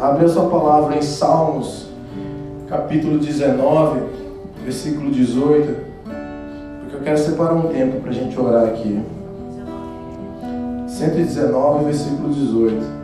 Abre 0.00 0.24
a 0.24 0.28
sua 0.28 0.48
palavra 0.48 0.96
em 0.96 1.02
Salmos, 1.02 1.88
capítulo 2.66 3.18
19, 3.18 4.00
versículo 4.64 5.10
18, 5.10 5.74
porque 5.74 5.76
eu 5.76 5.91
quero 7.02 7.18
separar 7.18 7.54
um 7.54 7.68
tempo 7.68 8.00
para 8.00 8.10
a 8.10 8.14
gente 8.14 8.38
orar 8.38 8.64
aqui. 8.66 9.02
119, 10.88 11.84
versículo 11.84 12.32
18. 12.32 13.02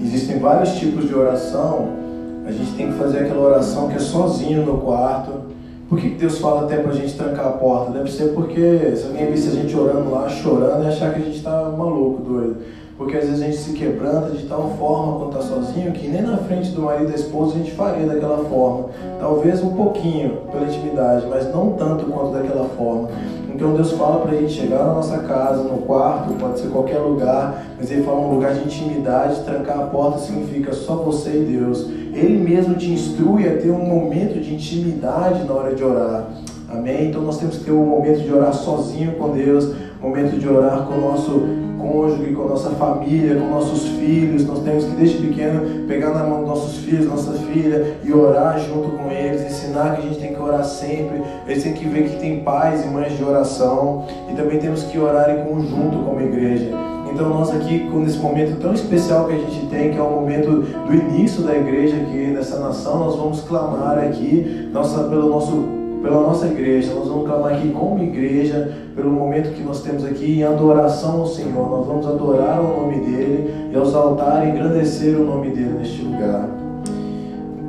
Existem 0.00 0.38
vários 0.38 0.74
tipos 0.74 1.08
de 1.08 1.14
oração 1.14 2.04
a 2.46 2.52
gente 2.52 2.72
tem 2.72 2.92
que 2.92 2.98
fazer 2.98 3.20
aquela 3.20 3.40
oração 3.40 3.88
que 3.88 3.96
é 3.96 3.98
sozinho 3.98 4.66
no 4.66 4.78
quarto. 4.78 5.53
Por 5.88 5.98
que 5.98 6.08
Deus 6.10 6.38
fala 6.38 6.64
até 6.64 6.78
pra 6.78 6.92
gente 6.92 7.14
trancar 7.14 7.46
a 7.46 7.52
porta? 7.52 7.92
Deve 7.92 8.10
ser 8.10 8.32
porque 8.32 8.96
se 8.96 9.06
alguém 9.06 9.30
visse 9.30 9.48
a 9.48 9.52
gente 9.52 9.76
orando 9.76 10.10
lá, 10.10 10.28
chorando, 10.28 10.84
e 10.84 10.88
achar 10.88 11.12
que 11.12 11.20
a 11.20 11.24
gente 11.24 11.42
tá 11.42 11.72
maluco, 11.76 12.22
doido. 12.22 12.56
Porque 12.96 13.16
às 13.16 13.24
vezes 13.24 13.42
a 13.42 13.46
gente 13.46 13.56
se 13.56 13.72
quebranta 13.72 14.30
de 14.30 14.46
tal 14.46 14.70
forma 14.78 15.18
quando 15.18 15.38
está 15.38 15.42
sozinho 15.42 15.92
que 15.92 16.06
nem 16.06 16.22
na 16.22 16.36
frente 16.38 16.70
do 16.70 16.82
marido 16.82 17.08
e 17.08 17.12
da 17.12 17.16
esposa 17.16 17.54
a 17.54 17.58
gente 17.58 17.72
faria 17.72 18.06
daquela 18.06 18.44
forma. 18.44 18.86
Talvez 19.18 19.62
um 19.62 19.74
pouquinho 19.74 20.38
pela 20.50 20.64
intimidade, 20.64 21.26
mas 21.28 21.52
não 21.52 21.72
tanto 21.72 22.06
quanto 22.06 22.32
daquela 22.32 22.68
forma. 22.68 23.08
Então 23.52 23.74
Deus 23.74 23.92
fala 23.92 24.20
para 24.20 24.32
a 24.36 24.40
gente 24.40 24.52
chegar 24.52 24.78
na 24.78 24.94
nossa 24.94 25.18
casa, 25.18 25.62
no 25.62 25.78
quarto, 25.78 26.34
pode 26.34 26.60
ser 26.60 26.68
qualquer 26.68 26.98
lugar, 26.98 27.64
mas 27.76 27.90
Ele 27.90 28.02
fala 28.02 28.20
um 28.20 28.34
lugar 28.34 28.54
de 28.54 28.64
intimidade, 28.64 29.42
trancar 29.42 29.80
a 29.80 29.86
porta 29.86 30.18
significa 30.18 30.72
só 30.72 30.96
você 30.96 31.30
e 31.30 31.56
Deus. 31.56 31.88
Ele 32.14 32.38
mesmo 32.38 32.74
te 32.74 32.90
instrui 32.92 33.48
a 33.48 33.56
ter 33.56 33.70
um 33.70 33.84
momento 33.84 34.40
de 34.40 34.54
intimidade 34.54 35.44
na 35.44 35.52
hora 35.52 35.74
de 35.74 35.82
orar. 35.82 36.28
Amém? 36.70 37.08
Então 37.08 37.22
nós 37.22 37.38
temos 37.38 37.58
que 37.58 37.64
ter 37.64 37.72
um 37.72 37.84
momento 37.84 38.20
de 38.20 38.32
orar 38.32 38.52
sozinho 38.54 39.12
com 39.12 39.30
Deus, 39.30 39.64
um 40.02 40.08
momento 40.08 40.38
de 40.38 40.48
orar 40.48 40.86
com 40.86 40.94
o 40.94 41.00
nosso 41.00 41.42
cônjuge, 41.78 42.32
com 42.32 42.42
a 42.44 42.48
nossa 42.48 42.70
família, 42.70 43.34
com 43.34 43.48
nossos 43.48 43.86
filhos. 43.88 44.46
Nós 44.46 44.60
temos 44.60 44.84
que 44.84 44.90
desde 44.92 45.18
pequeno 45.18 45.86
pegar 45.86 46.10
na 46.10 46.24
mão 46.24 46.40
dos 46.40 46.48
nossos 46.48 46.76
filhos, 46.78 47.06
nossas 47.06 47.40
filhas 47.40 47.96
e 48.02 48.12
orar 48.12 48.58
junto 48.60 48.90
com 48.90 49.10
eles, 49.10 49.42
ensinar 49.42 49.96
que 49.96 50.06
a 50.06 50.10
gente 50.10 50.20
tem 50.20 50.34
que 50.34 50.40
orar 50.40 50.64
sempre. 50.64 51.20
Eles 51.46 51.62
têm 51.62 51.74
que 51.74 51.86
ver 51.86 52.08
que 52.08 52.16
tem 52.20 52.40
pais 52.40 52.84
e 52.84 52.88
mães 52.88 53.16
de 53.16 53.24
oração 53.24 54.06
e 54.30 54.34
também 54.34 54.58
temos 54.58 54.84
que 54.84 54.98
orar 54.98 55.30
em 55.30 55.44
conjunto 55.44 55.98
como 56.04 56.20
igreja. 56.20 56.83
Então 57.14 57.28
nós 57.28 57.54
aqui, 57.54 57.88
nesse 57.94 58.18
momento 58.18 58.60
tão 58.60 58.74
especial 58.74 59.26
que 59.26 59.34
a 59.34 59.38
gente 59.38 59.66
tem, 59.66 59.92
que 59.92 59.98
é 59.98 60.02
o 60.02 60.10
momento 60.10 60.62
do 60.84 60.92
início 60.92 61.44
da 61.44 61.54
igreja 61.54 61.94
aqui 61.94 62.26
nessa 62.26 62.58
nação, 62.58 62.98
nós 62.98 63.14
vamos 63.14 63.40
clamar 63.42 63.98
aqui 63.98 64.68
nossa, 64.72 65.04
pelo 65.04 65.28
nosso 65.28 65.84
pela 66.02 66.20
nossa 66.20 66.46
igreja. 66.46 66.92
Nós 66.92 67.08
vamos 67.08 67.26
clamar 67.26 67.54
aqui 67.54 67.68
como 67.70 68.02
igreja, 68.02 68.76
pelo 68.96 69.10
momento 69.10 69.54
que 69.54 69.62
nós 69.62 69.80
temos 69.80 70.04
aqui 70.04 70.40
em 70.40 70.42
adoração 70.42 71.20
ao 71.20 71.26
Senhor. 71.26 71.70
Nós 71.70 71.86
vamos 71.86 72.06
adorar 72.06 72.60
o 72.60 72.80
nome 72.80 73.00
dEle 73.00 73.70
e 73.72 73.76
exaltar 73.76 74.44
e 74.44 74.50
engrandecer 74.50 75.16
o 75.16 75.24
nome 75.24 75.50
dEle 75.50 75.78
neste 75.78 76.02
lugar. 76.02 76.48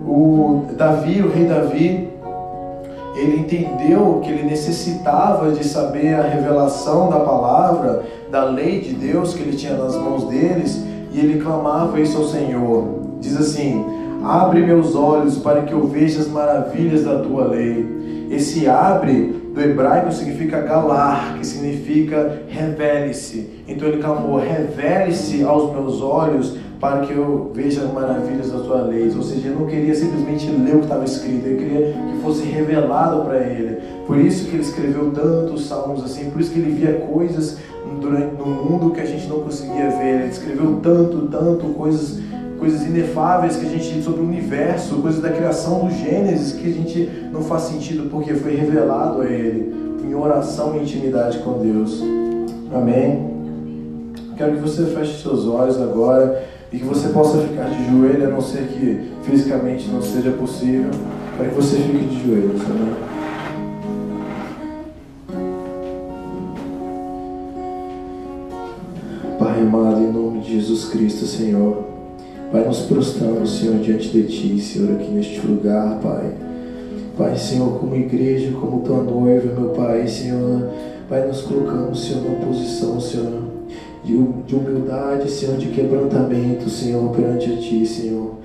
O 0.08 0.66
Davi, 0.76 1.22
o 1.22 1.30
rei 1.30 1.46
Davi, 1.46 2.10
ele 3.16 3.39
entendeu 3.39 4.22
que 4.24 4.30
ele 4.30 4.43
necessitava 4.43 5.51
de 5.51 5.63
saber 5.63 6.16
a 6.16 6.24
revelação 6.24 7.09
da 7.09 7.20
palavra, 7.20 8.03
da 8.30 8.43
lei 8.43 8.82
de 8.82 8.93
Deus 8.93 9.34
que 9.34 9.41
ele 9.41 9.55
tinha 9.55 9.74
nas 9.76 9.95
mãos 9.95 10.28
deles, 10.28 10.84
e 11.11 11.20
ele 11.20 11.41
clamava 11.41 11.99
isso 11.99 12.18
ao 12.18 12.26
Senhor. 12.26 13.18
Diz 13.22 13.38
assim: 13.38 13.86
Abre 14.24 14.66
meus 14.66 14.95
olhos 14.95 15.38
para 15.38 15.61
que 15.61 15.72
eu 15.72 15.88
veja 15.88 16.20
as 16.20 16.28
maravilhas 16.28 17.03
da 17.03 17.20
tua 17.20 17.47
lei. 17.47 18.28
Esse 18.30 18.68
abre 18.68 19.34
do 19.53 19.61
hebraico 19.61 20.11
significa 20.11 20.59
galar, 20.61 21.38
que 21.38 21.47
significa 21.47 22.41
revele-se. 22.49 23.49
Então 23.66 23.88
ele 23.88 24.01
clamou: 24.01 24.38
revele-se 24.38 25.43
aos 25.43 25.72
meus 25.72 26.01
olhos 26.01 26.57
para 26.80 27.05
que 27.05 27.13
eu 27.13 27.51
veja 27.53 27.84
as 27.84 27.93
maravilhas 27.93 28.51
das 28.51 28.61
tuas 28.61 28.88
leis. 28.88 29.15
Ou 29.15 29.23
seja, 29.23 29.47
ele 29.47 29.55
não 29.59 29.65
queria 29.65 29.93
simplesmente 29.93 30.49
ler 30.49 30.76
o 30.76 30.80
que 30.80 30.86
estava 30.86 31.05
escrito, 31.05 31.45
ele 31.45 31.57
queria 31.57 31.93
que 31.93 32.21
fosse 32.21 32.43
revelado 32.43 33.23
para 33.26 33.38
ele. 33.39 33.80
Por 34.05 34.17
isso 34.17 34.45
que 34.45 34.55
ele 34.55 34.63
escreveu 34.63 35.11
tantos 35.11 35.67
salmos 35.67 36.03
assim, 36.03 36.30
por 36.30 36.41
isso 36.41 36.51
que 36.51 36.59
ele 36.59 36.71
via 36.71 36.93
coisas 36.93 37.57
durante, 38.01 38.36
no 38.36 38.45
mundo 38.45 38.91
que 38.91 39.01
a 39.01 39.05
gente 39.05 39.28
não 39.28 39.39
conseguia 39.39 39.89
ver. 39.89 40.21
Ele 40.21 40.30
escreveu 40.30 40.80
tanto, 40.82 41.28
tanto 41.28 41.67
coisas 41.73 42.19
coisas 42.57 42.84
inefáveis 42.84 43.57
que 43.57 43.65
a 43.65 43.69
gente 43.69 44.01
sobre 44.01 44.21
o 44.21 44.23
universo, 44.23 44.95
coisas 44.95 45.21
da 45.21 45.30
criação 45.30 45.86
do 45.86 45.91
Gênesis 45.91 46.53
que 46.53 46.69
a 46.69 46.71
gente 46.71 47.09
não 47.32 47.41
faz 47.41 47.63
sentido 47.63 48.09
porque 48.09 48.34
foi 48.34 48.55
revelado 48.55 49.21
a 49.21 49.26
ele 49.26 49.76
em 50.03 50.15
oração 50.15 50.76
e 50.76 50.82
intimidade 50.82 51.39
com 51.39 51.59
Deus. 51.59 52.01
Amém. 52.73 53.36
Quero 54.38 54.53
que 54.53 54.61
você 54.61 54.86
feche 54.86 55.21
seus 55.21 55.47
olhos 55.47 55.82
agora 55.82 56.45
e 56.76 56.80
que 56.80 56.84
você 56.84 57.07
possa 57.07 57.38
ficar 57.38 57.69
de 57.69 57.89
joelho, 57.89 58.28
a 58.28 58.32
não 58.32 58.41
ser 58.41 58.67
que 58.67 58.99
fisicamente 59.23 59.88
não 59.88 60.01
seja 60.01 60.32
possível, 60.32 60.91
para 61.38 61.47
que 61.47 61.55
você 61.55 61.78
fique 61.78 62.05
de 62.05 62.28
joelhos. 62.28 62.61
Amém. 62.63 62.95
Pai 69.39 69.61
amado, 69.61 70.01
em 70.01 70.11
nome 70.11 70.41
de 70.41 70.55
Jesus 70.55 70.89
Cristo, 70.89 71.26
Senhor. 71.26 71.82
Pai, 72.51 72.65
nos 72.65 72.82
prostramos, 72.82 73.57
Senhor, 73.57 73.80
diante 73.80 74.09
de 74.09 74.23
Ti, 74.23 74.59
Senhor, 74.59 74.95
aqui 74.95 75.09
neste 75.11 75.47
lugar, 75.47 75.97
Pai. 76.01 76.34
Pai, 77.17 77.38
Senhor, 77.38 77.80
como 77.80 77.95
igreja, 77.95 78.51
como 78.51 78.82
Tua 78.82 79.01
noiva, 79.01 79.57
meu 79.57 79.69
Pai, 79.69 80.05
Senhor, 80.09 80.69
Pai, 81.07 81.26
nos 81.26 81.41
colocamos, 81.41 82.05
Senhor, 82.05 82.21
numa 82.21 82.45
posição, 82.45 82.99
Senhor, 82.99 83.45
de 84.14 84.56
humildade, 84.56 85.30
Senhor, 85.30 85.58
de 85.58 85.68
quebrantamento, 85.68 86.70
Senhor, 86.70 87.10
perante 87.12 87.51
a 87.51 87.58
Ti, 87.58 87.86
Senhor. 87.86 88.36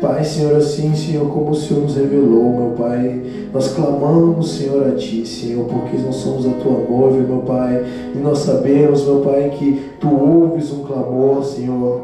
Pai, 0.00 0.22
Senhor, 0.22 0.56
assim, 0.56 0.94
Senhor, 0.94 1.26
como 1.32 1.50
o 1.50 1.54
Senhor 1.54 1.82
nos 1.82 1.96
revelou, 1.96 2.52
meu 2.52 2.74
Pai, 2.76 3.22
nós 3.52 3.72
clamamos, 3.72 4.50
Senhor, 4.50 4.86
a 4.86 4.92
Ti, 4.94 5.26
Senhor, 5.26 5.64
porque 5.64 5.96
nós 5.96 6.16
somos 6.16 6.46
a 6.46 6.50
Tua 6.50 6.78
noiva, 6.80 7.16
meu 7.16 7.38
Pai, 7.38 7.82
e 8.14 8.18
nós 8.18 8.40
sabemos, 8.40 9.04
meu 9.04 9.20
Pai, 9.20 9.50
que 9.58 9.80
Tu 9.98 10.08
ouves 10.08 10.70
um 10.70 10.82
clamor, 10.84 11.42
Senhor. 11.44 12.02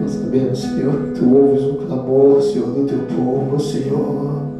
Nós 0.00 0.12
sabemos, 0.12 0.58
Senhor, 0.58 0.92
que 1.02 1.20
Tu 1.20 1.34
ouves 1.34 1.62
um 1.62 1.86
clamor, 1.86 2.42
Senhor, 2.42 2.68
do 2.68 2.86
Teu 2.86 3.00
povo, 3.14 3.60
Senhor. 3.60 4.55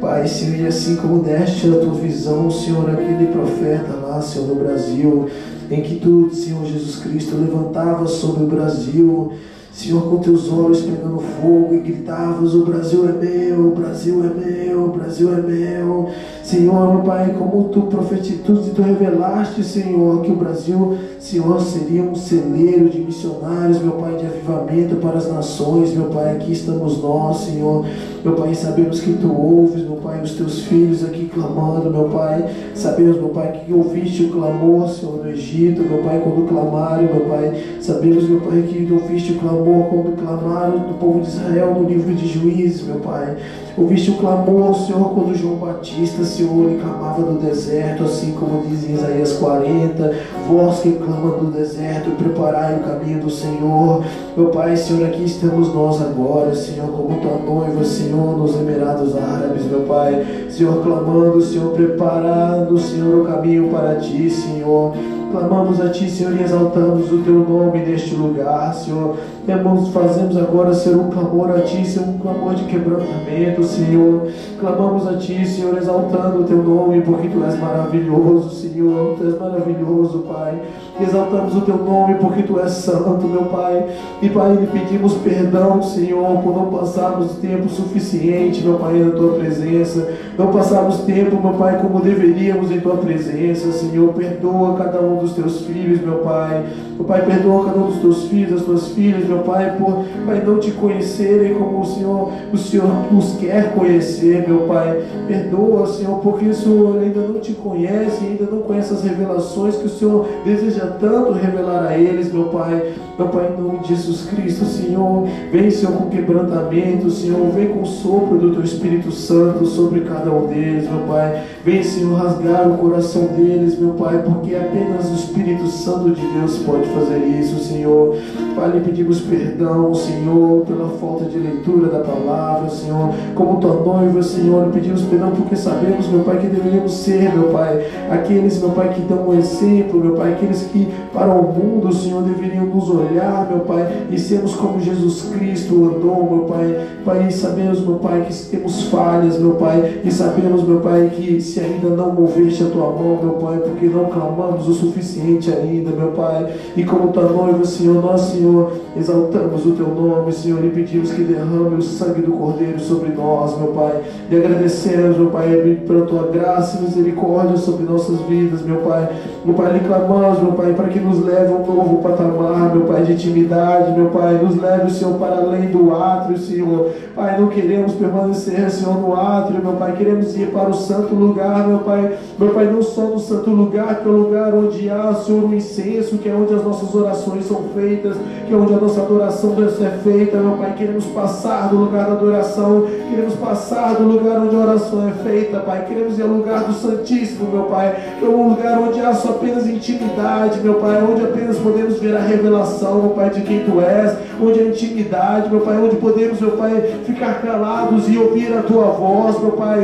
Pai, 0.00 0.28
Senhor, 0.28 0.60
e 0.60 0.66
assim 0.66 0.94
como 0.96 1.22
deste 1.22 1.66
a 1.68 1.72
Tua 1.72 1.94
visão, 1.94 2.50
Senhor, 2.50 2.88
aquele 2.88 3.26
profeta 3.32 3.94
lá, 3.94 4.22
Senhor, 4.22 4.46
no 4.46 4.54
Brasil, 4.54 5.28
em 5.70 5.82
que 5.82 5.96
Tu, 5.96 6.30
Senhor 6.32 6.64
Jesus 6.64 6.96
Cristo, 6.96 7.36
levantava 7.36 8.06
sobre 8.06 8.44
o 8.44 8.46
Brasil, 8.46 9.32
Senhor, 9.72 10.02
com 10.08 10.18
teus 10.18 10.50
olhos 10.50 10.82
pegando 10.82 11.18
fogo 11.18 11.74
e 11.74 11.80
gritavas: 11.80 12.54
O 12.54 12.64
Brasil 12.64 13.08
é 13.08 13.12
meu, 13.12 13.68
o 13.68 13.74
Brasil 13.74 14.24
é 14.24 14.46
meu, 14.46 14.84
o 14.84 14.88
Brasil 14.88 15.32
é 15.32 15.40
meu. 15.40 16.10
Senhor, 16.48 16.94
meu 16.94 17.02
Pai, 17.02 17.34
como 17.38 17.64
tu 17.64 17.82
profetizas 17.82 18.68
e 18.68 18.70
tu 18.70 18.80
revelaste, 18.80 19.62
Senhor, 19.62 20.22
que 20.22 20.32
o 20.32 20.34
Brasil, 20.34 20.96
Senhor, 21.20 21.60
seria 21.60 22.02
um 22.02 22.14
celeiro 22.14 22.88
de 22.88 23.00
missionários, 23.00 23.82
meu 23.82 23.92
Pai, 23.92 24.16
de 24.16 24.24
avivamento 24.24 24.96
para 24.96 25.18
as 25.18 25.30
nações, 25.30 25.92
meu 25.92 26.06
Pai, 26.06 26.36
aqui 26.36 26.52
estamos 26.52 27.02
nós, 27.02 27.40
Senhor. 27.40 27.84
Meu 28.24 28.32
Pai, 28.32 28.54
sabemos 28.54 28.98
que 29.00 29.12
tu 29.12 29.30
ouves, 29.30 29.82
meu 29.82 29.96
Pai, 29.96 30.22
os 30.22 30.36
teus 30.36 30.60
filhos 30.62 31.04
aqui 31.04 31.26
clamando, 31.26 31.90
meu 31.90 32.04
Pai. 32.04 32.50
Sabemos, 32.74 33.18
meu 33.18 33.28
Pai, 33.28 33.60
que 33.66 33.70
ouviste 33.70 34.24
o 34.24 34.30
clamor, 34.30 34.88
Senhor, 34.88 35.22
no 35.22 35.30
Egito, 35.30 35.82
meu 35.82 35.98
Pai, 35.98 36.18
quando 36.18 36.48
clamaram, 36.48 37.02
meu 37.02 37.26
Pai. 37.26 37.62
Sabemos, 37.82 38.26
meu 38.26 38.40
Pai, 38.40 38.62
que 38.62 38.90
ouviste 38.90 39.34
o 39.34 39.38
clamor 39.38 39.84
quando 39.90 40.16
clamaram 40.16 40.78
do 40.78 40.98
povo 40.98 41.20
de 41.20 41.28
Israel 41.28 41.76
no 41.78 41.86
livro 41.86 42.14
de 42.14 42.26
Juízes, 42.26 42.86
meu 42.86 43.00
Pai. 43.00 43.36
Ouviste 43.78 44.10
o 44.10 44.14
clamor, 44.14 44.74
Senhor, 44.74 45.14
quando 45.14 45.36
João 45.36 45.54
Batista, 45.54 46.24
Senhor, 46.24 46.68
clamava 46.80 47.22
do 47.22 47.38
deserto, 47.38 48.02
assim 48.02 48.32
como 48.32 48.66
diz 48.66 48.90
em 48.90 48.94
Isaías 48.94 49.34
40, 49.34 50.14
vós 50.48 50.80
que 50.80 50.90
clama 50.94 51.36
do 51.36 51.52
deserto, 51.52 52.10
preparai 52.16 52.74
o 52.74 52.80
caminho 52.80 53.20
do 53.20 53.30
Senhor. 53.30 54.02
Meu 54.36 54.46
Pai, 54.46 54.76
Senhor, 54.76 55.06
aqui 55.06 55.22
estamos 55.22 55.72
nós 55.72 56.02
agora, 56.02 56.56
Senhor, 56.56 56.88
como 56.88 57.20
tua 57.20 57.38
noiva, 57.38 57.84
Senhor, 57.84 58.36
nos 58.36 58.56
Emirados 58.56 59.16
Árabes, 59.16 59.64
meu 59.66 59.82
Pai. 59.82 60.26
Senhor, 60.50 60.82
clamando, 60.82 61.40
Senhor, 61.40 61.70
preparando, 61.70 62.76
Senhor, 62.78 63.20
o 63.20 63.24
caminho 63.24 63.68
para 63.68 63.94
ti, 63.94 64.28
Senhor. 64.28 64.92
Clamamos 65.30 65.78
a 65.78 65.90
Ti, 65.90 66.08
Senhor, 66.08 66.34
e 66.34 66.42
exaltamos 66.42 67.12
o 67.12 67.18
Teu 67.18 67.46
nome 67.46 67.80
neste 67.80 68.14
lugar, 68.14 68.74
Senhor. 68.74 69.18
Temos, 69.48 69.88
fazemos 69.88 70.36
agora, 70.36 70.74
ser 70.74 70.94
um 70.94 71.08
clamor 71.08 71.50
a 71.52 71.62
Ti, 71.62 71.82
Senhor, 71.82 72.06
um 72.06 72.18
clamor 72.18 72.54
de 72.54 72.64
quebrantamento, 72.64 73.64
Senhor. 73.64 74.28
Clamamos 74.60 75.08
a 75.08 75.16
Ti, 75.16 75.42
Senhor, 75.46 75.74
exaltando 75.78 76.40
o 76.40 76.44
Teu 76.44 76.62
nome, 76.62 77.00
porque 77.00 77.28
Tu 77.28 77.42
és 77.42 77.58
maravilhoso, 77.58 78.50
Senhor. 78.50 79.16
Tu 79.16 79.26
és 79.26 79.38
maravilhoso, 79.38 80.18
Pai. 80.28 80.60
Exaltamos 81.00 81.56
o 81.56 81.62
Teu 81.62 81.78
nome, 81.78 82.16
porque 82.16 82.42
Tu 82.42 82.60
és 82.60 82.72
santo, 82.72 83.26
meu 83.26 83.46
Pai. 83.46 83.86
E, 84.20 84.28
Pai, 84.28 84.54
lhe 84.54 84.66
pedimos 84.66 85.14
perdão, 85.14 85.82
Senhor, 85.82 86.42
por 86.42 86.54
não 86.54 86.66
passarmos 86.66 87.36
tempo 87.36 87.70
suficiente, 87.70 88.62
meu 88.62 88.74
Pai, 88.74 88.98
na 88.98 89.12
Tua 89.12 89.32
presença. 89.38 90.10
Não 90.36 90.48
passarmos 90.48 90.98
tempo, 91.04 91.40
meu 91.40 91.54
Pai, 91.54 91.80
como 91.80 92.00
deveríamos 92.02 92.70
em 92.70 92.80
Tua 92.80 92.98
presença, 92.98 93.72
Senhor. 93.72 94.12
Perdoa 94.12 94.76
cada 94.76 95.00
um 95.00 95.16
dos 95.16 95.32
Teus 95.32 95.62
filhos, 95.62 96.02
meu 96.02 96.18
Pai. 96.18 96.66
Meu 96.96 97.06
Pai, 97.06 97.24
perdoa 97.24 97.64
cada 97.64 97.78
um 97.78 97.86
dos 97.86 98.00
Teus 98.00 98.24
filhos, 98.24 98.50
das 98.50 98.62
Tuas 98.64 98.88
filhas, 98.88 99.26
meu 99.26 99.37
meu 99.38 99.44
Pai, 99.44 99.76
por 99.78 100.04
Pai, 100.26 100.42
não 100.44 100.58
te 100.58 100.72
conhecerem 100.72 101.54
como 101.54 101.80
o 101.80 101.84
Senhor, 101.84 102.32
o 102.52 102.56
Senhor 102.56 102.88
os 103.16 103.36
quer 103.36 103.72
conhecer, 103.74 104.46
meu 104.46 104.60
Pai. 104.60 105.02
Perdoa, 105.26 105.86
Senhor, 105.86 106.18
porque 106.18 106.46
o 106.46 106.54
Senhor 106.54 107.00
ainda 107.00 107.20
não 107.20 107.40
te 107.40 107.52
conhece, 107.52 108.24
ainda 108.24 108.44
não 108.50 108.62
conhece 108.62 108.92
as 108.92 109.02
revelações 109.02 109.76
que 109.76 109.86
o 109.86 109.90
Senhor 109.90 110.26
deseja 110.44 110.86
tanto 110.98 111.32
revelar 111.32 111.86
a 111.86 111.98
eles, 111.98 112.32
meu 112.32 112.44
Pai. 112.44 112.94
Meu 113.18 113.26
Pai, 113.30 113.52
em 113.52 113.60
nome 113.60 113.80
de 113.80 113.88
Jesus 113.88 114.26
Cristo, 114.30 114.64
Senhor, 114.64 115.26
vem, 115.50 115.68
Senhor, 115.72 115.92
com 115.92 116.08
quebrantamento, 116.08 117.10
Senhor, 117.10 117.50
vem 117.50 117.66
com 117.66 117.82
o 117.82 117.84
sopro 117.86 118.38
do 118.38 118.52
Teu 118.52 118.62
Espírito 118.62 119.10
Santo 119.10 119.66
sobre 119.66 120.02
cada 120.02 120.30
um 120.30 120.46
deles, 120.46 120.88
meu 120.88 121.00
Pai. 121.00 121.42
Vem, 121.64 121.82
Senhor, 121.82 122.14
rasgar 122.14 122.70
o 122.70 122.78
coração 122.78 123.24
deles, 123.36 123.76
meu 123.76 123.94
Pai, 123.94 124.22
porque 124.22 124.54
apenas 124.54 125.10
o 125.10 125.14
Espírito 125.14 125.66
Santo 125.66 126.12
de 126.12 126.24
Deus 126.28 126.58
pode 126.58 126.86
fazer 126.90 127.18
isso, 127.40 127.58
Senhor. 127.58 128.16
Pai, 128.54 128.70
lhe 128.70 128.80
pedimos 128.82 129.20
perdão, 129.22 129.92
Senhor, 129.94 130.64
pela 130.64 130.88
falta 130.90 131.24
de 131.24 131.38
leitura 131.38 131.88
da 131.88 131.98
palavra, 131.98 132.70
Senhor. 132.70 133.12
Como 133.34 133.58
tua 133.60 133.82
noiva, 133.82 134.22
Senhor, 134.22 134.66
lhe 134.66 134.72
pedimos 134.72 135.02
perdão 135.02 135.32
porque 135.32 135.56
sabemos, 135.56 136.06
meu 136.06 136.20
Pai, 136.20 136.38
que 136.38 136.46
deveríamos 136.46 136.92
ser, 136.92 137.34
meu 137.34 137.48
Pai, 137.48 137.84
aqueles, 138.12 138.60
meu 138.60 138.70
Pai, 138.70 138.94
que 138.94 139.00
dão 139.00 139.28
um 139.28 139.36
exemplo, 139.36 140.00
meu 140.00 140.14
Pai, 140.14 140.34
aqueles 140.34 140.62
que 140.62 140.86
para 141.12 141.34
o 141.34 141.52
mundo, 141.52 141.92
Senhor, 141.92 142.22
deveriam 142.22 142.64
nos 142.64 142.88
olhar, 142.88 143.07
meu 143.12 143.60
Pai, 143.60 144.06
e 144.10 144.18
sermos 144.18 144.54
como 144.54 144.80
Jesus 144.80 145.30
Cristo 145.34 145.74
andou, 145.74 146.30
meu 146.30 146.44
Pai. 146.44 146.86
Pai, 147.04 147.30
sabemos, 147.30 147.80
meu 147.80 147.96
Pai, 147.96 148.26
que 148.28 148.34
temos 148.46 148.84
falhas, 148.84 149.38
meu 149.38 149.52
Pai, 149.52 150.00
e 150.04 150.10
sabemos, 150.10 150.62
meu 150.62 150.80
Pai, 150.80 151.10
que 151.14 151.40
se 151.40 151.60
ainda 151.60 151.88
não 151.88 152.12
moveste 152.12 152.64
a 152.64 152.66
tua 152.66 152.90
mão, 152.90 153.18
meu 153.22 153.34
Pai, 153.34 153.58
porque 153.58 153.86
não 153.86 154.06
clamamos 154.06 154.68
o 154.68 154.74
suficiente 154.74 155.50
ainda, 155.50 155.90
meu 155.90 156.08
Pai. 156.12 156.52
E 156.76 156.84
como 156.84 157.12
tua 157.12 157.24
noiva, 157.24 157.64
Senhor, 157.64 158.02
nós, 158.02 158.20
Senhor, 158.22 158.72
exaltamos 158.96 159.64
o 159.64 159.72
teu 159.72 159.88
nome, 159.88 160.32
Senhor, 160.32 160.64
e 160.64 160.70
pedimos 160.70 161.10
que 161.12 161.22
derrame 161.22 161.76
o 161.76 161.82
sangue 161.82 162.22
do 162.22 162.32
Cordeiro 162.32 162.78
sobre 162.80 163.10
nós, 163.10 163.56
meu 163.58 163.68
Pai. 163.68 164.02
E 164.30 164.36
agradecemos, 164.36 165.16
meu 165.16 165.30
Pai, 165.30 165.82
pela 165.86 166.04
tua 166.06 166.28
graça 166.28 166.78
e 166.78 166.82
misericórdia 166.82 167.56
sobre 167.56 167.84
nossas 167.84 168.20
vidas, 168.22 168.62
meu 168.62 168.76
Pai. 168.78 169.08
Meu 169.48 169.56
Pai, 169.56 169.72
lhe 169.72 169.80
clamamos, 169.80 170.42
meu 170.42 170.52
Pai, 170.52 170.74
para 170.74 170.88
que 170.88 171.00
nos 171.00 171.24
leve 171.24 171.50
a 171.50 171.56
um 171.56 171.64
novo 171.64 172.02
patamar, 172.02 172.70
meu 172.70 172.84
Pai, 172.84 173.02
de 173.02 173.14
intimidade, 173.14 173.98
meu 173.98 174.10
Pai. 174.10 174.34
Nos 174.34 174.60
leve, 174.60 174.90
Senhor, 174.90 175.14
para 175.14 175.36
além 175.36 175.70
do 175.70 175.94
átrio, 175.94 176.36
Senhor. 176.36 176.90
Pai, 177.14 177.40
não 177.40 177.48
queremos 177.48 177.94
permanecer, 177.94 178.70
Senhor, 178.70 179.00
no 179.00 179.14
átrio, 179.14 179.62
meu 179.64 179.72
Pai. 179.72 179.92
Queremos 179.96 180.36
ir 180.36 180.50
para 180.50 180.68
o 180.68 180.74
santo 180.74 181.14
lugar, 181.14 181.66
meu 181.66 181.78
Pai. 181.78 182.18
Meu 182.38 182.50
Pai, 182.50 182.66
não 182.66 182.82
só 182.82 183.06
no 183.06 183.18
santo 183.18 183.48
lugar, 183.48 184.02
que 184.02 184.06
é 184.06 184.10
o 184.12 184.16
lugar 184.16 184.52
onde 184.52 184.90
há, 184.90 185.14
Senhor, 185.14 185.42
o 185.42 185.54
incenso, 185.54 186.18
que 186.18 186.28
é 186.28 186.34
onde 186.34 186.52
as 186.52 186.62
nossas 186.62 186.94
orações 186.94 187.46
são 187.46 187.62
feitas, 187.74 188.18
que 188.46 188.52
é 188.52 188.56
onde 188.56 188.74
a 188.74 188.76
nossa 188.76 189.00
adoração 189.00 189.54
deve 189.54 189.70
ser 189.70 189.92
feita, 190.04 190.36
meu 190.36 190.58
Pai. 190.58 190.74
Queremos 190.76 191.06
passar 191.06 191.70
do 191.70 191.76
lugar 191.76 192.04
da 192.04 192.12
adoração, 192.12 192.84
queremos 193.08 193.34
passar 193.36 193.94
do 193.94 194.02
lugar 194.02 194.40
onde 194.40 194.54
a 194.54 194.58
oração 194.58 195.08
é 195.08 195.12
feita, 195.24 195.60
Pai. 195.60 195.86
Queremos 195.88 196.18
ir 196.18 196.22
ao 196.22 196.28
lugar 196.28 196.64
do 196.64 196.74
Santíssimo, 196.74 197.50
meu 197.50 197.62
Pai. 197.64 197.96
Que 198.18 198.26
é 198.26 198.28
um 198.28 198.50
lugar 198.50 198.78
onde 198.78 199.00
há 199.00 199.14
só 199.14 199.37
apenas 199.38 199.66
intimidade, 199.66 200.60
meu 200.60 200.74
Pai. 200.74 201.02
Onde 201.02 201.22
apenas 201.22 201.56
podemos 201.58 201.98
ver 201.98 202.16
a 202.16 202.20
revelação, 202.20 203.02
meu 203.02 203.10
Pai, 203.10 203.30
de 203.30 203.40
quem 203.42 203.60
Tu 203.60 203.80
és. 203.80 204.16
Onde 204.40 204.60
a 204.60 204.64
intimidade, 204.64 205.50
meu 205.50 205.60
Pai. 205.60 205.78
Onde 205.78 205.96
podemos, 205.96 206.40
meu 206.40 206.52
Pai, 206.52 206.98
ficar 207.06 207.40
calados 207.40 208.08
e 208.08 208.18
ouvir 208.18 208.52
a 208.52 208.62
Tua 208.62 208.86
voz, 208.86 209.40
meu 209.40 209.52
Pai. 209.52 209.78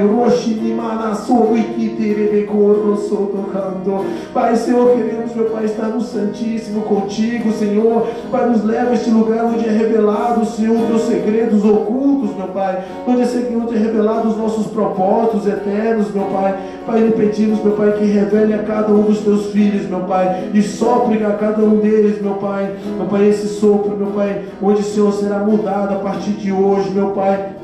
Pai, 4.33 4.57
Senhor, 4.57 4.97
queremos, 4.97 5.35
meu 5.35 5.47
Pai, 5.47 5.65
estar 5.65 5.89
no 5.89 6.01
Santíssimo 6.01 6.83
contigo, 6.83 7.53
Senhor. 7.53 8.07
Pai, 8.31 8.49
nos 8.49 8.65
leva 8.65 8.91
a 8.91 8.95
este 8.95 9.11
lugar 9.11 9.45
onde 9.45 9.67
é 9.69 9.71
revelado, 9.71 10.45
Senhor, 10.45 10.77
os 10.77 10.87
teus 10.87 11.03
segredos 11.03 11.65
ocultos, 11.65 12.37
meu 12.37 12.49
Pai. 12.49 12.85
Onde 13.07 13.23
é, 13.23 13.25
é 13.25 13.79
revelado 13.79 14.29
os 14.29 14.37
nossos 14.37 14.67
propósitos 14.67 15.47
eternos, 15.47 16.13
meu 16.13 16.25
Pai. 16.25 16.55
Pai, 16.87 17.01
lhe 17.01 17.13
pedimos, 17.13 17.63
meu 17.63 17.73
Pai, 17.73 17.93
que 17.93 18.05
revele 18.05 18.55
a 18.55 18.59
cada 18.59 18.93
um 18.93 19.03
dos 19.03 19.21
teus 19.21 19.44
filhos, 19.47 19.89
meu 19.89 20.01
Pai, 20.01 20.51
e 20.55 20.63
sopre 20.63 21.25
a 21.25 21.33
cada 21.33 21.63
um 21.63 21.79
deles, 21.79 22.21
meu 22.21 22.35
Pai. 22.35 22.75
Meu 22.97 23.07
Pai, 23.07 23.29
esse 23.29 23.49
sopro, 23.49 23.97
meu 23.97 24.09
Pai, 24.09 24.43
onde 24.63 24.81
o 24.81 24.85
Senhor 24.85 25.13
será 25.13 25.39
mudado 25.39 25.95
a 25.95 25.99
partir 25.99 26.33
de 26.33 26.53
hoje, 26.53 26.91
meu 26.91 27.11
Pai 27.11 27.64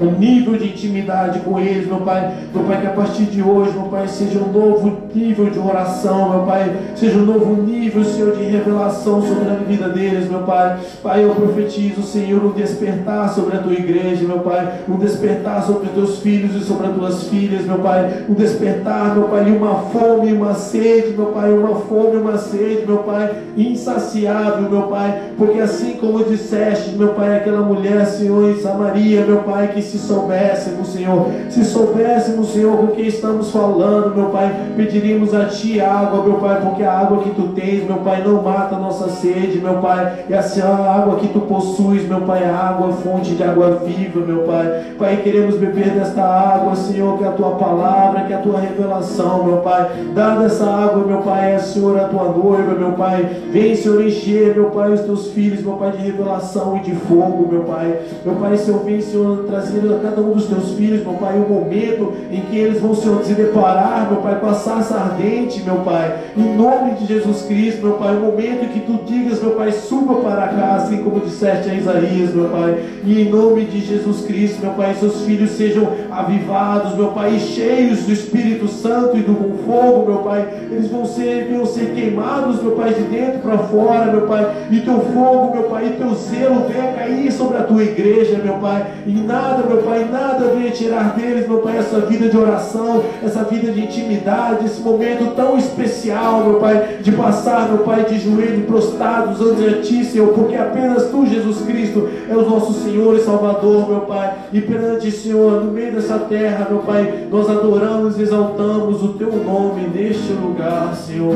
um 0.00 0.12
nível 0.18 0.56
de 0.56 0.68
intimidade 0.68 1.40
com 1.40 1.58
eles, 1.58 1.86
meu 1.86 1.98
Pai. 1.98 2.32
Meu 2.54 2.64
Pai, 2.64 2.80
que 2.80 2.86
a 2.86 2.90
partir 2.90 3.24
de 3.24 3.42
hoje, 3.42 3.72
meu 3.72 3.88
Pai, 3.88 4.08
seja 4.08 4.38
um 4.38 4.50
novo 4.50 5.02
nível 5.14 5.50
de 5.50 5.58
oração, 5.58 6.30
meu 6.30 6.40
Pai. 6.40 6.74
Seja 6.96 7.18
um 7.18 7.26
novo 7.26 7.62
nível, 7.62 8.02
Senhor, 8.04 8.34
de 8.34 8.44
revelação 8.44 9.20
sobre 9.20 9.50
a 9.50 9.54
vida 9.54 9.88
deles, 9.90 10.28
meu 10.28 10.40
Pai. 10.40 10.78
Pai, 11.02 11.24
eu 11.24 11.34
profetizo, 11.34 12.02
Senhor, 12.02 12.42
um 12.42 12.52
despertar 12.52 13.28
sobre 13.34 13.56
a 13.56 13.60
tua 13.60 13.74
igreja, 13.74 14.26
meu 14.26 14.38
Pai. 14.38 14.80
Um 14.88 14.96
despertar 14.96 15.62
sobre 15.64 15.88
os 15.88 15.92
teus 15.92 16.18
filhos 16.20 16.54
e 16.54 16.64
sobre 16.64 16.86
as 16.86 16.94
tuas 16.94 17.24
filhas, 17.24 17.66
meu 17.66 17.78
Pai. 17.78 18.24
Um 18.28 18.34
despertar, 18.34 19.14
meu 19.14 19.24
Pai, 19.24 19.48
e 19.48 19.52
uma 19.52 19.74
fome 19.82 20.30
e 20.30 20.32
uma 20.32 20.54
sede, 20.54 21.14
meu 21.14 21.26
Pai. 21.26 21.52
Uma 21.52 21.76
fome 21.76 22.14
e 22.14 22.18
uma 22.18 22.38
sede, 22.38 22.86
meu 22.86 22.98
Pai, 22.98 23.30
insaciável, 23.56 24.70
meu 24.70 24.82
Pai. 24.84 25.32
Porque 25.36 25.60
assim 25.60 25.92
como 25.94 26.24
disseste, 26.24 26.96
meu 26.96 27.08
Pai, 27.08 27.36
aquela 27.36 27.60
mulher, 27.60 28.06
Senhor, 28.06 28.50
em 28.50 28.60
Samaria, 28.60 29.26
meu 29.26 29.38
Pai, 29.38 29.68
que 29.68 29.89
se 29.90 29.98
soubéssemos, 29.98 30.88
Senhor, 30.88 31.26
se 31.48 31.64
soubéssemos, 31.64 32.52
Senhor, 32.52 32.76
com 32.76 32.86
quem 32.88 33.06
estamos 33.06 33.50
falando, 33.50 34.14
meu 34.14 34.26
Pai, 34.26 34.54
pediríamos 34.76 35.34
a 35.34 35.46
Ti 35.46 35.80
água, 35.80 36.22
meu 36.22 36.34
Pai, 36.34 36.60
porque 36.60 36.82
a 36.82 36.92
água 36.92 37.22
que 37.22 37.30
Tu 37.30 37.48
tens, 37.48 37.84
meu 37.84 37.98
Pai, 37.98 38.22
não 38.24 38.42
mata 38.42 38.76
a 38.76 38.78
nossa 38.78 39.08
sede, 39.08 39.58
meu 39.58 39.78
Pai, 39.78 40.24
é 40.28 40.36
assim, 40.36 40.60
a 40.60 40.68
água 40.68 41.16
que 41.16 41.28
Tu 41.28 41.40
possuis, 41.40 42.06
meu 42.06 42.20
Pai, 42.20 42.44
a 42.44 42.54
água, 42.54 42.92
fonte 42.92 43.34
de 43.34 43.42
água 43.42 43.82
viva, 43.84 44.20
meu 44.20 44.44
Pai. 44.44 44.94
Pai, 44.98 45.16
queremos 45.22 45.56
beber 45.56 45.90
desta 45.90 46.22
água, 46.22 46.76
Senhor, 46.76 47.18
que 47.18 47.24
é 47.24 47.28
a 47.28 47.32
Tua 47.32 47.56
palavra, 47.56 48.22
que 48.22 48.32
é 48.32 48.36
a 48.36 48.40
Tua 48.40 48.60
revelação, 48.60 49.44
meu 49.44 49.56
Pai. 49.58 49.90
Dá 50.14 50.36
dessa 50.36 50.64
água, 50.64 51.04
meu 51.04 51.18
Pai, 51.18 51.54
é, 51.54 51.58
Senhor, 51.58 51.98
a 51.98 52.04
Tua 52.04 52.24
noiva, 52.24 52.74
meu 52.74 52.92
Pai. 52.92 53.24
Vem, 53.50 53.74
Senhor, 53.74 54.04
encher, 54.04 54.54
meu 54.54 54.66
Pai, 54.66 54.92
os 54.92 55.00
Teus 55.00 55.28
filhos, 55.32 55.62
meu 55.62 55.74
Pai, 55.74 55.92
de 55.92 55.98
revelação 55.98 56.76
e 56.76 56.80
de 56.80 56.94
fogo, 56.94 57.48
meu 57.50 57.64
Pai. 57.64 57.98
Meu 58.24 58.36
Pai, 58.36 58.56
Senhor, 58.56 58.80
vem, 58.84 59.00
Senhor, 59.00 59.44
trazer 59.48 59.79
a 59.88 59.98
cada 59.98 60.20
um 60.20 60.32
dos 60.32 60.46
teus 60.46 60.72
filhos, 60.72 61.02
meu 61.02 61.14
Pai, 61.14 61.36
o 61.36 61.48
momento 61.48 62.12
em 62.30 62.40
que 62.42 62.56
eles 62.56 62.80
vão 62.80 62.94
Senhor, 62.94 63.24
se 63.24 63.34
deparar, 63.34 64.08
meu 64.10 64.20
Pai, 64.20 64.38
com 64.38 64.46
a 64.48 64.54
sarça 64.54 64.94
ardente, 64.94 65.62
meu 65.62 65.76
Pai, 65.76 66.18
em 66.36 66.56
nome 66.56 66.94
de 66.94 67.06
Jesus 67.06 67.42
Cristo, 67.42 67.82
meu 67.82 67.94
Pai, 67.94 68.14
o 68.14 68.20
momento 68.20 68.64
em 68.64 68.68
que 68.68 68.80
tu 68.80 69.00
digas, 69.04 69.42
meu 69.42 69.52
Pai, 69.52 69.72
suba 69.72 70.16
para 70.16 70.48
cá, 70.48 70.74
assim 70.74 70.98
como 70.98 71.20
disseste 71.20 71.70
a 71.70 71.74
Isaías, 71.74 72.34
meu 72.34 72.48
Pai, 72.48 72.78
e 73.04 73.22
em 73.22 73.30
nome 73.30 73.64
de 73.64 73.80
Jesus 73.80 74.24
Cristo, 74.26 74.60
meu 74.60 74.72
Pai, 74.72 74.94
seus 74.94 75.22
filhos 75.22 75.50
sejam 75.52 75.88
avivados, 76.10 76.94
meu 76.94 77.08
Pai, 77.08 77.38
cheios 77.38 78.00
do 78.00 78.12
Espírito 78.12 78.68
Santo 78.68 79.16
e 79.16 79.20
do 79.20 79.32
bom 79.32 79.56
fogo, 79.64 80.10
meu 80.10 80.18
Pai, 80.22 80.46
eles 80.70 80.88
vão 80.88 81.04
ser, 81.06 81.48
vão 81.50 81.66
ser 81.66 81.92
queimados, 81.94 82.62
meu 82.62 82.72
Pai, 82.72 82.92
de 82.92 83.02
dentro 83.02 83.40
para 83.40 83.58
fora, 83.58 84.06
meu 84.06 84.22
Pai, 84.22 84.66
e 84.70 84.80
teu 84.80 85.00
fogo, 85.00 85.54
meu 85.54 85.64
Pai, 85.64 85.86
e 85.86 85.90
teu 85.96 86.14
zelo 86.14 86.66
venha 86.68 86.92
cair 86.92 87.32
sobre 87.32 87.58
a 87.58 87.62
tua 87.62 87.82
igreja, 87.82 88.40
meu 88.42 88.54
Pai, 88.54 88.86
e 89.06 89.12
nada, 89.12 89.62
meu 89.70 89.82
Pai, 89.82 90.08
nada 90.10 90.48
venha 90.48 90.70
tirar 90.72 91.14
deles, 91.14 91.46
meu 91.46 91.58
Pai, 91.58 91.78
essa 91.78 92.00
vida 92.00 92.28
de 92.28 92.36
oração, 92.36 93.04
essa 93.22 93.44
vida 93.44 93.70
de 93.70 93.80
intimidade, 93.80 94.66
esse 94.66 94.80
momento 94.80 95.32
tão 95.36 95.56
especial, 95.56 96.42
meu 96.44 96.54
Pai, 96.54 96.98
de 97.00 97.12
passar, 97.12 97.68
meu 97.68 97.78
Pai, 97.78 98.04
de 98.04 98.18
joelhos 98.18 98.66
prostrados 98.66 99.40
ante 99.40 99.82
Ti, 99.82 100.04
Senhor, 100.04 100.28
porque 100.32 100.56
apenas 100.56 101.04
Tu, 101.04 101.26
Jesus 101.26 101.60
Cristo, 101.64 102.08
é 102.28 102.34
o 102.34 102.48
nosso 102.48 102.72
Senhor 102.82 103.14
e 103.14 103.20
Salvador, 103.20 103.88
meu 103.88 104.00
Pai, 104.00 104.34
e 104.52 104.60
perante, 104.60 105.10
Senhor, 105.12 105.64
no 105.64 105.70
meio 105.70 105.92
dessa 105.92 106.18
terra, 106.18 106.66
meu 106.68 106.80
Pai, 106.80 107.28
nós 107.30 107.48
adoramos 107.48 108.18
e 108.18 108.22
exaltamos 108.22 109.02
o 109.04 109.08
Teu 109.10 109.30
nome 109.30 109.82
neste 109.82 110.32
lugar, 110.32 110.94
Senhor. 110.96 111.32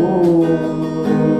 Oh. 0.00 1.37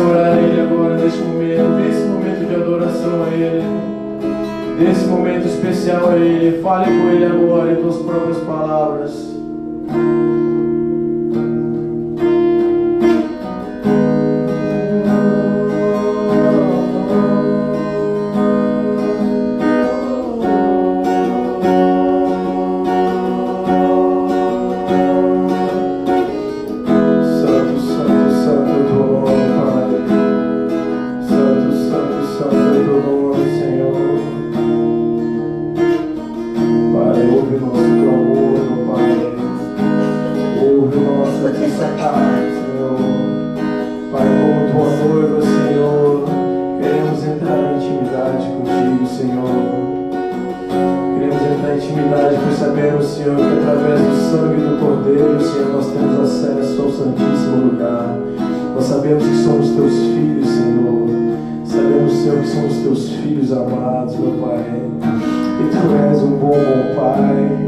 Orar 0.00 0.32
a 0.32 0.40
Ele 0.40 0.60
agora, 0.60 0.96
neste 0.96 1.18
momento, 1.20 1.68
nesse 1.80 2.06
momento 2.06 2.48
de 2.48 2.54
adoração 2.54 3.24
a 3.24 3.28
Ele, 3.28 3.62
nesse 4.78 5.06
momento 5.06 5.46
especial 5.46 6.10
a 6.10 6.16
Ele. 6.16 6.60
Fale 6.62 6.86
com 6.86 7.08
Ele 7.10 7.26
agora 7.26 7.72
em 7.72 7.76
tuas 7.76 7.96
próprias 7.96 8.38
palavras. 8.38 9.30
teus 62.82 63.10
filhos 63.10 63.52
amados, 63.52 64.16
meu 64.16 64.32
Pai. 64.32 64.64
E 65.60 65.70
tu 65.70 65.94
és 66.10 66.22
um 66.22 66.36
bom, 66.38 66.50
bom 66.50 66.94
Pai. 66.96 67.59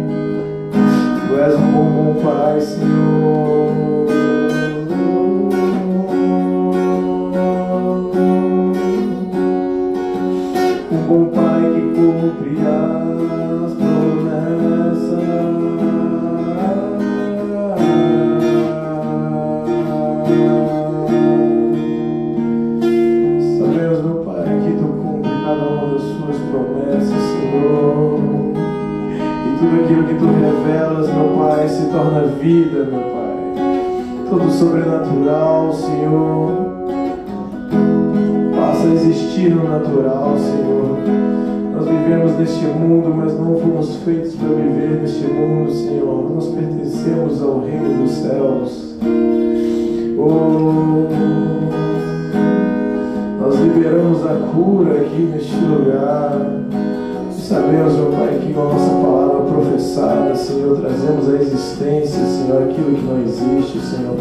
Senhor, 62.24 62.62
aquilo 62.62 62.94
que 62.94 63.02
não 63.02 63.22
existe, 63.22 63.78
Senhor. 63.80 64.16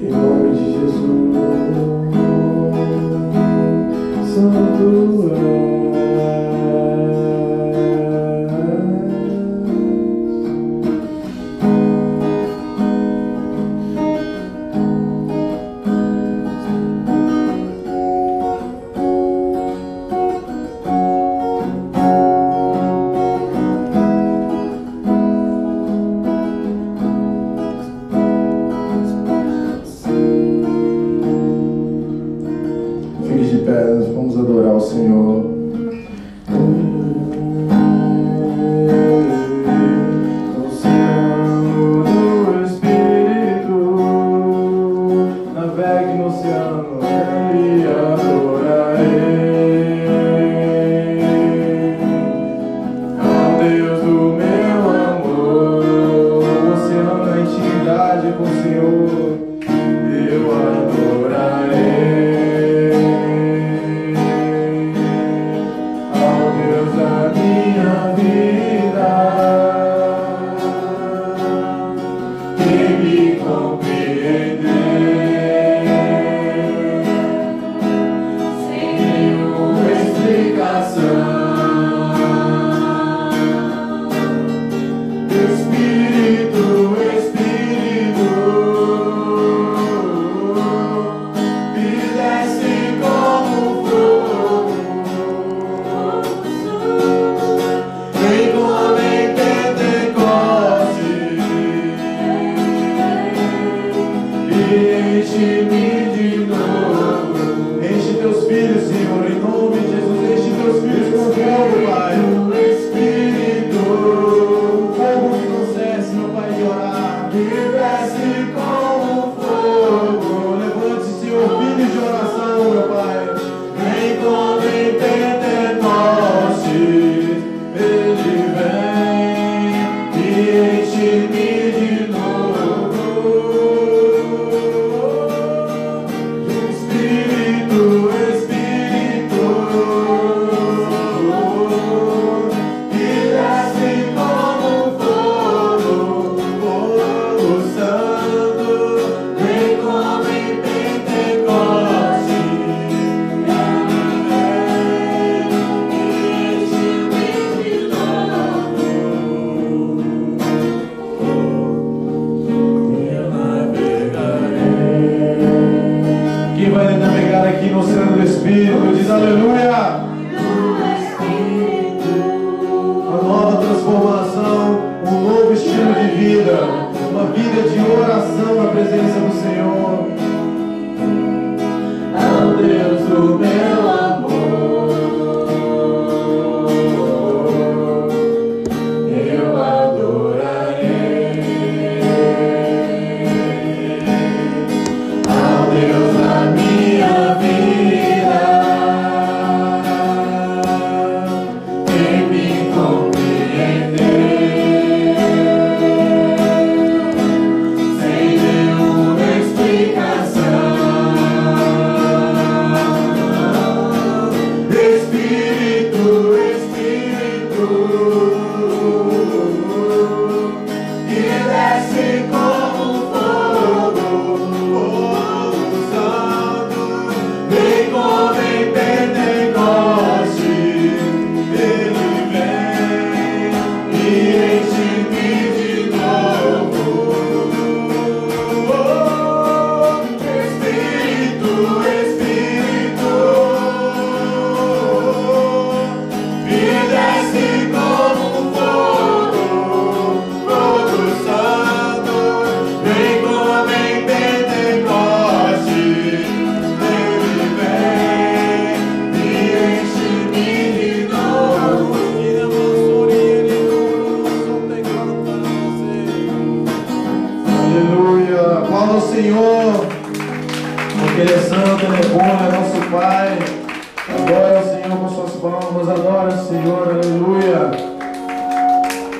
Em 0.00 0.10
nome 0.10 0.56
de 0.56 0.64
Jesus, 0.72 1.36
Santo 4.34 5.32
é. 5.34 5.77